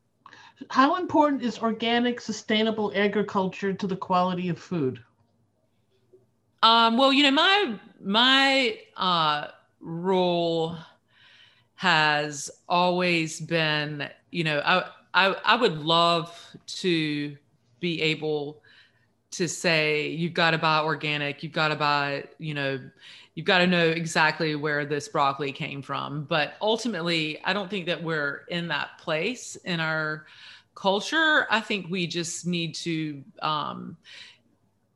How 0.71 0.97
important 0.97 1.43
is 1.43 1.59
organic, 1.59 2.21
sustainable 2.21 2.93
agriculture 2.95 3.73
to 3.73 3.87
the 3.87 3.97
quality 3.97 4.49
of 4.51 4.59
food? 4.59 5.03
Um, 6.63 6.97
well, 6.97 7.13
you 7.13 7.23
know, 7.23 7.31
my 7.31 7.79
my 8.03 8.79
uh, 8.97 9.49
role 9.81 10.77
has 11.77 12.51
always 12.69 13.41
been, 13.41 14.09
you 14.31 14.45
know, 14.45 14.61
I, 14.65 14.89
I, 15.13 15.37
I 15.45 15.57
would 15.57 15.79
love 15.79 16.39
to 16.67 17.37
be 17.81 18.01
able 18.01 18.63
to 19.33 19.49
say, 19.49 20.09
you've 20.09 20.35
got 20.35 20.53
to 20.53 20.59
buy 20.59 20.81
organic, 20.81 21.43
you've 21.43 21.53
got 21.53 21.69
to 21.69 21.77
buy, 21.77 22.25
you 22.39 22.55
know, 22.55 22.81
you've 23.35 23.47
got 23.47 23.59
to 23.59 23.67
know 23.67 23.89
exactly 23.89 24.55
where 24.55 24.85
this 24.85 25.09
broccoli 25.09 25.53
came 25.53 25.83
from. 25.83 26.25
But 26.25 26.55
ultimately, 26.61 27.43
I 27.45 27.53
don't 27.53 27.69
think 27.69 27.87
that 27.87 28.03
we're 28.03 28.45
in 28.49 28.69
that 28.69 28.99
place 28.99 29.57
in 29.57 29.81
our 29.81 30.27
culture. 30.75 31.47
I 31.51 31.61
think 31.61 31.87
we 31.91 32.07
just 32.07 32.47
need 32.47 32.75
to 32.77 33.23
um, 33.43 33.97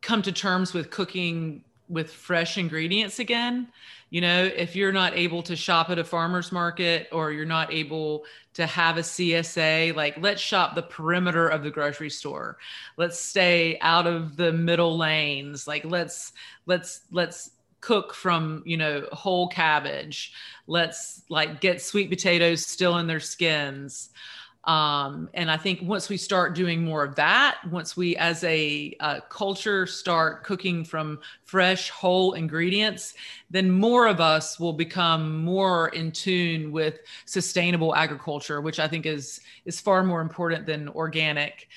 come 0.01 0.23
to 0.23 0.33
terms 0.33 0.73
with 0.73 0.91
cooking 0.91 1.65
with 1.89 2.13
fresh 2.13 2.59
ingredients 2.59 3.19
again 3.19 3.67
you 4.11 4.21
know 4.21 4.45
if 4.45 4.77
you're 4.77 4.93
not 4.93 5.17
able 5.17 5.43
to 5.43 5.57
shop 5.57 5.89
at 5.89 5.99
a 5.99 6.05
farmers 6.05 6.53
market 6.53 7.09
or 7.13 7.33
you're 7.33 7.47
not 7.47 7.73
able 7.73 8.25
to 8.53 8.67
have 8.67 8.99
a 8.99 9.01
csa 9.01 9.95
like 9.95 10.15
let's 10.19 10.41
shop 10.41 10.75
the 10.75 10.83
perimeter 10.83 11.49
of 11.49 11.63
the 11.63 11.71
grocery 11.71 12.11
store 12.11 12.59
let's 12.99 13.19
stay 13.19 13.79
out 13.81 14.07
of 14.07 14.37
the 14.37 14.53
middle 14.53 14.99
lanes 14.99 15.67
like 15.67 15.85
let's 15.85 16.33
let's 16.67 17.03
let's 17.11 17.51
cook 17.89 18.13
from 18.13 18.63
you 18.67 18.77
know 18.77 19.03
whole 19.13 19.49
cabbage 19.49 20.35
let's 20.67 21.23
like 21.31 21.59
get 21.63 21.81
sweet 21.81 22.11
potatoes 22.11 22.67
still 22.67 22.99
in 22.99 23.07
their 23.07 23.19
skins 23.19 24.11
um, 24.65 25.31
and 25.33 25.51
I 25.51 25.57
think 25.57 25.81
once 25.81 26.11
we 26.11 26.19
start 26.19 26.55
doing 26.55 26.85
more 26.85 27.03
of 27.03 27.15
that, 27.15 27.61
once 27.71 27.97
we 27.97 28.17
as 28.17 28.45
a 28.45 28.95
uh, 29.01 29.21
culture 29.31 29.87
start 29.87 30.45
cooking 30.45 30.85
from 30.85 31.21
fresh, 31.45 31.89
whole 31.89 32.35
ingredients, 32.35 33.15
then 33.49 33.71
more 33.71 34.07
of 34.07 34.21
us 34.21 34.61
will 34.61 34.75
become 34.75 35.43
more 35.43 35.89
in 35.91 36.13
tune 36.13 36.71
with 36.71 36.99
sustainable 37.25 37.95
agriculture, 37.95 38.61
which 38.61 38.79
I 38.79 38.89
think 38.89 39.07
is 39.07 39.41
is 39.65 39.81
far 39.81 40.05
more 40.05 40.21
important 40.21 40.67
than 40.67 40.91
organic 40.91 41.69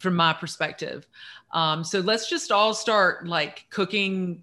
from 0.00 0.16
my 0.16 0.32
perspective. 0.32 1.06
Um, 1.52 1.84
so 1.84 2.00
let's 2.00 2.28
just 2.28 2.50
all 2.50 2.74
start 2.74 3.28
like 3.28 3.66
cooking 3.70 4.42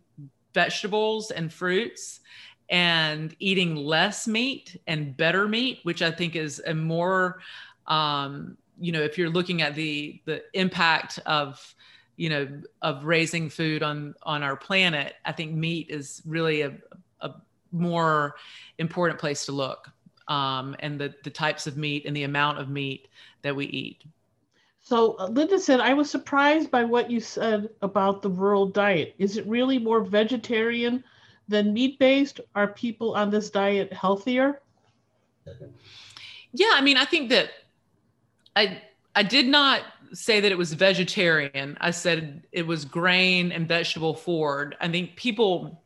vegetables 0.57 1.29
and 1.29 1.53
fruits 1.53 2.21
and 2.69 3.35
eating 3.39 3.75
less 3.75 4.27
meat 4.27 4.75
and 4.87 5.15
better 5.15 5.47
meat, 5.47 5.79
which 5.83 6.01
I 6.01 6.11
think 6.11 6.35
is 6.35 6.61
a 6.65 6.73
more 6.73 7.39
um, 7.85 8.57
you 8.79 8.91
know 8.91 9.01
if 9.01 9.17
you're 9.17 9.29
looking 9.29 9.61
at 9.61 9.75
the 9.75 10.21
the 10.25 10.43
impact 10.53 11.19
of 11.25 11.75
you 12.15 12.29
know 12.29 12.47
of 12.81 13.05
raising 13.05 13.49
food 13.49 13.83
on 13.83 14.13
on 14.23 14.43
our 14.43 14.55
planet 14.55 15.13
i 15.25 15.31
think 15.31 15.53
meat 15.53 15.87
is 15.89 16.21
really 16.25 16.61
a, 16.61 16.73
a 17.21 17.31
more 17.71 18.35
important 18.77 19.19
place 19.19 19.45
to 19.45 19.51
look 19.51 19.89
um, 20.27 20.75
and 20.79 20.99
the 20.99 21.13
the 21.23 21.29
types 21.29 21.67
of 21.67 21.77
meat 21.77 22.05
and 22.05 22.15
the 22.15 22.23
amount 22.23 22.59
of 22.59 22.69
meat 22.69 23.07
that 23.41 23.55
we 23.55 23.65
eat 23.67 24.03
So 24.87 25.17
uh, 25.19 25.27
Linda 25.27 25.59
said, 25.59 25.81
I 25.81 25.93
was 25.93 26.09
surprised 26.09 26.71
by 26.71 26.85
what 26.85 27.11
you 27.11 27.19
said 27.19 27.67
about 27.81 28.21
the 28.21 28.29
rural 28.29 28.65
diet. 28.65 29.15
Is 29.17 29.35
it 29.35 29.45
really 29.45 29.77
more 29.77 29.99
vegetarian 29.99 31.03
than 31.49 31.73
meat 31.73 31.99
based? 31.99 32.39
Are 32.55 32.69
people 32.69 33.13
on 33.13 33.29
this 33.29 33.49
diet 33.49 33.91
healthier? 33.91 34.61
Yeah, 36.53 36.71
I 36.71 36.79
mean, 36.79 36.95
I 36.95 37.03
think 37.03 37.29
that 37.31 37.49
I 38.55 38.81
I 39.13 39.23
did 39.23 39.49
not 39.49 39.81
say 40.13 40.39
that 40.39 40.53
it 40.53 40.57
was 40.57 40.71
vegetarian. 40.71 41.77
I 41.81 41.91
said 41.91 42.43
it 42.53 42.65
was 42.65 42.85
grain 42.85 43.51
and 43.51 43.67
vegetable 43.67 44.13
forward. 44.13 44.77
I 44.79 44.87
think 44.87 45.17
people 45.17 45.83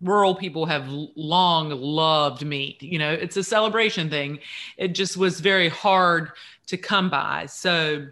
rural 0.00 0.34
people 0.34 0.66
have 0.66 0.88
long 0.88 1.70
loved 1.70 2.44
meat. 2.44 2.82
You 2.82 2.98
know, 2.98 3.12
it's 3.12 3.36
a 3.36 3.44
celebration 3.44 4.10
thing. 4.10 4.40
It 4.76 4.88
just 4.88 5.16
was 5.16 5.38
very 5.38 5.68
hard 5.68 6.32
to 6.66 6.76
come 6.76 7.10
by. 7.10 7.46
So 7.46 8.08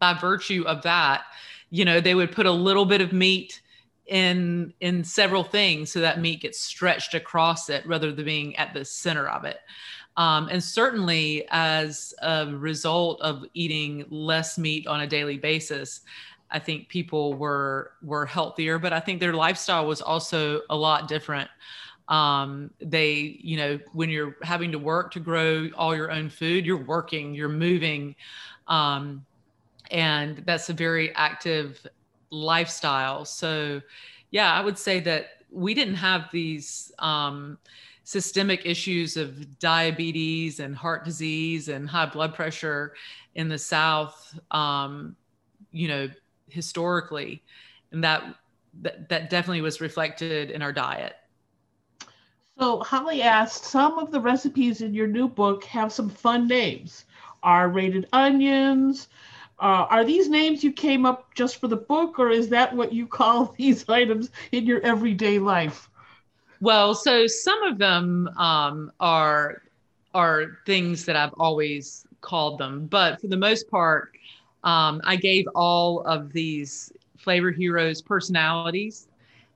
by 0.00 0.14
virtue 0.14 0.64
of 0.66 0.82
that, 0.82 1.22
you 1.70 1.84
know, 1.84 2.00
they 2.00 2.14
would 2.14 2.32
put 2.32 2.46
a 2.46 2.52
little 2.52 2.84
bit 2.84 3.00
of 3.00 3.12
meat 3.12 3.60
in 4.06 4.74
in 4.80 5.04
several 5.04 5.44
things 5.44 5.92
so 5.92 6.00
that 6.00 6.20
meat 6.20 6.40
gets 6.40 6.58
stretched 6.58 7.14
across 7.14 7.70
it 7.70 7.86
rather 7.86 8.10
than 8.10 8.24
being 8.24 8.56
at 8.56 8.74
the 8.74 8.84
center 8.84 9.28
of 9.28 9.44
it. 9.44 9.58
Um, 10.16 10.48
and 10.50 10.62
certainly, 10.62 11.46
as 11.50 12.12
a 12.20 12.46
result 12.46 13.20
of 13.22 13.44
eating 13.54 14.04
less 14.10 14.58
meat 14.58 14.86
on 14.86 15.02
a 15.02 15.06
daily 15.06 15.38
basis, 15.38 16.00
I 16.50 16.58
think 16.58 16.88
people 16.88 17.34
were 17.34 17.92
were 18.02 18.26
healthier. 18.26 18.78
But 18.78 18.92
I 18.92 19.00
think 19.00 19.20
their 19.20 19.34
lifestyle 19.34 19.86
was 19.86 20.02
also 20.02 20.62
a 20.68 20.76
lot 20.76 21.06
different. 21.06 21.48
Um, 22.08 22.72
they, 22.80 23.38
you 23.40 23.56
know, 23.56 23.78
when 23.92 24.10
you're 24.10 24.36
having 24.42 24.72
to 24.72 24.78
work 24.78 25.12
to 25.12 25.20
grow 25.20 25.68
all 25.76 25.94
your 25.94 26.10
own 26.10 26.28
food, 26.28 26.66
you're 26.66 26.84
working, 26.84 27.32
you're 27.34 27.48
moving. 27.48 28.16
Um, 28.66 29.24
and 29.90 30.42
that's 30.46 30.68
a 30.68 30.72
very 30.72 31.14
active 31.14 31.86
lifestyle. 32.30 33.24
So, 33.24 33.80
yeah, 34.30 34.52
I 34.52 34.60
would 34.60 34.78
say 34.78 35.00
that 35.00 35.26
we 35.50 35.74
didn't 35.74 35.96
have 35.96 36.30
these 36.30 36.92
um, 36.98 37.58
systemic 38.04 38.64
issues 38.64 39.16
of 39.16 39.58
diabetes 39.58 40.60
and 40.60 40.76
heart 40.76 41.04
disease 41.04 41.68
and 41.68 41.88
high 41.88 42.06
blood 42.06 42.34
pressure 42.34 42.94
in 43.34 43.48
the 43.48 43.58
South, 43.58 44.38
um, 44.50 45.16
you 45.72 45.88
know, 45.88 46.08
historically, 46.48 47.42
and 47.92 48.02
that, 48.02 48.24
that 48.82 49.08
that 49.08 49.30
definitely 49.30 49.60
was 49.60 49.80
reflected 49.80 50.50
in 50.50 50.62
our 50.62 50.72
diet. 50.72 51.14
So 52.58 52.80
Holly 52.80 53.22
asked, 53.22 53.64
some 53.64 53.98
of 53.98 54.10
the 54.10 54.20
recipes 54.20 54.82
in 54.82 54.92
your 54.92 55.06
new 55.06 55.28
book 55.28 55.64
have 55.64 55.92
some 55.92 56.10
fun 56.10 56.46
names. 56.46 57.06
R-rated 57.42 58.06
onions, 58.12 59.08
uh, 59.60 59.86
are 59.90 60.04
these 60.04 60.28
names 60.28 60.64
you 60.64 60.72
came 60.72 61.04
up 61.04 61.34
just 61.34 61.60
for 61.60 61.68
the 61.68 61.76
book, 61.76 62.18
or 62.18 62.30
is 62.30 62.48
that 62.48 62.74
what 62.74 62.92
you 62.92 63.06
call 63.06 63.46
these 63.58 63.88
items 63.88 64.30
in 64.52 64.66
your 64.66 64.80
everyday 64.80 65.38
life? 65.38 65.88
Well, 66.60 66.94
so 66.94 67.26
some 67.26 67.62
of 67.62 67.78
them 67.78 68.28
um, 68.36 68.92
are 69.00 69.62
are 70.12 70.58
things 70.66 71.04
that 71.04 71.16
I've 71.16 71.34
always 71.38 72.04
called 72.20 72.58
them, 72.58 72.86
but 72.86 73.20
for 73.20 73.28
the 73.28 73.36
most 73.36 73.70
part, 73.70 74.12
um, 74.64 75.00
I 75.04 75.16
gave 75.16 75.46
all 75.54 76.00
of 76.02 76.32
these 76.32 76.92
flavor 77.16 77.50
heroes 77.50 78.02
personalities 78.02 79.08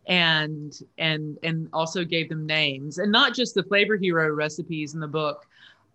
and 0.06 0.78
and 0.98 1.38
and 1.42 1.68
also 1.72 2.04
gave 2.04 2.28
them 2.28 2.44
names 2.46 2.98
and 2.98 3.10
not 3.10 3.34
just 3.34 3.54
the 3.54 3.62
flavor 3.62 3.96
hero 3.96 4.28
recipes 4.28 4.92
in 4.92 5.00
the 5.00 5.08
book 5.08 5.46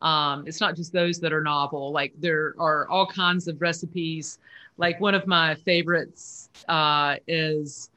um, 0.01 0.47
it's 0.47 0.61
not 0.61 0.75
just 0.75 0.93
those 0.93 1.19
that 1.19 1.33
are 1.33 1.41
novel. 1.41 1.91
Like 1.91 2.13
there 2.19 2.55
are 2.57 2.87
all 2.87 3.05
kinds 3.05 3.47
of 3.47 3.61
recipes. 3.61 4.39
Like 4.77 4.99
one 4.99 5.13
of 5.13 5.27
my 5.27 5.55
favorites 5.55 6.49
uh, 6.67 7.17
is 7.27 7.89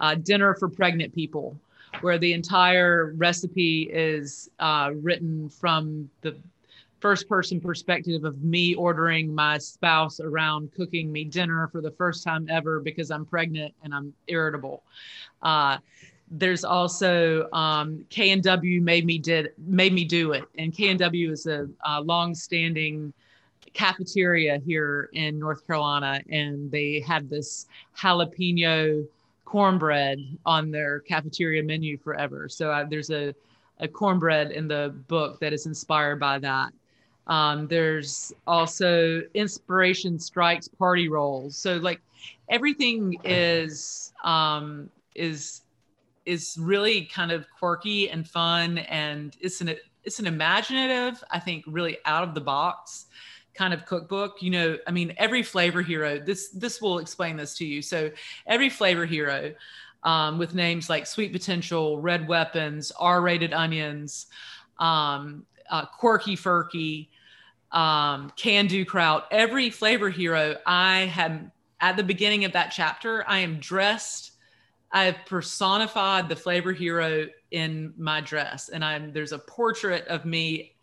uh, 0.00 0.14
dinner 0.14 0.54
for 0.54 0.68
pregnant 0.68 1.14
people, 1.14 1.56
where 2.00 2.18
the 2.18 2.32
entire 2.32 3.12
recipe 3.16 3.90
is 3.92 4.50
uh, 4.58 4.92
written 4.94 5.48
from 5.50 6.08
the 6.22 6.36
first 7.00 7.28
person 7.28 7.60
perspective 7.60 8.24
of 8.24 8.42
me 8.42 8.74
ordering 8.74 9.34
my 9.34 9.56
spouse 9.58 10.20
around 10.20 10.70
cooking 10.74 11.10
me 11.10 11.24
dinner 11.24 11.68
for 11.68 11.80
the 11.80 11.90
first 11.92 12.22
time 12.22 12.46
ever 12.50 12.78
because 12.78 13.10
I'm 13.10 13.24
pregnant 13.24 13.74
and 13.82 13.94
I'm 13.94 14.12
irritable. 14.28 14.82
Uh, 15.42 15.78
there's 16.30 16.64
also 16.64 17.50
um, 17.52 18.04
K&W 18.08 18.80
made 18.80 19.04
me 19.04 19.18
did 19.18 19.52
made 19.58 19.92
me 19.92 20.04
do 20.04 20.32
it, 20.32 20.44
and 20.58 20.72
K&W 20.72 21.32
is 21.32 21.46
a, 21.46 21.68
a 21.84 22.00
long-standing 22.00 23.12
cafeteria 23.72 24.58
here 24.64 25.10
in 25.12 25.38
North 25.38 25.66
Carolina, 25.66 26.20
and 26.30 26.70
they 26.70 27.00
have 27.00 27.28
this 27.28 27.66
jalapeno 27.96 29.06
cornbread 29.44 30.18
on 30.46 30.70
their 30.70 31.00
cafeteria 31.00 31.62
menu 31.62 31.98
forever. 31.98 32.48
So 32.48 32.70
uh, 32.70 32.84
there's 32.88 33.10
a, 33.10 33.34
a 33.80 33.88
cornbread 33.88 34.52
in 34.52 34.68
the 34.68 34.94
book 35.08 35.40
that 35.40 35.52
is 35.52 35.66
inspired 35.66 36.20
by 36.20 36.38
that. 36.38 36.72
Um, 37.26 37.66
there's 37.66 38.32
also 38.46 39.22
inspiration 39.34 40.18
strikes 40.18 40.68
party 40.68 41.08
rolls. 41.08 41.56
So 41.56 41.76
like 41.76 42.00
everything 42.48 43.18
is 43.24 44.12
um, 44.24 44.88
is 45.14 45.62
is 46.30 46.56
really 46.60 47.06
kind 47.06 47.32
of 47.32 47.44
quirky 47.58 48.08
and 48.08 48.28
fun 48.28 48.78
and 48.78 49.36
it's 49.40 49.60
an 49.60 49.74
it's 50.04 50.20
an 50.20 50.26
imaginative 50.26 51.22
i 51.30 51.38
think 51.38 51.64
really 51.66 51.98
out 52.04 52.22
of 52.22 52.34
the 52.34 52.40
box 52.40 53.06
kind 53.54 53.74
of 53.74 53.84
cookbook. 53.84 54.40
You 54.40 54.50
know 54.50 54.78
i 54.86 54.90
mean 54.90 55.12
every 55.16 55.42
flavor 55.42 55.82
hero 55.82 56.18
this 56.18 56.50
this 56.50 56.80
will 56.80 56.98
explain 56.98 57.36
this 57.36 57.56
to 57.58 57.64
you. 57.64 57.82
So 57.82 58.10
every 58.46 58.70
flavor 58.70 59.06
hero 59.06 59.52
um, 60.02 60.38
with 60.38 60.54
names 60.54 60.88
like 60.88 61.06
sweet 61.06 61.32
potential 61.32 62.00
red 62.00 62.26
weapons 62.28 62.92
r-rated 62.98 63.52
onions 63.52 64.26
um, 64.78 65.44
uh, 65.68 65.84
quirky 65.86 66.36
furky 66.36 67.08
um, 67.72 68.32
can 68.36 68.66
do 68.66 68.84
kraut 68.84 69.26
every 69.30 69.68
flavor 69.68 70.08
hero 70.08 70.56
i 70.64 71.00
had 71.00 71.50
at 71.80 71.96
the 71.96 72.02
beginning 72.02 72.44
of 72.44 72.52
that 72.52 72.70
chapter 72.70 73.24
i 73.28 73.38
am 73.38 73.58
dressed 73.58 74.29
I've 74.92 75.24
personified 75.26 76.28
the 76.28 76.36
flavor 76.36 76.72
hero 76.72 77.26
in 77.50 77.94
my 77.96 78.20
dress, 78.20 78.68
and 78.68 78.84
I'm 78.84 79.12
there's 79.12 79.32
a 79.32 79.38
portrait 79.38 80.06
of 80.08 80.24
me 80.24 80.74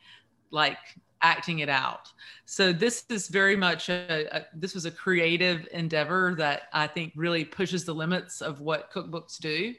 like 0.52 0.78
acting 1.22 1.60
it 1.60 1.70
out. 1.70 2.12
So 2.46 2.72
this 2.72 3.04
is 3.10 3.28
very 3.28 3.56
much 3.56 3.90
a, 3.90 4.28
a, 4.32 4.46
this 4.56 4.74
was 4.74 4.86
a 4.86 4.92
creative 4.92 5.68
endeavor 5.74 6.36
that 6.38 6.64
I 6.74 6.88
think 6.88 7.14
really 7.16 7.44
pushes 7.44 7.86
the 7.86 7.94
limits 7.94 8.42
of 8.42 8.62
what 8.62 8.92
cookbooks 8.92 9.38
do. 9.40 9.74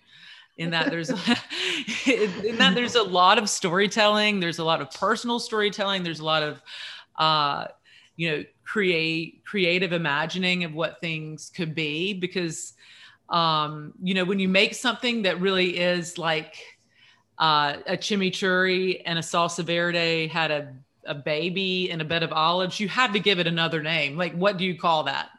In 0.58 0.70
that 0.70 0.90
there's 0.90 1.10
in 2.06 2.58
that 2.58 2.74
there's 2.74 2.96
a 2.96 3.02
lot 3.02 3.38
of 3.38 3.48
storytelling, 3.48 4.40
there's 4.40 4.58
a 4.58 4.64
lot 4.64 4.80
of 4.80 4.90
personal 4.90 5.38
storytelling, 5.38 6.02
there's 6.02 6.20
a 6.20 6.24
lot 6.24 6.42
of 6.42 6.62
uh, 7.16 7.66
you 8.16 8.30
know 8.30 8.44
create 8.64 9.42
creative 9.44 9.92
imagining 9.92 10.64
of 10.64 10.74
what 10.74 11.00
things 11.00 11.50
could 11.54 11.74
be 11.74 12.12
because 12.12 12.74
um, 13.28 13.92
you 14.02 14.14
know, 14.14 14.24
when 14.24 14.38
you 14.38 14.48
make 14.48 14.74
something 14.74 15.22
that 15.22 15.40
really 15.40 15.78
is 15.78 16.18
like 16.18 16.56
uh, 17.38 17.76
a 17.86 17.96
chimichurri 17.96 19.02
and 19.04 19.18
a 19.18 19.22
salsa 19.22 19.64
verde 19.64 20.26
had 20.28 20.50
a, 20.50 20.74
a 21.04 21.14
baby 21.14 21.90
and 21.90 22.00
a 22.00 22.04
bed 22.04 22.22
of 22.22 22.32
olives, 22.32 22.80
you 22.80 22.88
have 22.88 23.12
to 23.12 23.20
give 23.20 23.38
it 23.38 23.46
another 23.46 23.82
name. 23.82 24.16
Like, 24.16 24.34
what 24.34 24.56
do 24.56 24.64
you 24.64 24.78
call 24.78 25.04
that? 25.04 25.30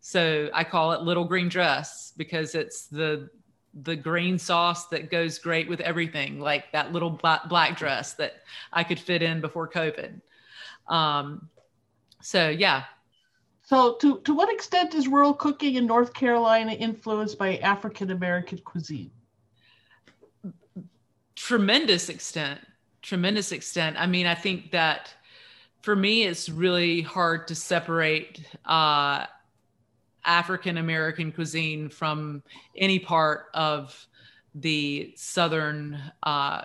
So 0.00 0.48
I 0.54 0.64
call 0.64 0.92
it 0.92 1.02
little 1.02 1.24
green 1.24 1.48
dress 1.48 2.12
because 2.16 2.54
it's 2.54 2.86
the 2.86 3.28
the 3.84 3.94
green 3.94 4.36
sauce 4.36 4.88
that 4.88 5.12
goes 5.12 5.38
great 5.38 5.68
with 5.68 5.80
everything, 5.80 6.40
like 6.40 6.72
that 6.72 6.92
little 6.92 7.10
black, 7.10 7.48
black 7.48 7.78
dress 7.78 8.14
that 8.14 8.42
I 8.72 8.82
could 8.82 8.98
fit 8.98 9.22
in 9.22 9.40
before 9.40 9.68
COVID. 9.68 10.20
Um, 10.88 11.48
so 12.20 12.48
yeah, 12.48 12.84
so, 13.70 13.94
to, 14.00 14.18
to 14.22 14.34
what 14.34 14.52
extent 14.52 14.96
is 14.96 15.06
rural 15.06 15.32
cooking 15.32 15.76
in 15.76 15.86
North 15.86 16.12
Carolina 16.12 16.72
influenced 16.72 17.38
by 17.38 17.58
African 17.58 18.10
American 18.10 18.58
cuisine? 18.58 19.12
Tremendous 21.36 22.08
extent. 22.08 22.58
Tremendous 23.00 23.52
extent. 23.52 23.94
I 23.96 24.08
mean, 24.08 24.26
I 24.26 24.34
think 24.34 24.72
that 24.72 25.14
for 25.82 25.94
me, 25.94 26.24
it's 26.24 26.48
really 26.48 27.02
hard 27.02 27.46
to 27.46 27.54
separate 27.54 28.44
uh, 28.64 29.26
African 30.24 30.76
American 30.76 31.30
cuisine 31.30 31.90
from 31.90 32.42
any 32.76 32.98
part 32.98 33.50
of 33.54 34.04
the 34.52 35.12
Southern 35.14 35.96
uh, 36.24 36.62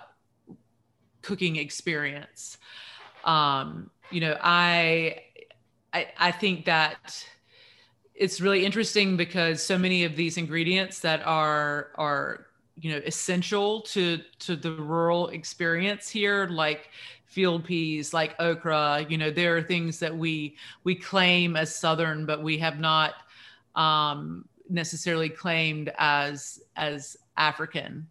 cooking 1.22 1.54
experience. 1.54 2.58
Um, 3.24 3.92
you 4.10 4.20
know, 4.20 4.36
I 4.42 5.25
I, 5.96 6.08
I 6.18 6.30
think 6.30 6.66
that 6.66 7.26
it's 8.14 8.38
really 8.38 8.66
interesting 8.66 9.16
because 9.16 9.62
so 9.62 9.78
many 9.78 10.04
of 10.04 10.14
these 10.14 10.36
ingredients 10.36 11.00
that 11.00 11.26
are 11.26 11.88
are 11.94 12.46
you 12.78 12.92
know 12.92 13.00
essential 13.06 13.80
to 13.80 14.20
to 14.40 14.56
the 14.56 14.72
rural 14.72 15.28
experience 15.28 16.10
here 16.10 16.46
like 16.48 16.90
field 17.24 17.64
peas 17.64 18.12
like 18.12 18.34
okra 18.38 19.06
you 19.08 19.16
know 19.16 19.30
there 19.30 19.56
are 19.56 19.62
things 19.62 19.98
that 19.98 20.14
we 20.14 20.56
we 20.84 20.94
claim 20.94 21.56
as 21.56 21.74
southern 21.74 22.26
but 22.26 22.42
we 22.42 22.58
have 22.58 22.78
not 22.78 23.14
um, 23.74 24.46
necessarily 24.68 25.30
claimed 25.30 25.90
as 25.98 26.60
as 26.76 27.16
african. 27.38 28.06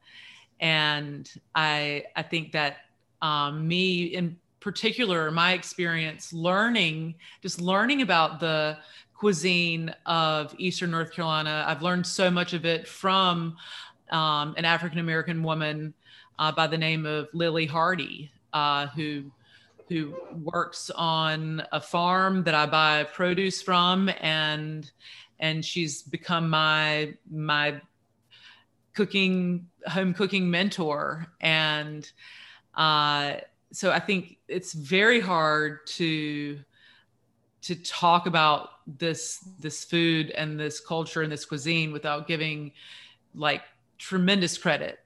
And 0.60 1.32
i 1.54 2.06
i 2.16 2.24
think 2.24 2.52
that 2.54 2.78
um, 3.22 3.68
me 3.68 4.06
in 4.06 4.38
particular 4.66 5.30
my 5.30 5.54
experience 5.54 6.34
learning 6.34 7.14
just 7.44 7.62
learning 7.62 8.02
about 8.02 8.40
the 8.40 8.76
cuisine 9.14 9.94
of 10.08 10.56
eastern 10.58 10.90
north 10.90 11.12
carolina. 11.14 11.64
I've 11.68 11.84
learned 11.84 12.08
so 12.08 12.32
much 12.32 12.54
of 12.54 12.66
it 12.66 12.88
from 12.88 13.58
um, 14.10 14.56
an 14.58 14.66
African 14.66 14.98
American 14.98 15.44
woman 15.44 15.94
uh, 16.40 16.52
by 16.52 16.66
the 16.66 16.80
name 16.80 17.06
of 17.06 17.28
Lily 17.32 17.68
Hardy, 17.68 18.32
uh, 18.54 18.88
who 18.88 19.26
who 19.88 20.16
works 20.44 20.90
on 20.96 21.62
a 21.72 21.80
farm 21.80 22.44
that 22.46 22.56
I 22.56 22.66
buy 22.66 23.04
produce 23.04 23.62
from, 23.62 24.10
and 24.20 24.90
and 25.40 25.64
she's 25.64 26.02
become 26.02 26.50
my 26.50 27.14
my 27.30 27.80
cooking 28.96 29.68
home 29.86 30.16
cooking 30.16 30.50
mentor, 30.50 31.28
and 31.40 32.12
uh, 32.74 33.36
so 33.76 33.92
I 33.92 34.00
think 34.00 34.38
it's 34.48 34.74
very 34.74 35.20
hard 35.20 35.86
to 35.88 36.60
to 37.64 37.76
talk 37.76 38.28
about 38.28 38.70
this 38.88 39.44
this 39.60 39.84
food 39.84 40.32
and 40.32 40.60
this 40.60 40.80
culture 40.80 41.24
and 41.24 41.32
this 41.32 41.46
cuisine 41.46 41.92
without 41.92 42.28
giving 42.28 42.72
like 43.34 43.64
tremendous 43.98 44.58
credit 44.58 45.00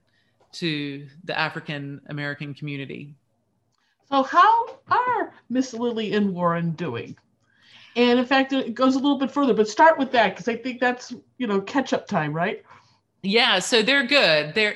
to 0.52 1.08
the 1.24 1.38
African 1.38 2.02
American 2.08 2.54
community. 2.54 3.16
So, 4.10 4.24
how 4.24 4.80
are 4.90 5.34
Miss 5.50 5.74
Lily 5.74 6.14
and 6.14 6.34
Warren 6.34 6.72
doing? 6.72 7.16
And 7.96 8.20
in 8.20 8.26
fact, 8.26 8.54
it 8.54 8.74
goes 8.74 8.96
a 8.96 9.00
little 9.00 9.18
bit 9.18 9.32
further, 9.32 9.54
but 9.54 9.68
start 9.68 9.98
with 9.98 10.12
that 10.12 10.36
because 10.36 10.48
I 10.48 10.56
think 10.56 10.80
that's 10.80 11.14
you 11.38 11.48
know 11.48 11.62
catch 11.62 11.94
up 11.94 12.08
time, 12.08 12.34
right? 12.34 12.64
Yeah, 13.24 13.60
so 13.60 13.82
they're 13.82 14.06
good. 14.06 14.54
They're 14.54 14.76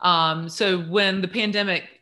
um, 0.00 0.48
so 0.48 0.80
when 0.80 1.20
the 1.20 1.28
pandemic 1.28 1.93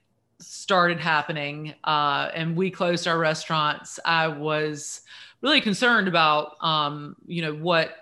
started 0.47 1.01
happening 1.01 1.74
uh, 1.84 2.30
and 2.34 2.57
we 2.57 2.70
closed 2.70 3.07
our 3.07 3.18
restaurants, 3.18 3.99
I 4.05 4.28
was 4.28 5.03
really 5.40 5.61
concerned 5.61 6.09
about 6.09 6.57
um, 6.61 7.16
you 7.26 7.43
know 7.43 7.55
what 7.55 7.97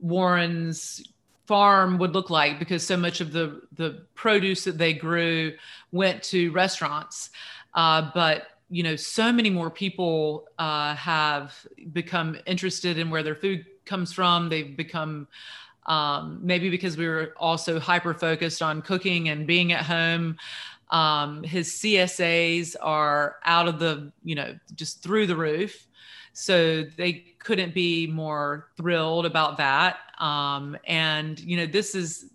Warren's 0.00 1.02
farm 1.46 1.98
would 1.98 2.12
look 2.12 2.30
like 2.30 2.58
because 2.58 2.86
so 2.86 2.96
much 2.96 3.20
of 3.20 3.32
the 3.32 3.62
the 3.72 4.02
produce 4.14 4.64
that 4.64 4.78
they 4.78 4.92
grew 4.92 5.54
went 5.92 6.22
to 6.22 6.50
restaurants. 6.52 7.30
Uh, 7.74 8.10
but 8.14 8.48
you 8.70 8.82
know 8.82 8.96
so 8.96 9.32
many 9.32 9.50
more 9.50 9.70
people 9.70 10.46
uh, 10.58 10.94
have 10.94 11.54
become 11.92 12.36
interested 12.46 12.98
in 12.98 13.10
where 13.10 13.22
their 13.22 13.34
food 13.34 13.66
comes 13.84 14.12
from. 14.12 14.48
They've 14.48 14.76
become 14.76 15.26
um, 15.86 16.40
maybe 16.42 16.68
because 16.68 16.96
we 16.96 17.08
were 17.08 17.34
also 17.38 17.80
hyper 17.80 18.12
focused 18.12 18.60
on 18.60 18.82
cooking 18.82 19.30
and 19.30 19.46
being 19.46 19.72
at 19.72 19.84
home 19.84 20.36
um, 20.90 21.42
his 21.42 21.68
csas 21.68 22.76
are 22.80 23.36
out 23.44 23.68
of 23.68 23.78
the 23.78 24.12
you 24.24 24.34
know 24.34 24.56
just 24.74 25.02
through 25.02 25.26
the 25.26 25.36
roof 25.36 25.86
so 26.38 26.84
they 26.96 27.34
couldn't 27.40 27.74
be 27.74 28.06
more 28.06 28.68
thrilled 28.76 29.26
about 29.26 29.56
that. 29.56 29.98
Um, 30.20 30.76
and, 30.84 31.38
you 31.40 31.56
know, 31.56 31.66
this 31.66 31.96
is 31.96 32.30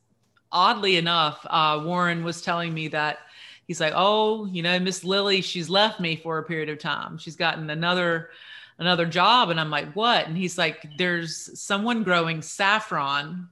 oddly 0.51 0.97
enough, 0.97 1.45
uh, 1.49 1.81
Warren 1.85 2.25
was 2.25 2.41
telling 2.41 2.73
me 2.73 2.89
that 2.89 3.19
he's 3.65 3.79
like, 3.79 3.93
oh, 3.95 4.45
you 4.47 4.61
know, 4.61 4.77
Miss 4.77 5.05
Lily, 5.05 5.39
she's 5.39 5.69
left 5.69 6.01
me 6.01 6.17
for 6.17 6.37
a 6.37 6.43
period 6.43 6.67
of 6.67 6.79
time. 6.79 7.17
She's 7.17 7.37
gotten 7.37 7.69
another 7.69 8.31
another 8.79 9.05
job 9.05 9.51
and 9.51 9.59
i'm 9.59 9.69
like 9.69 9.93
what 9.95 10.25
and 10.25 10.35
he's 10.35 10.57
like 10.57 10.83
there's 10.97 11.61
someone 11.61 12.01
growing 12.01 12.41
saffron 12.41 13.47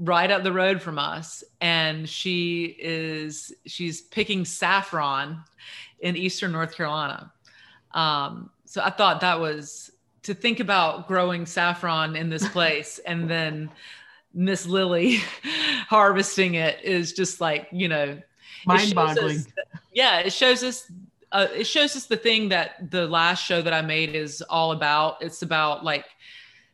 right 0.00 0.30
up 0.30 0.42
the 0.42 0.52
road 0.52 0.80
from 0.80 0.98
us 0.98 1.44
and 1.60 2.08
she 2.08 2.76
is 2.78 3.52
she's 3.66 4.00
picking 4.00 4.44
saffron 4.44 5.42
in 6.00 6.16
eastern 6.16 6.52
north 6.52 6.74
carolina 6.74 7.30
um, 7.92 8.50
so 8.64 8.80
I 8.82 8.90
thought 8.90 9.20
that 9.22 9.40
was 9.40 9.90
to 10.22 10.34
think 10.34 10.60
about 10.60 11.08
growing 11.08 11.46
saffron 11.46 12.16
in 12.16 12.30
this 12.30 12.48
place 12.52 13.00
and 13.04 13.28
then 13.28 13.70
Miss 14.32 14.66
Lily 14.66 15.16
harvesting 15.88 16.54
it 16.54 16.82
is 16.84 17.12
just 17.12 17.40
like, 17.40 17.66
you 17.72 17.88
know, 17.88 18.20
mind-boggling. 18.64 19.44
yeah, 19.92 20.20
it 20.20 20.32
shows 20.32 20.62
us 20.62 20.90
uh, 21.32 21.46
it 21.54 21.64
shows 21.64 21.94
us 21.94 22.06
the 22.06 22.16
thing 22.16 22.48
that 22.48 22.90
the 22.90 23.06
last 23.06 23.44
show 23.44 23.62
that 23.62 23.72
I 23.72 23.82
made 23.82 24.16
is 24.16 24.42
all 24.42 24.72
about. 24.72 25.22
It's 25.22 25.42
about 25.42 25.84
like 25.84 26.04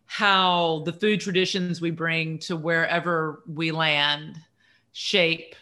how 0.06 0.82
the 0.84 0.92
food 0.92 1.20
traditions 1.20 1.80
we 1.80 1.90
bring 1.90 2.38
to 2.38 2.56
wherever 2.56 3.42
we 3.46 3.70
land 3.72 4.38
shape 4.92 5.54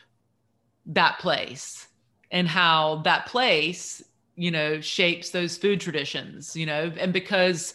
that 0.86 1.18
place 1.18 1.88
and 2.30 2.46
how 2.46 2.96
that 3.04 3.26
place 3.26 4.02
you 4.36 4.50
know 4.50 4.80
shapes 4.80 5.30
those 5.30 5.56
food 5.56 5.80
traditions 5.80 6.54
you 6.54 6.66
know? 6.66 6.92
And 6.98 7.12
because 7.12 7.74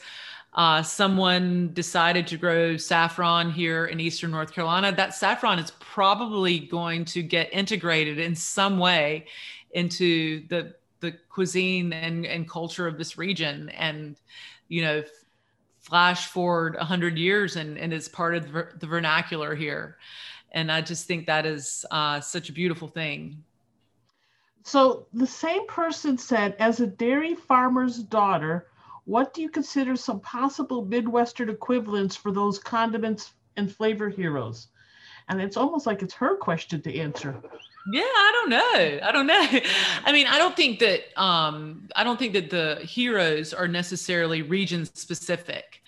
uh, 0.53 0.81
someone 0.81 1.71
decided 1.73 2.25
to 2.27 2.37
grow 2.37 2.77
saffron 2.77 3.51
here 3.51 3.85
in 3.85 3.99
eastern 3.99 4.31
north 4.31 4.53
carolina 4.53 4.91
that 4.91 5.13
saffron 5.13 5.59
is 5.59 5.71
probably 5.79 6.59
going 6.59 7.03
to 7.05 7.23
get 7.23 7.51
integrated 7.51 8.19
in 8.19 8.35
some 8.35 8.77
way 8.77 9.25
into 9.71 10.47
the 10.47 10.73
the 10.99 11.13
cuisine 11.29 11.93
and, 11.93 12.25
and 12.25 12.49
culture 12.49 12.87
of 12.87 12.97
this 12.97 13.17
region. 13.17 13.69
And 13.69 14.17
you 14.67 14.81
know 14.83 15.03
flash 15.89 16.27
forward 16.27 16.75
100 16.75 17.17
years 17.17 17.55
and, 17.55 17.77
and 17.77 17.93
it's 17.93 18.07
part 18.07 18.35
of 18.35 18.51
the, 18.51 18.87
vernacular 18.87 19.55
here 19.55 19.97
and 20.51 20.71
i 20.71 20.81
just 20.81 21.07
think 21.07 21.25
that 21.25 21.45
is 21.45 21.85
uh, 21.91 22.19
such 22.19 22.49
a 22.49 22.53
beautiful 22.53 22.87
thing 22.87 23.43
so 24.63 25.07
the 25.13 25.27
same 25.27 25.65
person 25.67 26.17
said, 26.17 26.55
as 26.59 26.79
a 26.79 26.87
dairy 26.87 27.33
farmer's 27.33 28.03
daughter, 28.03 28.67
what 29.05 29.33
do 29.33 29.41
you 29.41 29.49
consider 29.49 29.95
some 29.95 30.19
possible 30.19 30.85
Midwestern 30.85 31.49
equivalents 31.49 32.15
for 32.15 32.31
those 32.31 32.59
condiments 32.59 33.33
and 33.57 33.71
flavor 33.71 34.09
heroes? 34.09 34.67
And 35.27 35.41
it's 35.41 35.57
almost 35.57 35.87
like 35.87 36.01
it's 36.01 36.13
her 36.13 36.35
question 36.37 36.81
to 36.83 36.99
answer. 36.99 37.41
Yeah, 37.85 38.01
I 38.03 38.31
don't 38.33 38.49
know. 38.49 38.99
I 39.07 39.11
don't 39.11 39.27
know. 39.27 39.59
I 40.05 40.11
mean, 40.11 40.27
I 40.27 40.37
don't 40.37 40.55
think 40.55 40.79
that 40.79 41.01
um, 41.21 41.87
I 41.95 42.03
don't 42.03 42.19
think 42.19 42.33
that 42.33 42.49
the 42.49 42.79
heroes 42.85 43.53
are 43.53 43.67
necessarily 43.67 44.41
region 44.41 44.85
specific. 44.85 45.81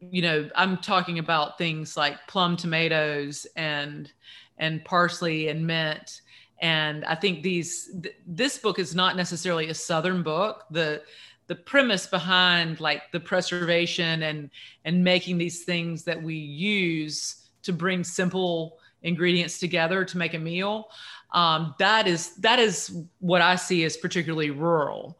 You 0.00 0.22
know, 0.22 0.50
I'm 0.54 0.78
talking 0.78 1.18
about 1.18 1.58
things 1.58 1.96
like 1.96 2.26
plum 2.26 2.56
tomatoes 2.56 3.46
and 3.56 4.10
and 4.58 4.84
parsley 4.84 5.48
and 5.48 5.66
mint 5.66 6.20
and 6.60 7.02
i 7.06 7.14
think 7.14 7.42
these 7.42 7.88
th- 8.02 8.14
this 8.26 8.58
book 8.58 8.78
is 8.78 8.94
not 8.94 9.16
necessarily 9.16 9.70
a 9.70 9.74
southern 9.74 10.22
book 10.22 10.64
the 10.70 11.02
the 11.46 11.54
premise 11.54 12.06
behind 12.06 12.78
like 12.78 13.10
the 13.12 13.20
preservation 13.20 14.22
and 14.24 14.50
and 14.84 15.02
making 15.02 15.38
these 15.38 15.64
things 15.64 16.04
that 16.04 16.22
we 16.22 16.34
use 16.34 17.48
to 17.62 17.72
bring 17.72 18.04
simple 18.04 18.79
ingredients 19.02 19.58
together 19.58 20.04
to 20.04 20.18
make 20.18 20.34
a 20.34 20.38
meal 20.38 20.88
um, 21.32 21.74
that 21.78 22.06
is 22.06 22.34
that 22.36 22.58
is 22.58 23.02
what 23.20 23.40
i 23.42 23.56
see 23.56 23.84
as 23.84 23.96
particularly 23.96 24.50
rural 24.50 25.18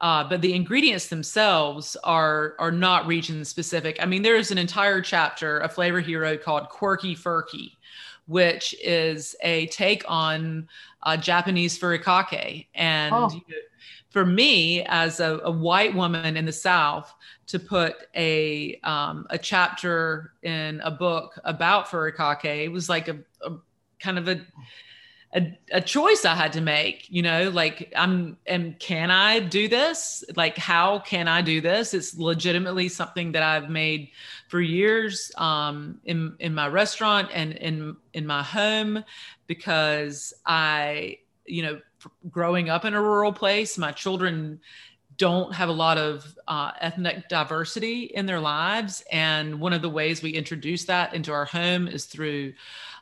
uh, 0.00 0.26
but 0.26 0.40
the 0.40 0.54
ingredients 0.54 1.08
themselves 1.08 1.96
are 2.04 2.54
are 2.58 2.72
not 2.72 3.06
region 3.06 3.44
specific 3.44 3.96
i 4.00 4.06
mean 4.06 4.22
there's 4.22 4.50
an 4.50 4.58
entire 4.58 5.00
chapter 5.00 5.60
a 5.60 5.68
flavor 5.68 6.00
hero 6.00 6.36
called 6.36 6.68
quirky 6.68 7.14
furky 7.14 7.72
which 8.30 8.76
is 8.80 9.34
a 9.42 9.66
take 9.66 10.04
on 10.06 10.68
uh, 11.02 11.16
Japanese 11.16 11.76
furikake. 11.76 12.68
And 12.76 13.12
oh. 13.12 13.28
you 13.32 13.40
know, 13.48 13.56
for 14.10 14.24
me, 14.24 14.84
as 14.84 15.18
a, 15.18 15.40
a, 15.42 15.50
white 15.50 15.94
woman 15.94 16.36
in 16.36 16.44
the 16.44 16.52
South, 16.52 17.12
to 17.50 17.58
put 17.58 17.96
a 18.14 18.78
um, 18.84 19.26
a 19.30 19.38
chapter 19.38 20.34
in 20.42 20.80
a 20.84 20.90
book 20.90 21.38
about 21.44 21.88
furikake 21.88 22.64
It 22.64 22.72
was 22.72 22.88
like 22.88 23.08
a, 23.08 23.18
a 23.44 23.56
kind 23.98 24.18
of 24.18 24.28
a 24.28 24.40
a, 25.32 25.58
a 25.70 25.80
choice 25.80 26.24
I 26.24 26.34
had 26.34 26.52
to 26.54 26.60
make, 26.60 27.06
you 27.08 27.22
know, 27.22 27.50
like 27.50 27.92
I'm, 27.94 28.36
and 28.46 28.78
can 28.80 29.12
I 29.12 29.38
do 29.38 29.68
this? 29.68 30.24
Like, 30.34 30.58
how 30.58 30.98
can 30.98 31.28
I 31.28 31.40
do 31.40 31.60
this? 31.60 31.94
It's 31.94 32.16
legitimately 32.16 32.88
something 32.88 33.32
that 33.32 33.42
I've 33.44 33.70
made 33.70 34.10
for 34.48 34.60
years 34.60 35.30
um, 35.38 36.00
in, 36.04 36.34
in 36.40 36.52
my 36.52 36.66
restaurant 36.66 37.28
and 37.32 37.52
in, 37.52 37.96
in 38.12 38.26
my 38.26 38.42
home 38.42 39.04
because 39.46 40.34
I, 40.44 41.18
you 41.46 41.62
know, 41.62 41.80
growing 42.28 42.68
up 42.68 42.84
in 42.84 42.94
a 42.94 43.00
rural 43.00 43.32
place, 43.32 43.78
my 43.78 43.92
children 43.92 44.60
don't 45.20 45.54
have 45.54 45.68
a 45.68 45.72
lot 45.72 45.98
of 45.98 46.34
uh, 46.48 46.70
ethnic 46.80 47.28
diversity 47.28 48.04
in 48.04 48.24
their 48.24 48.40
lives. 48.40 49.04
And 49.12 49.60
one 49.60 49.74
of 49.74 49.82
the 49.82 49.88
ways 49.90 50.22
we 50.22 50.30
introduce 50.30 50.86
that 50.86 51.12
into 51.12 51.30
our 51.30 51.44
home 51.44 51.86
is 51.86 52.06
through 52.06 52.54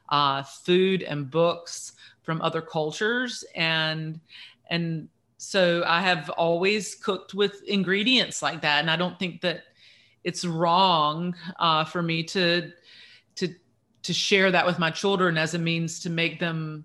uh, 0.09 0.43
food 0.43 1.05
and 1.05 1.31
books 1.31 1.93
from 2.23 2.43
other 2.43 2.61
cultures. 2.61 3.45
And 3.55 4.19
and 4.69 5.09
so 5.37 5.85
I 5.87 6.01
have 6.01 6.29
always 6.31 6.97
cooked 6.97 7.35
with 7.35 7.63
ingredients 7.63 8.43
like 8.43 8.63
that. 8.63 8.81
And 8.81 8.91
I 8.91 8.97
don't 8.97 9.17
think 9.17 9.41
that 9.43 9.63
it's 10.25 10.45
wrong 10.45 11.37
uh, 11.61 11.85
for 11.85 12.03
me 12.03 12.25
to 12.25 12.73
to 13.37 13.55
to 14.03 14.13
share 14.13 14.51
that 14.51 14.67
with 14.67 14.81
my 14.81 14.91
children 14.91 15.39
as 15.39 15.55
a 15.55 15.59
means 15.59 16.01
to 16.01 16.11
make 16.11 16.41
them 16.41 16.85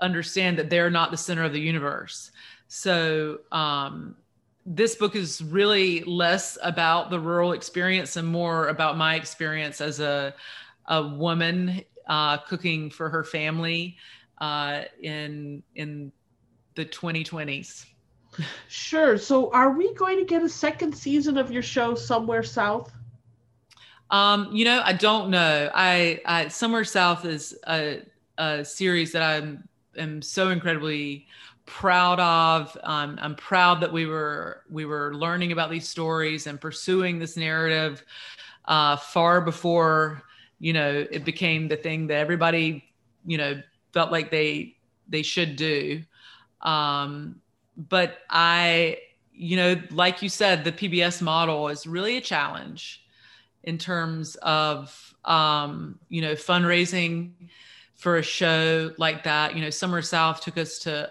understand 0.00 0.56
that 0.56 0.70
they're 0.70 0.88
not 0.88 1.10
the 1.10 1.16
center 1.16 1.42
of 1.42 1.52
the 1.52 1.60
universe. 1.60 2.30
So 2.68 3.40
um, 3.50 4.14
this 4.70 4.94
book 4.94 5.16
is 5.16 5.42
really 5.42 6.02
less 6.04 6.58
about 6.62 7.08
the 7.08 7.18
rural 7.18 7.52
experience 7.52 8.16
and 8.16 8.28
more 8.28 8.68
about 8.68 8.98
my 8.98 9.14
experience 9.14 9.80
as 9.80 9.98
a, 9.98 10.34
a 10.86 11.02
woman 11.02 11.82
uh, 12.06 12.36
cooking 12.36 12.90
for 12.90 13.08
her 13.08 13.24
family 13.24 13.96
uh, 14.38 14.82
in 15.00 15.62
in 15.74 16.12
the 16.74 16.84
2020s. 16.84 17.86
Sure. 18.68 19.16
So, 19.16 19.50
are 19.52 19.72
we 19.72 19.94
going 19.94 20.18
to 20.18 20.24
get 20.24 20.42
a 20.42 20.48
second 20.48 20.94
season 20.94 21.38
of 21.38 21.50
your 21.50 21.62
show 21.62 21.94
somewhere 21.94 22.42
south? 22.42 22.92
Um, 24.10 24.50
you 24.52 24.64
know, 24.64 24.82
I 24.84 24.92
don't 24.92 25.30
know. 25.30 25.70
I, 25.74 26.20
I 26.24 26.48
somewhere 26.48 26.84
south 26.84 27.24
is 27.24 27.56
a, 27.66 28.02
a 28.36 28.64
series 28.64 29.12
that 29.12 29.22
I'm 29.22 29.66
am 29.96 30.22
so 30.22 30.50
incredibly 30.50 31.26
proud 31.68 32.18
of. 32.18 32.76
Um, 32.82 33.18
I'm 33.20 33.34
proud 33.34 33.80
that 33.82 33.92
we 33.92 34.06
were 34.06 34.64
we 34.70 34.84
were 34.84 35.14
learning 35.14 35.52
about 35.52 35.70
these 35.70 35.88
stories 35.88 36.46
and 36.46 36.60
pursuing 36.60 37.18
this 37.18 37.36
narrative 37.36 38.04
uh, 38.64 38.96
far 38.96 39.40
before 39.40 40.22
you 40.58 40.72
know 40.72 41.06
it 41.10 41.24
became 41.24 41.68
the 41.68 41.76
thing 41.76 42.08
that 42.08 42.16
everybody 42.16 42.84
you 43.24 43.38
know 43.38 43.62
felt 43.92 44.10
like 44.10 44.30
they 44.30 44.76
they 45.08 45.22
should 45.22 45.56
do. 45.56 46.02
Um, 46.62 47.40
but 47.76 48.18
I, 48.28 48.98
you 49.32 49.56
know, 49.56 49.76
like 49.90 50.22
you 50.22 50.28
said, 50.28 50.64
the 50.64 50.72
PBS 50.72 51.22
model 51.22 51.68
is 51.68 51.86
really 51.86 52.16
a 52.16 52.20
challenge 52.20 53.04
in 53.62 53.78
terms 53.78 54.34
of 54.36 55.14
um, 55.24 55.98
you 56.08 56.22
know 56.22 56.32
fundraising 56.32 57.32
for 57.94 58.16
a 58.16 58.22
show 58.22 58.92
like 58.98 59.24
that. 59.24 59.54
You 59.54 59.62
know, 59.62 59.70
Somewhere 59.70 60.02
South 60.02 60.40
took 60.40 60.58
us 60.58 60.78
to 60.80 61.10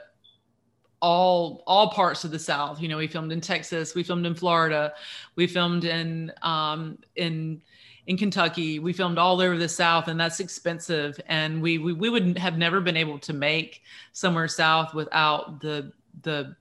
all 1.01 1.63
all 1.67 1.91
parts 1.91 2.23
of 2.23 2.31
the 2.31 2.39
south. 2.39 2.81
You 2.81 2.87
know 2.87 2.97
we 2.97 3.07
filmed 3.07 3.31
in 3.31 3.41
texas 3.41 3.93
we 3.95 4.03
filmed 4.03 4.25
in 4.25 4.35
florida 4.35 4.93
we 5.35 5.47
filmed 5.47 5.83
in 5.83 6.31
um 6.41 6.97
in 7.15 7.61
in 8.07 8.17
kentucky 8.17 8.79
we 8.79 8.93
filmed 8.93 9.17
all 9.17 9.41
over 9.41 9.57
the 9.57 9.69
south 9.69 10.07
and 10.07 10.19
that's 10.19 10.39
expensive. 10.39 11.19
And 11.27 11.61
we 11.61 11.77
we, 11.77 11.93
we 11.93 12.09
would 12.09 12.37
have 12.37 12.57
never 12.57 12.81
been 12.81 12.97
able 12.97 13.19
to 13.19 13.33
make 13.33 13.83
somewhere 14.13 14.47
south 14.47 14.93
without 14.93 15.61
the 15.61 15.91
the 16.23 16.55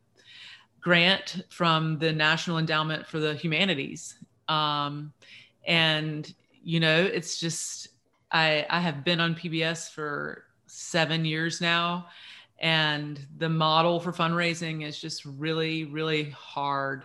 grant 0.80 1.42
from 1.48 1.98
the 1.98 2.12
national 2.12 2.58
endowment 2.58 3.06
for 3.06 3.18
the 3.18 3.34
humanities. 3.34 4.18
Um 4.48 5.12
and 5.66 6.32
you 6.62 6.80
know 6.80 7.02
it's 7.02 7.38
just 7.38 7.88
i 8.32 8.66
i 8.70 8.80
have 8.80 9.04
been 9.04 9.20
on 9.20 9.34
pbs 9.34 9.90
for 9.90 10.44
seven 10.66 11.24
years 11.24 11.60
now 11.60 12.06
and 12.58 13.20
the 13.36 13.48
model 13.48 14.00
for 14.00 14.12
fundraising 14.12 14.86
is 14.86 14.98
just 14.98 15.24
really 15.24 15.84
really 15.84 16.30
hard. 16.30 17.04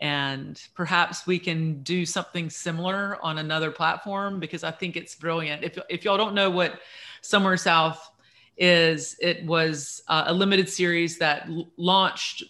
And 0.00 0.60
perhaps 0.74 1.28
we 1.28 1.38
can 1.38 1.82
do 1.84 2.04
something 2.04 2.50
similar 2.50 3.18
on 3.22 3.38
another 3.38 3.70
platform 3.70 4.40
because 4.40 4.64
i 4.64 4.70
think 4.70 4.96
it's 4.96 5.14
brilliant. 5.14 5.62
If, 5.62 5.78
if 5.88 6.04
y'all 6.04 6.16
don't 6.16 6.34
know 6.34 6.50
what 6.50 6.80
somewhere 7.20 7.56
south 7.56 8.10
is 8.58 9.16
it 9.20 9.44
was 9.44 10.02
uh, 10.08 10.24
a 10.26 10.34
limited 10.34 10.68
series 10.68 11.18
that 11.18 11.48
l- 11.48 11.68
launched 11.76 12.44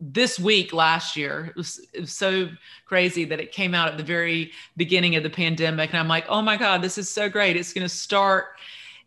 this 0.00 0.38
week 0.38 0.72
last 0.72 1.16
year. 1.16 1.46
It 1.50 1.56
was, 1.56 1.86
it 1.94 2.00
was 2.00 2.12
so 2.12 2.48
crazy 2.86 3.24
that 3.26 3.38
it 3.38 3.52
came 3.52 3.74
out 3.74 3.88
at 3.88 3.96
the 3.96 4.02
very 4.02 4.50
beginning 4.76 5.14
of 5.16 5.22
the 5.22 5.30
pandemic. 5.30 5.90
And 5.90 5.98
i'm 5.98 6.08
like 6.08 6.26
oh 6.28 6.42
my 6.42 6.56
god 6.56 6.82
this 6.82 6.98
is 6.98 7.08
so 7.08 7.28
great. 7.28 7.56
It's 7.56 7.72
going 7.72 7.84
to 7.84 7.94
start 7.94 8.46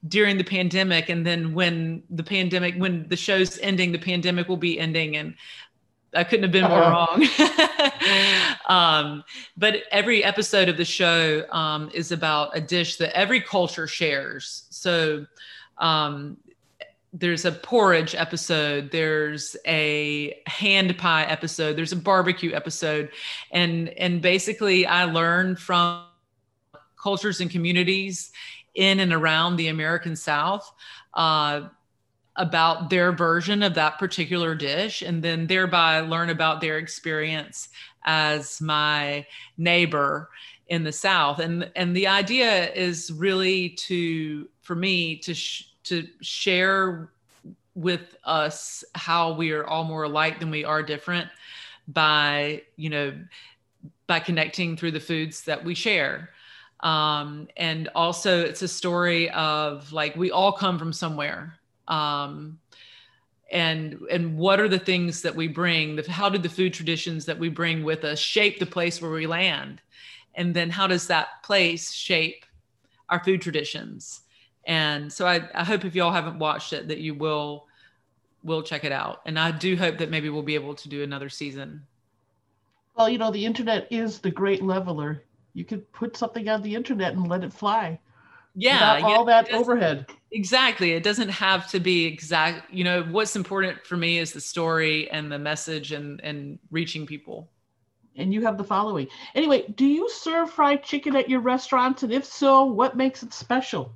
during 0.07 0.37
the 0.37 0.43
pandemic 0.43 1.09
and 1.09 1.25
then 1.25 1.53
when 1.53 2.03
the 2.09 2.23
pandemic 2.23 2.75
when 2.75 3.07
the 3.07 3.15
show's 3.15 3.57
ending 3.59 3.91
the 3.91 3.99
pandemic 3.99 4.47
will 4.47 4.57
be 4.57 4.79
ending 4.79 5.15
and 5.15 5.35
i 6.13 6.23
couldn't 6.23 6.43
have 6.43 6.51
been 6.51 6.67
more 6.67 6.83
uh-huh. 6.83 7.17
wrong 7.17 8.51
um, 8.69 9.23
but 9.57 9.83
every 9.91 10.23
episode 10.23 10.69
of 10.69 10.77
the 10.77 10.85
show 10.85 11.45
um, 11.51 11.89
is 11.93 12.11
about 12.11 12.55
a 12.55 12.61
dish 12.61 12.97
that 12.97 13.15
every 13.17 13.41
culture 13.41 13.87
shares 13.87 14.67
so 14.69 15.25
um, 15.77 16.37
there's 17.13 17.45
a 17.45 17.51
porridge 17.51 18.13
episode 18.13 18.91
there's 18.91 19.55
a 19.65 20.39
hand 20.47 20.97
pie 20.97 21.23
episode 21.23 21.75
there's 21.75 21.93
a 21.93 21.97
barbecue 21.97 22.53
episode 22.53 23.09
and 23.51 23.89
and 23.89 24.21
basically 24.21 24.85
i 24.85 25.05
learned 25.05 25.57
from 25.57 26.03
cultures 27.01 27.39
and 27.39 27.51
communities 27.51 28.31
in 28.76 28.99
and 28.99 29.13
around 29.13 29.55
the 29.55 29.69
American 29.69 30.15
South 30.15 30.71
uh, 31.13 31.61
about 32.36 32.89
their 32.89 33.11
version 33.11 33.63
of 33.63 33.73
that 33.76 33.97
particular 33.97 34.53
dish, 34.53 35.01
and 35.01 35.23
then 35.23 35.47
thereby 35.47 36.01
learn 36.01 36.30
about 36.30 36.61
their 36.61 36.78
experience 36.78 37.69
as 38.03 38.61
my 38.61 39.26
neighbor 39.57 40.30
in 40.67 40.84
the 40.84 40.91
South. 40.91 41.39
And 41.39 41.71
and 41.76 41.95
the 41.95 42.07
idea 42.07 42.71
is 42.73 43.11
really 43.11 43.69
to 43.69 44.47
for 44.61 44.76
me 44.76 45.17
to 45.17 45.34
sh- 45.34 45.69
to 45.86 46.07
share 46.21 47.09
with 47.76 48.15
us 48.23 48.84
how 48.95 49.34
we 49.34 49.51
are 49.51 49.65
all 49.65 49.84
more 49.84 50.03
alike 50.03 50.39
than 50.39 50.49
we 50.49 50.63
are 50.63 50.82
different 50.82 51.30
by 51.88 52.63
you 52.78 52.89
know 52.89 53.13
by 54.07 54.19
connecting 54.19 54.78
through 54.78 54.91
the 54.91 54.99
foods 54.99 55.43
that 55.43 55.63
we 55.63 55.76
share 55.76 56.30
um, 56.86 57.47
and 57.57 57.89
also 57.95 58.45
it's 58.45 58.61
a 58.61 58.67
story 58.67 59.31
of 59.31 59.91
like 59.91 60.15
we 60.15 60.29
all 60.29 60.51
come 60.51 60.77
from 60.77 60.93
somewhere. 60.93 61.57
Um, 61.88 62.59
and 63.51 63.99
and 64.11 64.38
what 64.38 64.59
are 64.59 64.67
the 64.67 64.79
things 64.79 65.23
that 65.23 65.36
we 65.36 65.47
bring? 65.47 65.95
The, 65.95 66.11
how 66.11 66.29
did 66.29 66.43
the 66.43 66.49
food 66.49 66.75
traditions 66.75 67.25
that 67.25 67.39
we 67.39 67.49
bring 67.49 67.83
with 67.83 68.03
us 68.03 68.19
shape 68.19 68.59
the 68.59 68.67
place 68.67 69.01
where 69.01 69.09
we 69.09 69.25
land? 69.25 69.81
And 70.36 70.53
then 70.53 70.69
how 70.69 70.86
does 70.86 71.07
that 71.07 71.41
place 71.43 71.91
shape 71.91 72.45
our 73.09 73.23
food 73.23 73.41
traditions? 73.41 74.21
And 74.67 75.11
so 75.11 75.25
i, 75.25 75.41
I 75.55 75.63
hope 75.63 75.86
if 75.86 75.95
y'all 75.95 76.11
haven't 76.11 76.39
watched 76.39 76.71
it 76.71 76.88
that 76.89 76.99
you 76.99 77.15
will 77.15 77.65
will 78.43 78.61
check 78.61 78.83
it 78.83 78.91
out. 78.91 79.21
And 79.25 79.39
i 79.39 79.49
do 79.49 79.75
hope 79.75 79.97
that 79.97 80.11
maybe 80.11 80.29
we'll 80.29 80.43
be 80.43 80.55
able 80.55 80.75
to 80.75 80.89
do 80.89 81.01
another 81.01 81.29
season. 81.29 81.81
Well 82.95 83.09
you 83.09 83.17
know 83.17 83.31
the 83.31 83.45
internet 83.45 83.88
is 83.89 84.19
the 84.19 84.29
great 84.29 84.61
leveler 84.61 85.23
you 85.55 85.65
could 85.65 85.91
put 85.93 86.15
something 86.15 86.47
on 86.49 86.61
the 86.61 86.75
internet 86.75 87.13
and 87.13 87.27
let 87.27 87.43
it 87.43 87.51
fly. 87.51 87.97
Yeah, 88.53 88.97
yeah 88.97 89.05
all 89.05 89.25
that 89.25 89.51
overhead. 89.51 90.05
Exactly. 90.31 90.91
It 90.91 91.03
doesn't 91.03 91.29
have 91.29 91.69
to 91.71 91.79
be 91.79 92.05
exact. 92.05 92.71
You 92.71 92.83
know, 92.83 93.03
what's 93.03 93.35
important 93.35 93.85
for 93.85 93.97
me 93.97 94.19
is 94.19 94.33
the 94.33 94.41
story 94.41 95.09
and 95.09 95.31
the 95.31 95.39
message 95.39 95.91
and 95.93 96.21
and 96.21 96.59
reaching 96.71 97.05
people. 97.05 97.49
And 98.17 98.33
you 98.33 98.41
have 98.43 98.57
the 98.57 98.63
following. 98.63 99.07
Anyway, 99.33 99.65
do 99.75 99.85
you 99.85 100.09
serve 100.09 100.51
fried 100.51 100.83
chicken 100.83 101.15
at 101.15 101.29
your 101.29 101.41
restaurants? 101.41 102.03
And 102.03 102.13
if 102.13 102.23
so, 102.23 102.63
what 102.63 102.95
makes 102.95 103.23
it 103.23 103.33
special? 103.33 103.93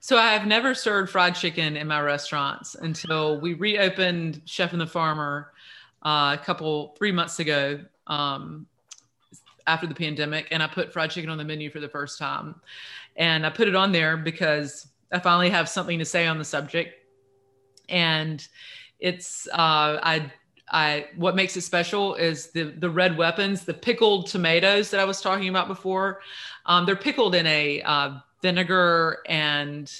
So 0.00 0.16
I 0.16 0.32
have 0.32 0.46
never 0.46 0.74
served 0.74 1.10
fried 1.10 1.34
chicken 1.34 1.76
in 1.76 1.88
my 1.88 2.00
restaurants 2.00 2.74
until 2.74 3.40
we 3.40 3.54
reopened 3.54 4.42
Chef 4.46 4.72
and 4.72 4.80
the 4.80 4.86
Farmer 4.86 5.52
uh, 6.02 6.36
a 6.40 6.42
couple 6.42 6.94
three 6.96 7.12
months 7.12 7.38
ago. 7.38 7.80
Um, 8.06 8.66
after 9.68 9.86
the 9.86 9.94
pandemic 9.94 10.48
and 10.50 10.62
I 10.62 10.66
put 10.66 10.92
fried 10.92 11.10
chicken 11.10 11.30
on 11.30 11.38
the 11.38 11.44
menu 11.44 11.70
for 11.70 11.78
the 11.78 11.88
first 11.88 12.18
time. 12.18 12.56
And 13.16 13.44
I 13.44 13.50
put 13.50 13.68
it 13.68 13.76
on 13.76 13.92
there 13.92 14.16
because 14.16 14.88
I 15.12 15.18
finally 15.18 15.50
have 15.50 15.68
something 15.68 15.98
to 15.98 16.04
say 16.04 16.26
on 16.26 16.38
the 16.38 16.44
subject. 16.44 16.94
And 17.88 18.46
it's 18.98 19.46
uh, 19.48 20.00
I 20.02 20.32
I 20.70 21.06
what 21.16 21.36
makes 21.36 21.56
it 21.56 21.62
special 21.62 22.14
is 22.14 22.50
the 22.50 22.64
the 22.64 22.90
red 22.90 23.16
weapons, 23.16 23.64
the 23.64 23.74
pickled 23.74 24.26
tomatoes 24.26 24.90
that 24.90 25.00
I 25.00 25.04
was 25.04 25.20
talking 25.20 25.48
about 25.48 25.68
before. 25.68 26.20
Um, 26.66 26.84
they're 26.86 26.96
pickled 26.96 27.34
in 27.34 27.46
a 27.46 27.82
uh, 27.82 28.18
vinegar 28.42 29.18
and 29.26 29.90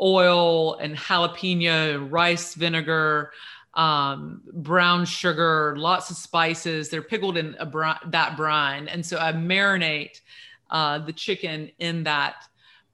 oil 0.00 0.74
and 0.76 0.96
jalapeno 0.96 2.10
rice 2.10 2.54
vinegar 2.54 3.32
um, 3.74 4.42
brown 4.52 5.04
sugar, 5.04 5.74
lots 5.76 6.10
of 6.10 6.16
spices. 6.16 6.88
They're 6.88 7.02
pickled 7.02 7.36
in 7.36 7.56
that 8.06 8.36
brine. 8.36 8.88
And 8.88 9.04
so 9.04 9.18
I 9.18 9.32
marinate 9.32 10.20
uh, 10.70 10.98
the 10.98 11.12
chicken 11.12 11.70
in 11.78 12.04
that 12.04 12.44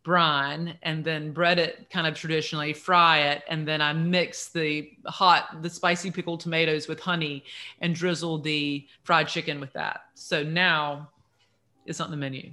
brine 0.05 0.79
and 0.83 1.05
then 1.05 1.33
bread 1.33 1.59
it 1.59 1.91
kind 1.91 2.07
of 2.07 2.15
traditionally, 2.15 2.73
fry 2.73 3.19
it, 3.19 3.43
and 3.49 3.69
then 3.69 3.83
I 3.83 3.93
mix 3.93 4.49
the 4.49 4.91
hot, 5.07 5.63
the 5.63 5.69
spicy 5.69 6.11
pickled 6.11 6.41
tomatoes 6.41 6.89
with 6.89 6.99
honey 6.99 7.45
and 7.81 7.95
drizzle 7.95 8.39
the 8.39 8.87
fried 9.03 9.29
chicken 9.29 9.61
with 9.61 9.73
that. 9.75 10.03
So 10.15 10.43
now 10.43 11.11
it's 11.85 12.01
on 12.01 12.11
the 12.11 12.17
menu. 12.17 12.53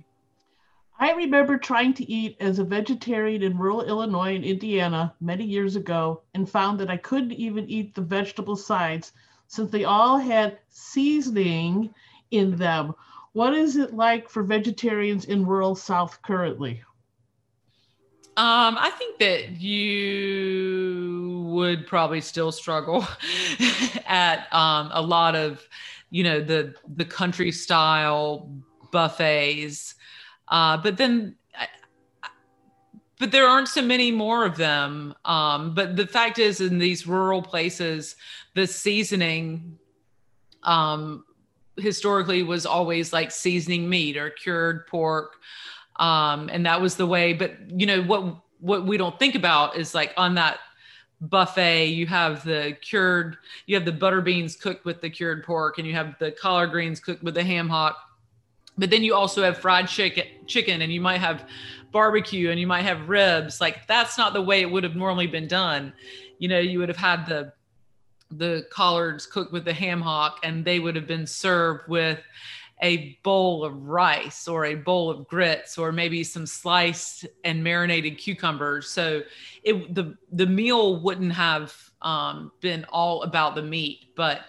I 0.97 1.11
remember 1.11 1.57
trying 1.57 1.93
to 1.95 2.09
eat 2.09 2.37
as 2.39 2.57
a 2.57 2.63
vegetarian 2.63 3.43
in 3.43 3.57
rural 3.57 3.83
Illinois 3.83 4.35
and 4.35 4.45
Indiana 4.45 5.13
many 5.19 5.43
years 5.43 5.75
ago 5.75 6.21
and 6.33 6.49
found 6.49 6.79
that 6.79 6.89
I 6.89 6.97
couldn't 6.97 7.33
even 7.33 7.69
eat 7.69 7.93
the 7.93 8.01
vegetable 8.01 8.55
sides 8.55 9.11
since 9.47 9.71
they 9.71 9.83
all 9.83 10.17
had 10.17 10.59
seasoning 10.69 11.93
in 12.31 12.55
them. 12.55 12.93
What 13.33 13.53
is 13.53 13.75
it 13.75 13.93
like 13.93 14.29
for 14.29 14.43
vegetarians 14.43 15.25
in 15.25 15.45
rural 15.45 15.75
South 15.75 16.21
currently? 16.21 16.81
Um, 18.37 18.77
I 18.77 18.89
think 18.97 19.19
that 19.19 19.61
you 19.61 21.45
would 21.47 21.87
probably 21.87 22.21
still 22.21 22.51
struggle 22.51 23.05
at 24.05 24.47
um, 24.53 24.89
a 24.93 25.01
lot 25.01 25.35
of, 25.35 25.67
you 26.09 26.23
know, 26.23 26.41
the 26.41 26.75
the 26.95 27.05
country 27.05 27.51
style 27.51 28.49
buffets, 28.91 29.94
uh, 30.47 30.77
but 30.77 30.97
then, 30.97 31.35
but 33.19 33.31
there 33.31 33.47
aren't 33.47 33.69
so 33.69 33.81
many 33.81 34.11
more 34.11 34.45
of 34.45 34.57
them. 34.57 35.15
Um, 35.23 35.73
but 35.73 35.95
the 35.95 36.05
fact 36.05 36.37
is, 36.37 36.61
in 36.61 36.77
these 36.77 37.07
rural 37.07 37.41
places, 37.41 38.15
the 38.55 38.67
seasoning 38.67 39.77
um, 40.63 41.23
historically 41.77 42.43
was 42.43 42.65
always 42.65 43.13
like 43.13 43.31
seasoning 43.31 43.87
meat 43.87 44.17
or 44.17 44.29
cured 44.29 44.87
pork 44.87 45.37
um, 45.97 46.49
and 46.51 46.65
that 46.65 46.79
was 46.79 46.95
the 46.95 47.05
way 47.05 47.33
but 47.33 47.53
you 47.69 47.85
know 47.85 48.01
what 48.03 48.37
what 48.59 48.85
we 48.85 48.97
don't 48.97 49.19
think 49.19 49.35
about 49.35 49.75
is 49.77 49.93
like 49.93 50.13
on 50.17 50.35
that 50.35 50.59
buffet 51.21 51.87
you 51.87 52.05
have 52.07 52.43
the 52.43 52.77
cured 52.81 53.37
you 53.65 53.75
have 53.75 53.85
the 53.85 53.91
butter 53.91 54.21
beans 54.21 54.55
cooked 54.55 54.85
with 54.85 55.01
the 55.01 55.09
cured 55.09 55.43
pork 55.43 55.77
and 55.77 55.87
you 55.87 55.93
have 55.93 56.15
the 56.19 56.31
collard 56.31 56.71
greens 56.71 56.99
cooked 56.99 57.23
with 57.23 57.33
the 57.33 57.43
ham 57.43 57.67
hock 57.67 57.97
but 58.77 58.89
then 58.89 59.03
you 59.03 59.15
also 59.15 59.43
have 59.43 59.57
fried 59.57 59.87
chicken 59.87 60.25
chicken 60.47 60.81
and 60.81 60.91
you 60.91 61.01
might 61.01 61.19
have 61.19 61.47
barbecue 61.91 62.49
and 62.49 62.59
you 62.59 62.67
might 62.67 62.83
have 62.83 63.07
ribs. 63.07 63.61
Like 63.61 63.87
that's 63.87 64.17
not 64.17 64.33
the 64.33 64.41
way 64.41 64.61
it 64.61 64.69
would 64.69 64.83
have 64.83 64.95
normally 64.95 65.27
been 65.27 65.47
done. 65.47 65.93
You 66.39 66.49
know 66.49 66.59
you 66.59 66.79
would 66.79 66.89
have 66.89 66.97
had 66.97 67.25
the 67.25 67.53
the 68.31 68.65
collards 68.71 69.25
cooked 69.25 69.53
with 69.53 69.65
the 69.65 69.73
ham 69.73 70.01
hock 70.01 70.39
and 70.43 70.65
they 70.65 70.79
would 70.79 70.95
have 70.95 71.07
been 71.07 71.27
served 71.27 71.87
with 71.87 72.19
a 72.81 73.17
bowl 73.23 73.63
of 73.63 73.87
rice 73.87 74.47
or 74.47 74.65
a 74.65 74.75
bowl 74.75 75.09
of 75.09 75.25
grits 75.27 75.77
or 75.77 75.93
maybe 75.93 76.23
some 76.23 76.45
sliced 76.45 77.25
and 77.45 77.63
marinated 77.63 78.17
cucumbers. 78.17 78.89
So 78.89 79.21
it 79.63 79.95
the 79.95 80.17
the 80.31 80.45
meal 80.45 81.01
wouldn't 81.01 81.33
have 81.33 81.73
um, 82.01 82.51
been 82.61 82.85
all 82.89 83.23
about 83.23 83.55
the 83.55 83.63
meat 83.63 84.11
but 84.15 84.41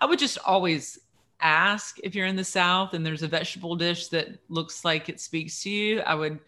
i 0.00 0.06
would 0.06 0.18
just 0.18 0.38
always 0.46 0.98
ask 1.42 1.98
if 2.02 2.14
you're 2.14 2.26
in 2.26 2.36
the 2.36 2.44
south 2.44 2.94
and 2.94 3.04
there's 3.04 3.22
a 3.22 3.28
vegetable 3.28 3.76
dish 3.76 4.08
that 4.08 4.28
looks 4.48 4.84
like 4.84 5.08
it 5.08 5.20
speaks 5.20 5.62
to 5.62 5.70
you 5.70 6.00
i 6.00 6.14
would 6.14 6.38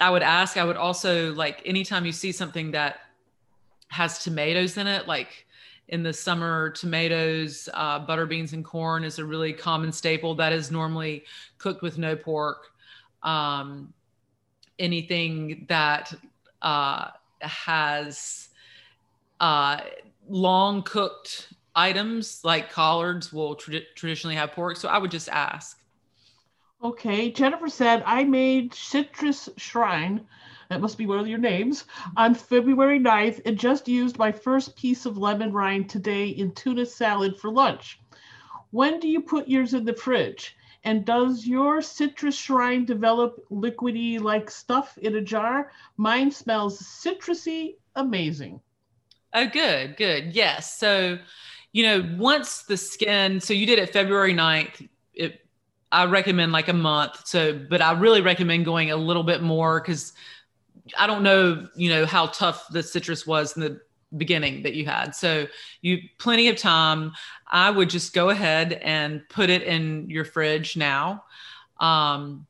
i 0.00 0.10
would 0.10 0.22
ask 0.22 0.56
i 0.56 0.64
would 0.64 0.76
also 0.76 1.32
like 1.34 1.62
anytime 1.64 2.04
you 2.04 2.12
see 2.12 2.32
something 2.32 2.70
that 2.70 3.00
has 3.88 4.18
tomatoes 4.18 4.78
in 4.78 4.86
it 4.86 5.06
like 5.06 5.46
in 5.88 6.02
the 6.02 6.12
summer, 6.12 6.70
tomatoes, 6.70 7.68
uh, 7.74 7.98
butter 7.98 8.26
beans, 8.26 8.52
and 8.52 8.64
corn 8.64 9.04
is 9.04 9.18
a 9.18 9.24
really 9.24 9.52
common 9.52 9.92
staple 9.92 10.34
that 10.34 10.52
is 10.52 10.70
normally 10.70 11.24
cooked 11.58 11.82
with 11.82 11.98
no 11.98 12.16
pork. 12.16 12.68
Um, 13.22 13.92
anything 14.78 15.66
that 15.68 16.12
uh, 16.62 17.10
has 17.40 18.48
uh, 19.40 19.80
long 20.28 20.82
cooked 20.82 21.52
items 21.74 22.40
like 22.44 22.70
collards 22.70 23.32
will 23.32 23.54
tra- 23.56 23.80
traditionally 23.94 24.36
have 24.36 24.52
pork. 24.52 24.76
So 24.76 24.88
I 24.88 24.98
would 24.98 25.10
just 25.10 25.28
ask. 25.28 25.80
Okay. 26.82 27.30
Jennifer 27.30 27.68
said, 27.68 28.02
I 28.06 28.24
made 28.24 28.74
citrus 28.74 29.48
shrine 29.56 30.26
that 30.68 30.80
must 30.80 30.98
be 30.98 31.06
one 31.06 31.18
of 31.18 31.28
your 31.28 31.38
names, 31.38 31.84
on 32.16 32.34
February 32.34 32.98
9th 32.98 33.40
and 33.44 33.58
just 33.58 33.88
used 33.88 34.18
my 34.18 34.32
first 34.32 34.76
piece 34.76 35.06
of 35.06 35.18
lemon 35.18 35.52
rind 35.52 35.88
today 35.88 36.28
in 36.28 36.52
tuna 36.52 36.86
salad 36.86 37.38
for 37.38 37.50
lunch. 37.50 38.00
When 38.70 38.98
do 38.98 39.08
you 39.08 39.20
put 39.20 39.48
yours 39.48 39.74
in 39.74 39.84
the 39.84 39.94
fridge? 39.94 40.56
And 40.82 41.04
does 41.04 41.46
your 41.46 41.80
citrus 41.80 42.36
shrine 42.36 42.84
develop 42.84 43.46
liquidy 43.50 44.20
like 44.20 44.50
stuff 44.50 44.98
in 44.98 45.14
a 45.16 45.20
jar? 45.20 45.70
Mine 45.96 46.30
smells 46.30 46.80
citrusy, 46.80 47.76
amazing. 47.94 48.60
Oh, 49.32 49.46
good, 49.46 49.96
good. 49.96 50.34
Yes. 50.34 50.76
So, 50.76 51.18
you 51.74 51.82
know, 51.82 52.08
once 52.16 52.62
the 52.62 52.76
skin, 52.76 53.40
so 53.40 53.52
you 53.52 53.66
did 53.66 53.80
it 53.80 53.92
February 53.92 54.32
9th, 54.32 54.88
it, 55.12 55.44
I 55.90 56.06
recommend 56.06 56.52
like 56.52 56.68
a 56.68 56.72
month. 56.72 57.26
So, 57.26 57.52
but 57.52 57.82
I 57.82 57.98
really 57.98 58.20
recommend 58.20 58.64
going 58.64 58.92
a 58.92 58.96
little 58.96 59.24
bit 59.24 59.42
more 59.42 59.80
because 59.80 60.12
I 60.96 61.08
don't 61.08 61.24
know, 61.24 61.66
you 61.74 61.88
know, 61.88 62.06
how 62.06 62.28
tough 62.28 62.68
the 62.70 62.80
citrus 62.80 63.26
was 63.26 63.56
in 63.56 63.62
the 63.62 63.80
beginning 64.16 64.62
that 64.62 64.74
you 64.74 64.86
had. 64.86 65.16
So 65.16 65.48
you 65.82 65.98
plenty 66.18 66.48
of 66.48 66.56
time. 66.56 67.10
I 67.48 67.72
would 67.72 67.90
just 67.90 68.14
go 68.14 68.30
ahead 68.30 68.74
and 68.74 69.28
put 69.28 69.50
it 69.50 69.62
in 69.62 70.08
your 70.08 70.24
fridge 70.24 70.76
now. 70.76 71.24
Um, 71.80 72.46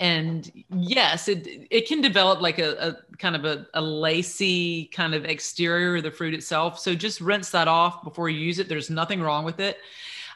and 0.00 0.50
yes, 0.70 1.28
it 1.28 1.46
it 1.70 1.86
can 1.86 2.00
develop 2.00 2.40
like 2.40 2.58
a, 2.58 2.88
a 2.88 3.16
kind 3.18 3.36
of 3.36 3.44
a, 3.44 3.66
a, 3.74 3.82
lacy 3.82 4.86
kind 4.86 5.14
of 5.14 5.26
exterior 5.26 5.96
of 5.96 6.02
the 6.02 6.10
fruit 6.10 6.32
itself. 6.32 6.78
So 6.78 6.94
just 6.94 7.20
rinse 7.20 7.50
that 7.50 7.68
off 7.68 8.02
before 8.02 8.30
you 8.30 8.40
use 8.40 8.58
it. 8.58 8.68
There's 8.68 8.88
nothing 8.88 9.20
wrong 9.20 9.44
with 9.44 9.60
it. 9.60 9.76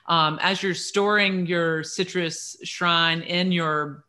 Um, 0.06 0.38
as 0.42 0.62
you're 0.62 0.74
storing 0.74 1.46
your 1.46 1.82
citrus 1.82 2.58
shrine 2.62 3.22
in 3.22 3.52
your 3.52 4.04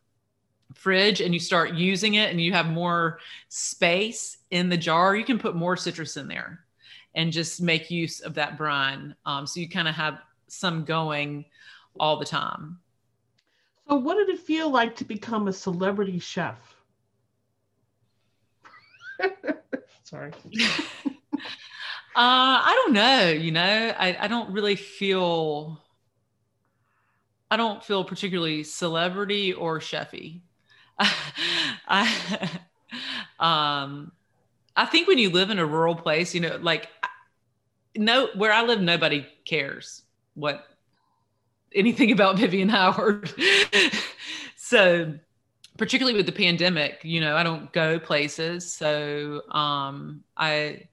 fridge 0.74 1.22
and 1.22 1.32
you 1.32 1.40
start 1.40 1.72
using 1.72 2.14
it 2.14 2.30
and 2.30 2.38
you 2.38 2.52
have 2.52 2.66
more 2.66 3.18
space 3.48 4.36
in 4.50 4.68
the 4.68 4.76
jar, 4.76 5.16
you 5.16 5.24
can 5.24 5.38
put 5.38 5.56
more 5.56 5.74
citrus 5.74 6.18
in 6.18 6.28
there 6.28 6.60
and 7.14 7.32
just 7.32 7.62
make 7.62 7.90
use 7.90 8.20
of 8.20 8.34
that 8.34 8.58
brine. 8.58 9.16
Um, 9.24 9.46
so 9.46 9.58
you 9.58 9.70
kind 9.70 9.88
of 9.88 9.94
have 9.94 10.18
some 10.48 10.84
going 10.84 11.46
all 11.98 12.18
the 12.18 12.26
time. 12.26 12.78
So, 13.88 13.96
what 13.96 14.14
did 14.14 14.28
it 14.28 14.38
feel 14.38 14.70
like 14.70 14.94
to 14.96 15.04
become 15.04 15.48
a 15.48 15.52
celebrity 15.52 16.20
chef? 16.20 16.76
Sorry. 20.04 20.32
uh, 20.56 21.40
I 22.16 22.82
don't 22.84 22.92
know. 22.94 23.28
You 23.28 23.52
know, 23.52 23.94
I, 23.98 24.16
I 24.20 24.28
don't 24.28 24.52
really 24.52 24.76
feel. 24.76 25.80
I 27.50 27.56
don't 27.56 27.82
feel 27.82 28.04
particularly 28.04 28.64
celebrity 28.64 29.52
or 29.52 29.78
chefy. 29.78 30.40
I, 30.98 32.50
um, 33.38 34.12
I 34.76 34.86
think 34.86 35.06
when 35.08 35.18
you 35.18 35.30
live 35.30 35.50
in 35.50 35.58
a 35.58 35.66
rural 35.66 35.94
place, 35.94 36.34
you 36.34 36.40
know, 36.40 36.56
like 36.60 36.88
no, 37.96 38.28
where 38.34 38.52
I 38.52 38.62
live, 38.62 38.80
nobody 38.80 39.26
cares 39.44 40.02
what 40.34 40.66
anything 41.74 42.12
about 42.12 42.36
Vivian 42.38 42.68
Howard. 42.68 43.32
so, 44.56 45.14
particularly 45.76 46.16
with 46.16 46.26
the 46.26 46.32
pandemic, 46.32 47.00
you 47.02 47.20
know, 47.20 47.36
I 47.36 47.42
don't 47.42 47.72
go 47.72 47.98
places, 47.98 48.72
so 48.72 49.42
um, 49.50 50.24
I, 50.36 50.88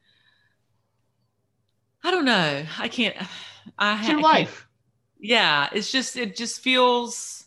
I 2.03 2.11
don't 2.11 2.25
know. 2.25 2.65
I 2.79 2.87
can't. 2.87 3.15
I 3.77 3.99
it's 3.99 4.09
your 4.09 4.21
life. 4.21 4.67
Yeah, 5.19 5.69
it's 5.71 5.91
just 5.91 6.17
it 6.17 6.35
just 6.35 6.59
feels, 6.59 7.45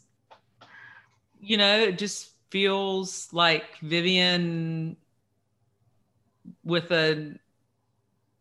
you 1.39 1.59
know, 1.59 1.79
it 1.79 1.99
just 1.99 2.31
feels 2.51 3.29
like 3.33 3.79
Vivian 3.83 4.97
with 6.65 6.91
a 6.91 7.39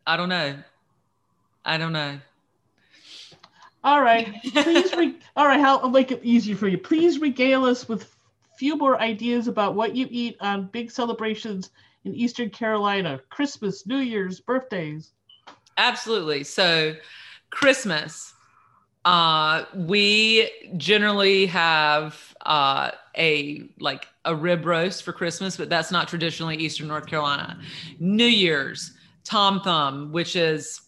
I 0.06 0.16
don't 0.16 0.28
know. 0.28 0.56
I 1.64 1.78
don't 1.78 1.92
know. 1.92 2.18
All 3.86 4.02
right. 4.02 4.34
Please 4.52 4.92
re- 4.96 5.14
all 5.36 5.46
right, 5.46 5.60
I'll 5.60 5.88
make 5.88 6.10
it 6.10 6.20
easy 6.24 6.54
for 6.54 6.66
you. 6.66 6.76
Please 6.76 7.20
regale 7.20 7.64
us 7.64 7.88
with 7.88 8.02
a 8.02 8.56
few 8.58 8.76
more 8.76 9.00
ideas 9.00 9.46
about 9.46 9.76
what 9.76 9.94
you 9.94 10.08
eat 10.10 10.36
on 10.40 10.66
big 10.72 10.90
celebrations 10.90 11.70
in 12.04 12.12
Eastern 12.12 12.50
Carolina, 12.50 13.20
Christmas, 13.30 13.86
New 13.86 13.98
Year's, 13.98 14.40
birthdays. 14.40 15.12
Absolutely. 15.78 16.42
So 16.42 16.96
Christmas. 17.50 18.34
Uh, 19.04 19.66
we 19.72 20.50
generally 20.76 21.46
have 21.46 22.34
uh, 22.44 22.90
a 23.16 23.68
like 23.78 24.08
a 24.24 24.34
rib 24.34 24.66
roast 24.66 25.04
for 25.04 25.12
Christmas, 25.12 25.56
but 25.56 25.68
that's 25.68 25.92
not 25.92 26.08
traditionally 26.08 26.56
Eastern 26.56 26.88
North 26.88 27.06
Carolina. 27.06 27.56
New 28.00 28.26
Year's, 28.26 28.94
Tom 29.22 29.60
Thumb, 29.60 30.10
which 30.10 30.34
is 30.34 30.80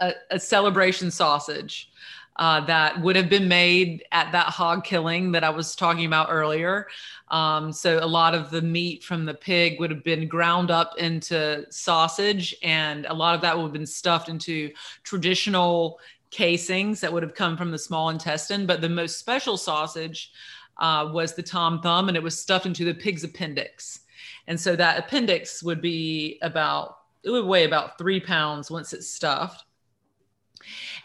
a, 0.00 0.14
a 0.32 0.40
celebration 0.40 1.12
sausage. 1.12 1.91
Uh, 2.36 2.64
that 2.64 3.00
would 3.02 3.16
have 3.16 3.28
been 3.28 3.48
made 3.48 4.04
at 4.12 4.32
that 4.32 4.46
hog 4.46 4.84
killing 4.84 5.32
that 5.32 5.44
I 5.44 5.50
was 5.50 5.76
talking 5.76 6.06
about 6.06 6.28
earlier. 6.30 6.88
Um, 7.28 7.72
so 7.72 7.98
a 8.02 8.06
lot 8.06 8.34
of 8.34 8.50
the 8.50 8.62
meat 8.62 9.04
from 9.04 9.24
the 9.24 9.34
pig 9.34 9.78
would 9.78 9.90
have 9.90 10.04
been 10.04 10.28
ground 10.28 10.70
up 10.70 10.96
into 10.98 11.66
sausage, 11.70 12.54
and 12.62 13.06
a 13.06 13.14
lot 13.14 13.34
of 13.34 13.40
that 13.42 13.56
would 13.56 13.64
have 13.64 13.72
been 13.72 13.86
stuffed 13.86 14.28
into 14.28 14.70
traditional 15.02 15.98
casings 16.30 17.00
that 17.00 17.12
would 17.12 17.22
have 17.22 17.34
come 17.34 17.56
from 17.56 17.70
the 17.70 17.78
small 17.78 18.08
intestine. 18.08 18.66
But 18.66 18.80
the 18.80 18.88
most 18.88 19.18
special 19.18 19.56
sausage 19.56 20.32
uh, 20.78 21.10
was 21.12 21.34
the 21.34 21.42
tom 21.42 21.80
thumb, 21.80 22.08
and 22.08 22.16
it 22.16 22.22
was 22.22 22.38
stuffed 22.38 22.66
into 22.66 22.84
the 22.84 22.94
pig's 22.94 23.24
appendix. 23.24 24.00
And 24.46 24.58
so 24.58 24.74
that 24.76 24.98
appendix 24.98 25.62
would 25.62 25.80
be 25.80 26.38
about, 26.42 26.98
it 27.22 27.30
would 27.30 27.46
weigh 27.46 27.64
about 27.64 27.98
three 27.98 28.20
pounds 28.20 28.70
once 28.70 28.92
it's 28.92 29.08
stuffed. 29.08 29.64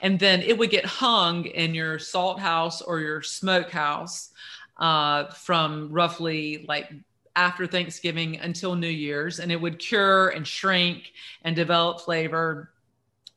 And 0.02 0.20
then 0.20 0.42
it 0.42 0.58
would 0.58 0.70
get 0.70 0.86
hung 0.86 1.46
in 1.46 1.74
your 1.74 2.00
salt 2.00 2.40
house 2.40 2.82
or 2.82 3.00
your 3.00 3.22
smoke 3.22 3.70
house 3.72 4.32
uh, 4.78 5.26
from 5.26 5.92
roughly 5.92 6.66
like 6.68 6.92
after 7.36 7.68
Thanksgiving 7.68 8.38
until 8.38 8.76
New 8.76 8.88
Year's. 8.88 9.40
And 9.40 9.52
it 9.52 9.60
would 9.62 9.80
cure 9.80 10.30
and 10.30 10.46
shrink 10.46 11.14
and 11.44 11.56
develop 11.56 12.02
flavor 12.02 12.72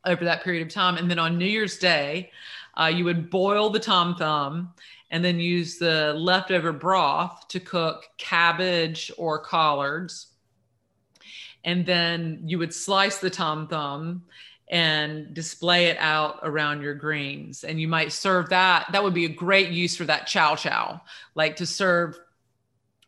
over 0.04 0.24
that 0.24 0.42
period 0.42 0.66
of 0.66 0.72
time. 0.72 0.96
And 0.96 1.10
then 1.10 1.18
on 1.18 1.38
New 1.38 1.46
Year's 1.46 1.78
Day, 1.78 2.30
uh, 2.78 2.86
you 2.86 3.04
would 3.04 3.30
boil 3.30 3.70
the 3.70 3.80
tom 3.80 4.14
thumb 4.14 4.72
and 5.10 5.24
then 5.24 5.40
use 5.40 5.76
the 5.76 6.14
leftover 6.14 6.72
broth 6.72 7.48
to 7.48 7.60
cook 7.60 8.06
cabbage 8.16 9.10
or 9.18 9.38
collards. 9.38 10.28
And 11.64 11.84
then 11.84 12.42
you 12.46 12.58
would 12.58 12.72
slice 12.72 13.18
the 13.18 13.28
tom 13.28 13.68
thumb 13.68 14.22
and 14.70 15.34
display 15.34 15.86
it 15.86 15.96
out 15.98 16.38
around 16.44 16.80
your 16.80 16.94
greens. 16.94 17.64
And 17.64 17.80
you 17.80 17.88
might 17.88 18.12
serve 18.12 18.48
that. 18.50 18.86
That 18.92 19.02
would 19.02 19.14
be 19.14 19.24
a 19.24 19.28
great 19.28 19.70
use 19.70 19.96
for 19.96 20.04
that 20.04 20.28
chow 20.28 20.54
chow, 20.54 21.00
like 21.34 21.56
to 21.56 21.66
serve 21.66 22.18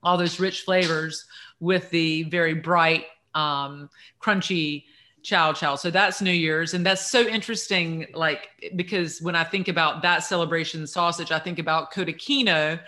all 0.03 0.19
those 0.19 0.41
rich 0.41 0.63
flavors 0.63 1.25
with 1.61 1.89
the 1.91 2.25
very 2.25 2.55
bright, 2.55 3.07
um, 3.37 3.89
crunchy 4.21 4.85
chow 5.23 5.53
chow. 5.53 5.77
So 5.77 5.93
that's 5.93 6.21
New 6.21 6.33
Year's. 6.33 6.75
And 6.75 6.85
that's 6.85 7.09
so 7.09 7.23
interesting, 7.29 8.07
like, 8.13 8.49
because 8.75 9.23
when 9.23 9.37
I 9.37 9.45
think 9.45 9.69
about 9.69 10.03
that 10.03 10.25
celebration 10.25 10.85
sausage, 10.89 11.31
I 11.31 11.39
think 11.39 11.61
about 11.61 11.93
cotechino 11.93 12.81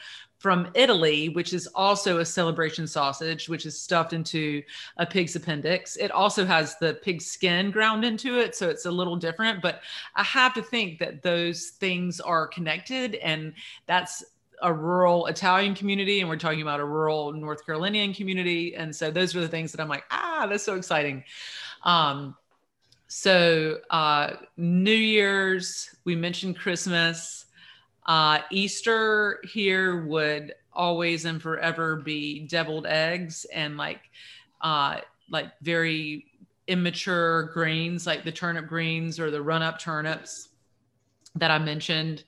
from 0.44 0.68
Italy, 0.74 1.30
which 1.30 1.54
is 1.54 1.66
also 1.68 2.18
a 2.18 2.24
celebration 2.24 2.86
sausage, 2.86 3.48
which 3.48 3.64
is 3.64 3.80
stuffed 3.80 4.12
into 4.12 4.62
a 4.98 5.06
pig's 5.06 5.34
appendix. 5.34 5.96
It 5.96 6.10
also 6.10 6.44
has 6.44 6.76
the 6.76 6.92
pig 7.02 7.22
skin 7.22 7.70
ground 7.70 8.04
into 8.04 8.38
it. 8.38 8.54
So 8.54 8.68
it's 8.68 8.84
a 8.84 8.90
little 8.90 9.16
different. 9.16 9.62
But 9.62 9.80
I 10.14 10.22
have 10.22 10.52
to 10.52 10.60
think 10.60 10.98
that 10.98 11.22
those 11.22 11.68
things 11.80 12.20
are 12.20 12.46
connected. 12.46 13.14
And 13.14 13.54
that's 13.86 14.22
a 14.60 14.70
rural 14.70 15.24
Italian 15.28 15.74
community, 15.74 16.20
and 16.20 16.28
we're 16.28 16.36
talking 16.36 16.60
about 16.60 16.78
a 16.78 16.84
rural 16.84 17.32
North 17.32 17.64
Carolinian 17.64 18.12
community. 18.12 18.76
And 18.76 18.94
so 18.94 19.10
those 19.10 19.34
are 19.34 19.40
the 19.40 19.48
things 19.48 19.72
that 19.72 19.80
I'm 19.80 19.88
like, 19.88 20.04
ah, 20.10 20.46
that's 20.46 20.62
so 20.62 20.74
exciting. 20.74 21.24
Um, 21.84 22.36
so 23.08 23.78
uh, 23.88 24.32
New 24.58 24.90
Year's, 24.92 25.88
we 26.04 26.16
mentioned 26.16 26.58
Christmas. 26.58 27.43
Uh, 28.06 28.40
Easter 28.50 29.40
here 29.44 30.04
would 30.04 30.54
always 30.72 31.24
and 31.24 31.40
forever 31.40 31.96
be 31.96 32.46
deviled 32.46 32.86
eggs 32.86 33.46
and 33.52 33.76
like 33.76 34.00
uh, 34.60 34.98
like 35.30 35.52
very 35.62 36.26
immature 36.66 37.50
greens, 37.54 38.06
like 38.06 38.24
the 38.24 38.32
turnip 38.32 38.66
greens 38.66 39.20
or 39.20 39.30
the 39.30 39.42
run-up 39.42 39.78
turnips 39.78 40.48
that 41.34 41.50
I 41.50 41.58
mentioned. 41.58 42.24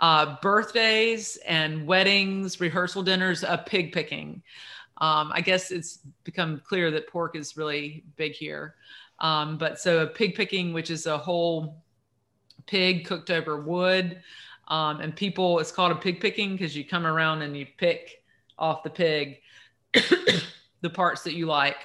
Uh, 0.00 0.36
birthdays 0.42 1.36
and 1.46 1.86
weddings, 1.86 2.60
rehearsal 2.60 3.02
dinners, 3.02 3.42
a 3.42 3.62
pig 3.66 3.92
picking. 3.92 4.42
Um, 4.98 5.30
I 5.32 5.40
guess 5.40 5.70
it's 5.70 6.00
become 6.24 6.60
clear 6.64 6.90
that 6.90 7.08
pork 7.08 7.36
is 7.36 7.56
really 7.56 8.04
big 8.16 8.32
here. 8.32 8.74
Um, 9.20 9.58
but 9.58 9.80
so 9.80 10.02
a 10.02 10.06
pig 10.06 10.34
picking, 10.34 10.72
which 10.72 10.90
is 10.90 11.06
a 11.06 11.18
whole 11.18 11.82
pig 12.66 13.06
cooked 13.06 13.30
over 13.30 13.60
wood. 13.60 14.22
Um, 14.68 15.00
and 15.00 15.14
people, 15.16 15.58
it's 15.58 15.72
called 15.72 15.92
a 15.92 15.96
pig 15.96 16.20
picking 16.20 16.52
because 16.52 16.76
you 16.76 16.84
come 16.84 17.06
around 17.06 17.42
and 17.42 17.56
you 17.56 17.66
pick 17.76 18.22
off 18.58 18.82
the 18.82 18.90
pig 18.90 19.40
the 20.80 20.90
parts 20.90 21.22
that 21.22 21.34
you 21.34 21.46
like. 21.46 21.76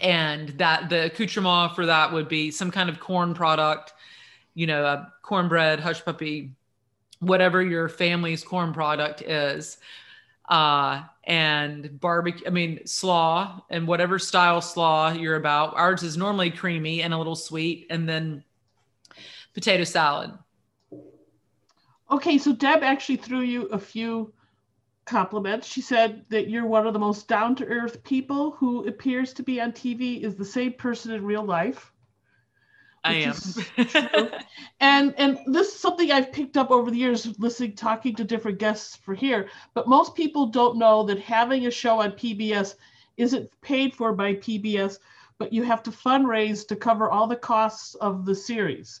And 0.00 0.50
that 0.50 0.88
the 0.88 1.06
accoutrement 1.06 1.74
for 1.74 1.86
that 1.86 2.12
would 2.12 2.28
be 2.28 2.50
some 2.50 2.70
kind 2.70 2.88
of 2.88 3.00
corn 3.00 3.34
product, 3.34 3.92
you 4.54 4.66
know, 4.66 4.84
a 4.84 5.12
cornbread, 5.22 5.80
hush 5.80 6.04
puppy, 6.04 6.52
whatever 7.20 7.62
your 7.62 7.88
family's 7.88 8.42
corn 8.42 8.72
product 8.72 9.22
is 9.22 9.78
uh, 10.48 11.02
and 11.24 12.00
barbecue. 12.00 12.46
I 12.46 12.50
mean, 12.50 12.86
slaw 12.86 13.62
and 13.70 13.86
whatever 13.86 14.18
style 14.18 14.60
slaw 14.60 15.12
you're 15.12 15.36
about. 15.36 15.74
Ours 15.76 16.02
is 16.02 16.16
normally 16.16 16.50
creamy 16.50 17.02
and 17.02 17.14
a 17.14 17.18
little 17.18 17.36
sweet, 17.36 17.86
and 17.90 18.08
then 18.08 18.44
potato 19.54 19.84
salad. 19.84 20.32
Okay, 22.12 22.36
so 22.36 22.52
Deb 22.52 22.82
actually 22.82 23.16
threw 23.16 23.40
you 23.40 23.62
a 23.68 23.78
few 23.78 24.34
compliments. 25.06 25.66
She 25.66 25.80
said 25.80 26.26
that 26.28 26.50
you're 26.50 26.66
one 26.66 26.86
of 26.86 26.92
the 26.92 26.98
most 26.98 27.26
down 27.26 27.56
to 27.56 27.64
earth 27.64 28.04
people 28.04 28.50
who 28.52 28.86
appears 28.86 29.32
to 29.32 29.42
be 29.42 29.62
on 29.62 29.72
TV 29.72 30.20
is 30.22 30.36
the 30.36 30.44
same 30.44 30.74
person 30.74 31.12
in 31.12 31.24
real 31.24 31.42
life. 31.42 31.90
I 33.02 33.14
am. 33.14 33.34
and 34.80 35.14
and 35.16 35.38
this 35.46 35.68
is 35.68 35.80
something 35.80 36.12
I've 36.12 36.32
picked 36.32 36.58
up 36.58 36.70
over 36.70 36.90
the 36.90 36.98
years, 36.98 37.38
listening, 37.38 37.76
talking 37.76 38.14
to 38.16 38.24
different 38.24 38.58
guests 38.58 38.94
for 38.94 39.14
here. 39.14 39.48
But 39.72 39.88
most 39.88 40.14
people 40.14 40.46
don't 40.46 40.76
know 40.76 41.02
that 41.04 41.18
having 41.18 41.66
a 41.66 41.70
show 41.70 42.02
on 42.02 42.12
PBS 42.12 42.74
isn't 43.16 43.50
paid 43.62 43.94
for 43.94 44.12
by 44.12 44.34
PBS, 44.34 44.98
but 45.38 45.52
you 45.52 45.62
have 45.62 45.82
to 45.84 45.90
fundraise 45.90 46.68
to 46.68 46.76
cover 46.76 47.10
all 47.10 47.26
the 47.26 47.36
costs 47.36 47.94
of 47.96 48.26
the 48.26 48.34
series. 48.34 49.00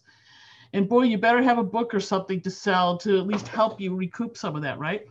And 0.72 0.88
boy, 0.88 1.02
you 1.02 1.18
better 1.18 1.42
have 1.42 1.58
a 1.58 1.64
book 1.64 1.94
or 1.94 2.00
something 2.00 2.40
to 2.40 2.50
sell 2.50 2.96
to 2.98 3.18
at 3.18 3.26
least 3.26 3.48
help 3.48 3.80
you 3.80 3.94
recoup 3.94 4.36
some 4.36 4.56
of 4.56 4.62
that, 4.62 4.78
right? 4.78 5.06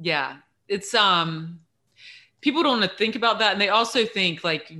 Yeah, 0.00 0.36
it's 0.68 0.94
um 0.94 1.60
people 2.40 2.62
don't 2.62 2.90
think 2.98 3.14
about 3.14 3.38
that. 3.38 3.52
And 3.52 3.60
they 3.60 3.68
also 3.68 4.04
think 4.04 4.44
like 4.44 4.72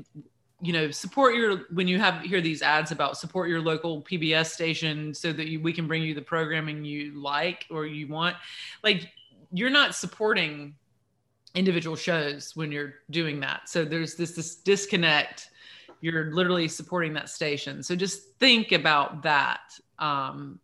you 0.61 0.73
know 0.73 0.91
support 0.91 1.35
your 1.35 1.63
when 1.73 1.89
you 1.89 1.99
have 1.99 2.23
hear 2.23 2.41
these 2.41 2.63
ads 2.63 2.93
about 2.93 3.17
support 3.17 3.49
your 3.49 3.61
local 3.61 4.03
pbs 4.03 4.47
station 4.47 5.13
so 5.13 5.33
that 5.33 5.49
you, 5.49 5.61
we 5.61 5.73
can 5.73 5.89
bring 5.89 6.03
you 6.03 6.15
the 6.15 6.23
programming 6.23 6.85
you 6.85 7.21
like 7.21 7.67
or 7.71 7.87
you 7.87 8.09
want. 8.09 8.37
Like 8.83 9.11
you're 9.53 9.71
not 9.71 9.95
supporting 9.95 10.75
individual 11.55 11.97
shows 11.97 12.57
when 12.57 12.73
you're 12.73 12.95
doing 13.11 13.41
that. 13.41 13.69
So 13.69 13.85
there's 13.85 14.15
this 14.15 14.33
this 14.33 14.57
disconnect 14.57 15.51
you're 16.03 16.31
literally 16.33 16.69
supporting 16.69 17.15
that 17.15 17.31
station 17.31 17.83
so 17.83 17.97
just 17.97 18.35
think 18.39 18.73
about 18.73 19.23
that 19.23 19.61
um 19.99 20.59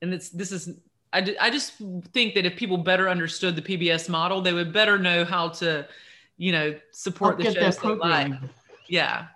and 0.00 0.12
it's 0.12 0.30
this 0.30 0.50
is 0.50 0.70
I, 1.12 1.36
I 1.40 1.50
just 1.50 1.74
think 2.12 2.34
that 2.34 2.46
if 2.46 2.56
people 2.56 2.78
better 2.78 3.08
understood 3.08 3.54
the 3.54 3.62
pbs 3.62 4.08
model 4.08 4.40
they 4.40 4.52
would 4.52 4.72
better 4.72 4.98
know 4.98 5.24
how 5.24 5.50
to 5.50 5.86
you 6.36 6.50
know 6.50 6.74
support 6.90 7.36
I'll 7.38 7.44
the 7.44 7.60
shows 7.60 7.76
they 7.76 7.88
like 7.88 8.32
yeah. 8.92 9.28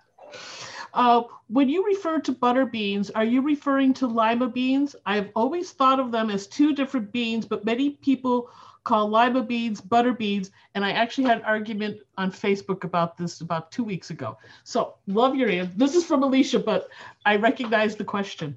Uh, 0.93 1.23
when 1.47 1.67
you 1.69 1.85
refer 1.85 2.19
to 2.19 2.31
butter 2.31 2.65
beans, 2.65 3.09
are 3.11 3.23
you 3.23 3.41
referring 3.41 3.93
to 3.95 4.07
lima 4.07 4.47
beans? 4.47 4.95
I've 5.05 5.29
always 5.35 5.71
thought 5.71 5.99
of 5.99 6.11
them 6.11 6.29
as 6.29 6.47
two 6.47 6.73
different 6.73 7.11
beans, 7.11 7.45
but 7.45 7.65
many 7.65 7.91
people 7.91 8.49
call 8.87 9.09
lima 9.09 9.43
beans 9.43 9.81
butter 9.81 10.13
beans. 10.13 10.49
And 10.73 10.85
I 10.85 10.91
actually 10.91 11.25
had 11.25 11.39
an 11.39 11.43
argument 11.43 11.99
on 12.17 12.31
Facebook 12.31 12.85
about 12.85 13.17
this 13.17 13.41
about 13.41 13.69
two 13.69 13.83
weeks 13.83 14.11
ago. 14.11 14.37
So 14.63 14.95
love 15.07 15.35
your 15.35 15.49
answer. 15.49 15.73
This 15.75 15.93
is 15.93 16.05
from 16.05 16.23
Alicia, 16.23 16.59
but 16.59 16.87
I 17.25 17.35
recognize 17.35 17.97
the 17.97 18.05
question. 18.05 18.55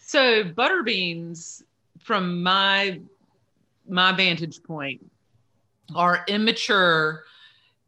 So 0.00 0.44
butter 0.44 0.84
beans, 0.84 1.64
from 1.98 2.42
my 2.44 3.00
my 3.88 4.12
vantage 4.12 4.62
point, 4.62 5.04
are 5.96 6.24
immature 6.28 7.24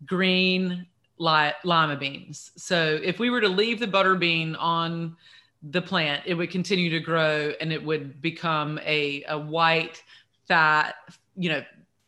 green 0.05 0.85
li- 1.19 1.53
lima 1.63 1.97
beans. 1.97 2.51
So 2.57 2.99
if 3.05 3.21
we 3.21 3.31
were 3.31 3.41
to 3.41 3.49
leave 3.49 3.79
the 3.79 3.87
butter 3.87 4.17
bean 4.17 4.57
on 4.57 5.17
the 5.63 5.81
plant, 5.81 6.23
it 6.27 6.35
would 6.35 6.51
continue 6.51 6.91
to 6.91 6.99
grow 6.99 7.53
and 7.61 7.73
it 7.73 7.85
would 7.85 8.21
become 8.21 8.81
a, 8.85 9.23
a 9.29 9.39
white, 9.39 10.03
fat, 10.49 10.97
you 11.37 11.49
know, 11.51 11.63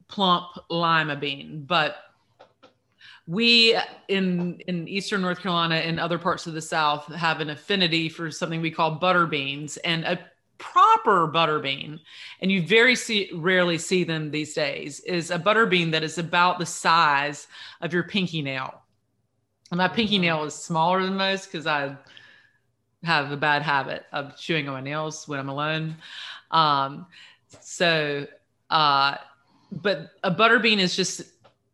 plump 0.09 0.47
lima 0.70 1.16
bean. 1.16 1.64
But 1.66 1.97
we 3.27 3.77
in 4.09 4.61
in 4.68 4.87
eastern 4.87 5.22
north 5.22 5.41
carolina 5.41 5.77
and 5.77 5.99
other 5.99 6.18
parts 6.18 6.47
of 6.47 6.53
the 6.53 6.61
south 6.61 7.07
have 7.07 7.41
an 7.41 7.49
affinity 7.51 8.09
for 8.09 8.31
something 8.31 8.61
we 8.61 8.70
call 8.70 8.91
butter 8.91 9.27
beans 9.27 9.79
and 9.79 10.05
a 10.05 10.18
proper 10.59 11.27
butter 11.27 11.59
bean 11.59 11.99
and 12.41 12.53
you 12.53 12.62
very 12.62 12.95
see, 12.95 13.31
rarely 13.35 13.79
see 13.79 14.05
them 14.05 14.31
these 14.31 14.53
days 14.55 15.01
is 15.01 15.31
a 15.31 15.39
butter 15.39 15.64
bean 15.66 15.91
that 15.91 16.03
is 16.03 16.18
about 16.18 16.59
the 16.59 16.66
size 16.66 17.47
of 17.81 17.93
your 17.95 18.03
pinky 18.05 18.43
nail 18.43 18.83
And 19.70 19.79
my 19.79 19.89
pinky 19.89 20.18
nail 20.18 20.45
is 20.45 20.55
smaller 20.55 21.03
than 21.03 21.16
most 21.16 21.47
because 21.51 21.66
I 21.66 21.97
have 23.03 23.33
a 23.33 23.37
bad 23.37 23.62
habit 23.62 24.05
of 24.12 24.37
chewing 24.37 24.68
on 24.68 24.75
my 24.75 24.81
nails 24.81 25.27
when 25.29 25.39
I'm 25.39 25.49
alone. 25.49 25.97
Um, 26.51 27.07
so, 27.61 28.27
uh, 28.70 29.16
but 29.70 30.10
a 30.22 30.30
butter 30.30 30.58
bean 30.58 30.80
is 30.80 30.96
just 30.96 31.22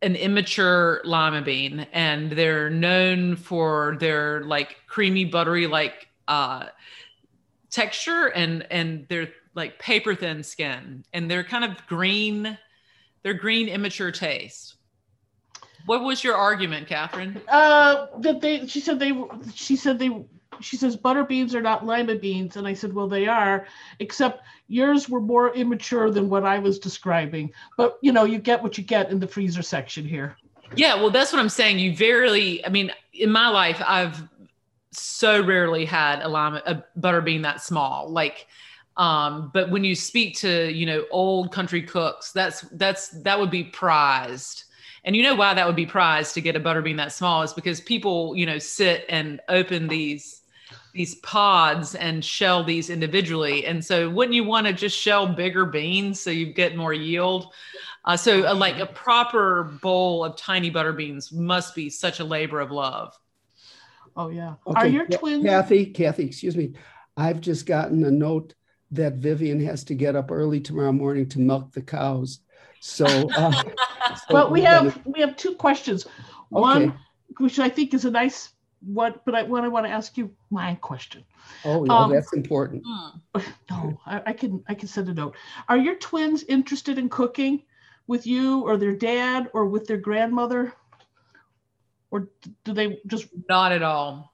an 0.01 0.15
immature 0.15 1.01
lima 1.03 1.41
bean, 1.41 1.87
and 1.93 2.31
they're 2.31 2.69
known 2.69 3.35
for 3.35 3.97
their 3.99 4.43
like 4.43 4.77
creamy, 4.87 5.25
buttery, 5.25 5.67
like 5.67 6.07
uh, 6.27 6.65
texture, 7.69 8.27
and 8.27 8.65
and 8.71 9.05
they're 9.09 9.29
like 9.53 9.79
paper 9.79 10.15
thin 10.15 10.43
skin, 10.43 11.03
and 11.13 11.29
they're 11.29 11.43
kind 11.43 11.65
of 11.65 11.85
green. 11.87 12.57
They're 13.23 13.35
green, 13.35 13.67
immature 13.67 14.11
taste. 14.11 14.75
What 15.85 16.03
was 16.03 16.23
your 16.23 16.35
argument, 16.35 16.87
Catherine? 16.87 17.39
Uh, 17.47 18.07
that 18.19 18.41
they, 18.41 18.67
she 18.67 18.79
said 18.79 18.99
they, 18.99 19.13
she 19.53 19.75
said 19.75 19.99
they, 19.99 20.09
she 20.61 20.77
says 20.77 20.95
butter 20.95 21.23
beans 21.23 21.53
are 21.55 21.61
not 21.61 21.85
lima 21.85 22.15
beans, 22.15 22.57
and 22.57 22.67
I 22.67 22.73
said, 22.73 22.93
well, 22.93 23.07
they 23.07 23.27
are, 23.27 23.67
except 23.99 24.43
yours 24.67 25.09
were 25.09 25.21
more 25.21 25.53
immature 25.53 26.09
than 26.11 26.29
what 26.29 26.45
I 26.45 26.59
was 26.59 26.79
describing. 26.79 27.51
But 27.77 27.97
you 28.01 28.11
know, 28.11 28.23
you 28.23 28.39
get 28.39 28.61
what 28.61 28.77
you 28.77 28.83
get 28.83 29.11
in 29.11 29.19
the 29.19 29.27
freezer 29.27 29.61
section 29.61 30.05
here. 30.05 30.37
Yeah, 30.75 30.95
well, 30.95 31.09
that's 31.09 31.33
what 31.33 31.39
I'm 31.39 31.49
saying. 31.49 31.79
You 31.79 31.95
rarely, 31.99 32.65
I 32.65 32.69
mean, 32.69 32.91
in 33.13 33.31
my 33.31 33.49
life, 33.49 33.81
I've 33.85 34.21
so 34.91 35.43
rarely 35.43 35.85
had 35.85 36.21
a 36.21 36.27
lima, 36.27 36.61
a 36.65 36.83
butter 36.95 37.21
bean 37.21 37.41
that 37.41 37.61
small. 37.61 38.09
Like, 38.09 38.47
um, 38.97 39.51
but 39.53 39.69
when 39.69 39.83
you 39.83 39.95
speak 39.95 40.37
to, 40.37 40.71
you 40.71 40.85
know, 40.85 41.05
old 41.11 41.51
country 41.51 41.81
cooks, 41.81 42.31
that's 42.31 42.61
that's 42.71 43.09
that 43.23 43.39
would 43.39 43.51
be 43.51 43.65
prized 43.65 44.65
and 45.03 45.15
you 45.15 45.23
know 45.23 45.35
why 45.35 45.53
that 45.53 45.65
would 45.65 45.75
be 45.75 45.85
prized 45.85 46.33
to 46.35 46.41
get 46.41 46.55
a 46.55 46.59
butter 46.59 46.81
bean 46.81 46.97
that 46.97 47.11
small 47.11 47.41
is 47.41 47.53
because 47.53 47.81
people, 47.81 48.35
you 48.35 48.45
know, 48.45 48.59
sit 48.59 49.05
and 49.09 49.41
open 49.49 49.87
these 49.87 50.40
these 50.93 51.15
pods 51.15 51.95
and 51.95 52.23
shell 52.23 52.63
these 52.63 52.89
individually. 52.89 53.65
And 53.65 53.83
so 53.83 54.09
wouldn't 54.09 54.35
you 54.35 54.43
want 54.43 54.67
to 54.67 54.73
just 54.73 54.97
shell 54.97 55.27
bigger 55.27 55.65
beans 55.65 56.19
so 56.19 56.29
you 56.29 56.53
get 56.53 56.75
more 56.75 56.93
yield? 56.93 57.53
Uh, 58.03 58.17
so 58.17 58.47
uh, 58.47 58.55
like 58.55 58.79
a 58.79 58.85
proper 58.85 59.63
bowl 59.81 60.25
of 60.25 60.35
tiny 60.35 60.69
butter 60.69 60.93
beans 60.93 61.31
must 61.31 61.75
be 61.75 61.89
such 61.89 62.19
a 62.19 62.23
labor 62.23 62.59
of 62.59 62.71
love. 62.71 63.17
Oh 64.15 64.29
yeah. 64.29 64.55
Okay. 64.67 64.79
Are 64.79 64.87
your 64.87 65.07
twins 65.07 65.45
Kathy, 65.45 65.85
Kathy, 65.85 66.25
excuse 66.25 66.57
me. 66.57 66.73
I've 67.15 67.41
just 67.41 67.65
gotten 67.65 68.03
a 68.03 68.11
note 68.11 68.53
that 68.91 69.13
Vivian 69.13 69.63
has 69.65 69.83
to 69.85 69.95
get 69.95 70.15
up 70.15 70.31
early 70.31 70.59
tomorrow 70.59 70.91
morning 70.91 71.27
to 71.29 71.39
milk 71.39 71.71
the 71.71 71.81
cows. 71.81 72.39
So, 72.81 73.05
uh, 73.05 73.51
so 74.27 74.33
well, 74.33 74.51
we 74.51 74.61
have 74.61 74.99
we 75.05 75.21
have 75.21 75.37
two 75.37 75.55
questions. 75.55 76.05
One, 76.49 76.95
which 77.37 77.59
I 77.59 77.69
think 77.69 77.93
is 77.93 78.03
a 78.05 78.11
nice 78.11 78.49
what, 78.81 79.23
but 79.25 79.35
I 79.35 79.43
what 79.43 79.63
I 79.63 79.67
want 79.67 79.85
to 79.85 79.91
ask 79.91 80.17
you 80.17 80.31
my 80.49 80.75
question. 80.75 81.23
Oh, 81.65 81.85
yeah, 81.85 81.93
um, 81.93 82.11
that's 82.11 82.33
important. 82.33 82.83
No, 83.69 83.99
I, 84.05 84.21
I, 84.27 84.33
can 84.33 84.61
I 84.67 84.73
can 84.73 84.89
send 84.89 85.07
a 85.07 85.13
note. 85.13 85.35
Are 85.69 85.77
your 85.77 85.95
twins 85.95 86.43
interested 86.43 86.97
in 86.97 87.07
cooking 87.07 87.63
with 88.07 88.27
you 88.27 88.61
or 88.61 88.75
their 88.75 88.93
dad 88.93 89.49
or 89.53 89.65
with 89.65 89.87
their 89.87 89.97
grandmother? 89.97 90.73
Or 92.11 92.27
do 92.65 92.73
they 92.73 92.99
just 93.07 93.27
not 93.47 93.71
at 93.71 93.81
all? 93.81 94.33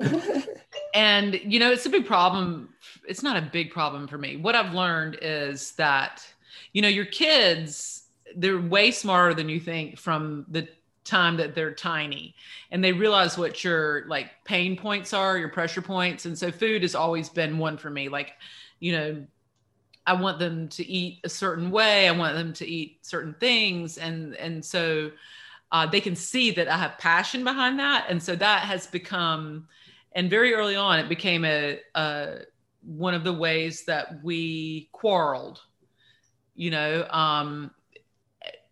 and 0.94 1.38
you 1.44 1.58
know, 1.58 1.70
it's 1.70 1.84
a 1.84 1.90
big 1.90 2.06
problem. 2.06 2.70
It's 3.06 3.22
not 3.22 3.36
a 3.36 3.42
big 3.42 3.70
problem 3.70 4.08
for 4.08 4.16
me. 4.16 4.36
What 4.36 4.54
I've 4.54 4.72
learned 4.72 5.18
is 5.20 5.72
that 5.72 6.26
you 6.72 6.82
know, 6.82 6.88
your 6.88 7.04
kids, 7.04 8.04
they're 8.36 8.60
way 8.60 8.90
smarter 8.90 9.34
than 9.34 9.48
you 9.48 9.60
think 9.60 9.98
from 9.98 10.46
the 10.48 10.68
time 11.04 11.36
that 11.36 11.54
they're 11.54 11.74
tiny 11.74 12.34
and 12.70 12.82
they 12.82 12.92
realize 12.92 13.36
what 13.36 13.64
your 13.64 14.06
like 14.06 14.30
pain 14.44 14.76
points 14.76 15.12
are, 15.12 15.38
your 15.38 15.48
pressure 15.48 15.82
points. 15.82 16.26
And 16.26 16.38
so 16.38 16.50
food 16.50 16.82
has 16.82 16.94
always 16.94 17.28
been 17.28 17.58
one 17.58 17.76
for 17.76 17.90
me. 17.90 18.08
Like, 18.08 18.32
you 18.80 18.92
know, 18.92 19.26
I 20.06 20.14
want 20.14 20.38
them 20.38 20.68
to 20.68 20.86
eat 20.86 21.20
a 21.24 21.28
certain 21.28 21.70
way. 21.70 22.08
I 22.08 22.12
want 22.12 22.36
them 22.36 22.52
to 22.54 22.66
eat 22.66 22.98
certain 23.02 23.34
things. 23.38 23.98
And, 23.98 24.34
and 24.36 24.64
so 24.64 25.10
uh, 25.70 25.86
they 25.86 26.00
can 26.00 26.16
see 26.16 26.50
that 26.52 26.68
I 26.68 26.76
have 26.76 26.98
passion 26.98 27.44
behind 27.44 27.78
that. 27.78 28.06
And 28.08 28.22
so 28.22 28.34
that 28.36 28.62
has 28.62 28.86
become, 28.86 29.68
and 30.12 30.28
very 30.28 30.54
early 30.54 30.76
on, 30.76 30.98
it 30.98 31.08
became 31.08 31.44
a, 31.44 31.78
a 31.94 32.40
one 32.84 33.14
of 33.14 33.22
the 33.24 33.32
ways 33.32 33.84
that 33.84 34.22
we 34.24 34.88
quarreled 34.92 35.60
you 36.54 36.70
know 36.70 37.06
um 37.10 37.70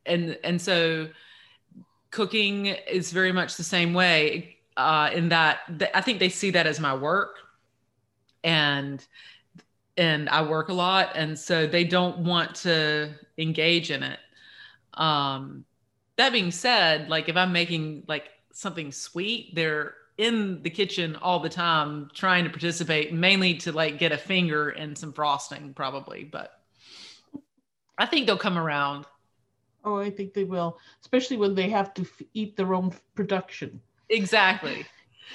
and 0.06 0.38
and 0.44 0.60
so 0.60 1.08
cooking 2.10 2.66
is 2.66 3.12
very 3.12 3.32
much 3.32 3.56
the 3.56 3.64
same 3.64 3.94
way 3.94 4.56
uh 4.76 5.10
in 5.12 5.28
that 5.28 5.60
th- 5.78 5.90
i 5.94 6.00
think 6.00 6.18
they 6.18 6.28
see 6.28 6.50
that 6.50 6.66
as 6.66 6.80
my 6.80 6.94
work 6.94 7.36
and 8.44 9.06
and 9.96 10.28
i 10.28 10.42
work 10.42 10.68
a 10.68 10.72
lot 10.72 11.10
and 11.14 11.38
so 11.38 11.66
they 11.66 11.84
don't 11.84 12.18
want 12.18 12.54
to 12.54 13.10
engage 13.38 13.90
in 13.90 14.02
it 14.02 14.18
um 14.94 15.64
that 16.16 16.32
being 16.32 16.50
said 16.50 17.08
like 17.08 17.28
if 17.28 17.36
i'm 17.36 17.52
making 17.52 18.04
like 18.08 18.28
something 18.52 18.90
sweet 18.92 19.54
they're 19.54 19.94
in 20.18 20.62
the 20.62 20.70
kitchen 20.70 21.16
all 21.16 21.40
the 21.40 21.48
time 21.48 22.10
trying 22.14 22.44
to 22.44 22.50
participate 22.50 23.12
mainly 23.12 23.54
to 23.54 23.72
like 23.72 23.98
get 23.98 24.12
a 24.12 24.18
finger 24.18 24.70
in 24.70 24.94
some 24.94 25.12
frosting 25.12 25.72
probably 25.72 26.24
but 26.24 26.60
I 28.00 28.06
think 28.06 28.26
they'll 28.26 28.38
come 28.38 28.56
around. 28.56 29.04
Oh, 29.84 29.98
I 29.98 30.10
think 30.10 30.34
they 30.34 30.44
will, 30.44 30.78
especially 31.00 31.36
when 31.36 31.54
they 31.54 31.70
have 31.70 31.94
to 31.94 32.02
f- 32.02 32.22
eat 32.34 32.56
their 32.56 32.74
own 32.74 32.92
production. 33.14 33.80
Exactly. 34.08 34.86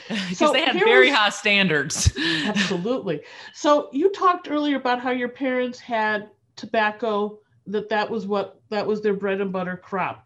Because 0.10 0.38
so 0.38 0.52
they 0.52 0.62
have 0.62 0.76
very 0.76 1.10
was, 1.10 1.18
high 1.18 1.30
standards. 1.30 2.14
absolutely. 2.46 3.22
So 3.54 3.88
you 3.94 4.12
talked 4.12 4.52
earlier 4.52 4.76
about 4.76 5.00
how 5.00 5.12
your 5.12 5.30
parents 5.30 5.80
had 5.80 6.30
tobacco, 6.58 7.40
that 7.68 7.88
that 7.90 8.10
was 8.10 8.28
what 8.28 8.60
that 8.70 8.86
was 8.86 9.02
their 9.02 9.14
bread 9.14 9.40
and 9.40 9.54
butter 9.54 9.78
crop. 9.78 10.26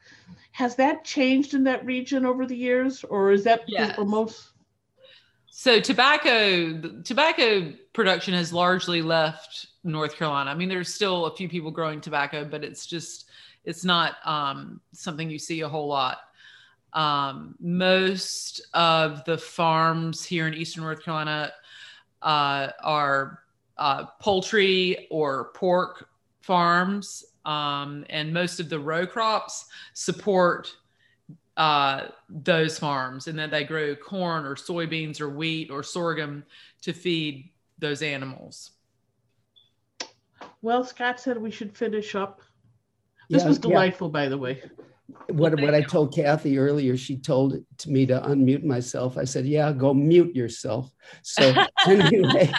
Has 0.52 0.76
that 0.78 1.06
changed 1.06 1.54
in 1.54 1.64
that 1.66 1.86
region 1.86 2.26
over 2.26 2.48
the 2.48 2.56
years, 2.56 3.04
or 3.04 3.32
is 3.32 3.44
that 3.44 3.62
yes. 3.68 3.98
or 3.98 4.06
most? 4.06 4.50
So 5.52 5.80
tobacco 5.80 6.82
tobacco 7.04 7.74
production 7.94 8.34
has 8.34 8.52
largely 8.52 9.02
left 9.02 9.68
North 9.84 10.16
Carolina. 10.16 10.50
I 10.50 10.56
mean, 10.56 10.70
there's 10.70 10.94
still 10.94 11.26
a 11.26 11.36
few 11.36 11.48
people 11.48 11.72
growing 11.72 12.02
tobacco, 12.02 12.46
but 12.46 12.64
it's 12.64 12.86
just 12.86 13.29
it's 13.64 13.84
not 13.84 14.16
um, 14.26 14.82
something 14.94 15.30
you 15.30 15.40
see 15.40 15.62
a 15.62 15.70
whole 15.70 15.88
lot. 15.88 16.20
Um, 16.94 17.56
most 17.60 18.62
of 18.74 19.24
the 19.26 19.38
farms 19.38 20.26
here 20.26 20.48
in 20.48 20.54
Eastern 20.54 20.84
North 20.84 21.04
Carolina 21.04 21.52
uh, 22.22 22.70
are 22.82 23.44
uh, 23.78 24.06
poultry 24.20 25.08
or 25.12 25.52
pork 25.54 26.10
farms, 26.42 27.24
um, 27.46 28.06
and 28.10 28.34
most 28.34 28.60
of 28.60 28.70
the 28.70 28.80
row 28.80 29.06
crops 29.06 29.68
support 29.94 30.76
uh, 31.58 32.08
those 32.30 32.80
farms, 32.80 33.28
and 33.28 33.38
then 33.38 33.50
they 33.50 33.64
grow 33.64 33.96
corn 33.96 34.46
or 34.46 34.56
soybeans 34.56 35.22
or 35.22 35.30
wheat 35.30 35.70
or 35.70 35.84
sorghum 35.84 36.44
to 36.82 36.94
feed 36.94 37.50
those 37.78 38.02
animals. 38.02 38.72
Well, 40.62 40.84
Scott 40.84 41.20
said 41.20 41.38
we 41.38 41.52
should 41.52 41.78
finish 41.78 42.16
up. 42.16 42.42
This 43.30 43.44
yeah, 43.44 43.50
was 43.50 43.60
delightful, 43.60 44.08
yeah. 44.08 44.14
by 44.14 44.28
the 44.28 44.38
way. 44.38 44.62
What, 45.30 45.60
what 45.60 45.76
I 45.76 45.82
told 45.82 46.14
Kathy 46.14 46.58
earlier, 46.58 46.98
she 46.98 47.18
told 47.18 47.56
to 47.80 47.90
me 47.90 48.06
to 48.08 48.20
unmute 48.22 48.64
myself. 48.64 49.18
I 49.18 49.24
said, 49.24 49.46
yeah, 49.46 49.72
go 49.72 49.94
mute 49.94 50.36
yourself. 50.36 50.92
So 51.24 51.54
anyway, 51.88 52.52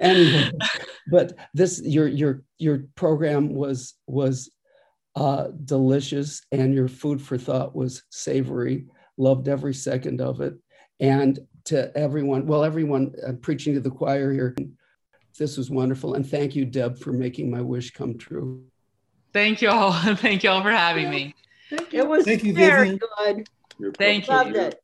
anyway, 0.00 0.50
but 1.10 1.34
this, 1.54 1.80
your, 1.82 2.08
your, 2.08 2.42
your 2.58 2.84
program 2.94 3.54
was, 3.54 3.94
was 4.06 4.50
uh, 5.16 5.48
delicious 5.64 6.42
and 6.52 6.74
your 6.74 6.88
food 6.88 7.20
for 7.20 7.38
thought 7.38 7.74
was 7.74 8.04
savory. 8.10 8.86
Loved 9.16 9.48
every 9.48 9.74
second 9.74 10.20
of 10.20 10.40
it. 10.40 10.54
And 11.00 11.38
to 11.64 11.96
everyone, 11.96 12.46
well, 12.46 12.64
everyone, 12.64 13.14
I'm 13.26 13.38
preaching 13.38 13.74
to 13.74 13.80
the 13.80 13.90
choir 13.90 14.32
here. 14.32 14.56
This 15.38 15.56
was 15.56 15.70
wonderful. 15.70 16.14
And 16.14 16.28
thank 16.28 16.54
you, 16.54 16.64
Deb, 16.64 16.98
for 16.98 17.12
making 17.12 17.50
my 17.50 17.60
wish 17.60 17.90
come 17.90 18.16
true. 18.16 18.64
Thank 19.36 19.60
you 19.60 19.68
all. 19.68 19.92
thank 20.16 20.44
you 20.44 20.48
all 20.48 20.62
for 20.62 20.70
having 20.70 21.10
me. 21.10 21.34
It 21.92 22.08
was 22.08 22.24
thank 22.24 22.42
you, 22.42 22.54
very 22.54 22.88
Vivian. 22.88 23.00
good. 23.78 23.94
Thank 23.98 24.28
Loved 24.28 24.54
you. 24.54 24.60
It. 24.62 24.82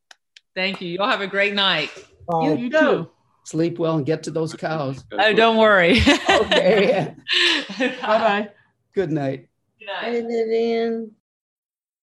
Thank 0.55 0.83
you. 0.83 0.91
Y'all 0.91 1.09
have 1.09 1.23
a 1.23 1.27
great 1.27 1.55
night. 1.55 1.91
Oh, 2.29 2.55
you, 2.55 2.65
you 2.65 2.71
too. 2.71 3.09
Sleep 3.45 3.79
well 3.79 3.97
and 3.97 4.05
get 4.05 4.25
to 4.25 4.31
those 4.31 4.53
cows. 4.53 5.07
Oh, 5.13 5.33
don't 5.33 5.57
worry. 5.57 6.01
okay. 6.29 7.15
Bye 7.79 7.97
bye. 8.03 8.51
Good 8.95 9.11
night. 9.11 9.49
Good 9.79 9.87
night. 9.87 10.27
Vivian. 10.27 11.13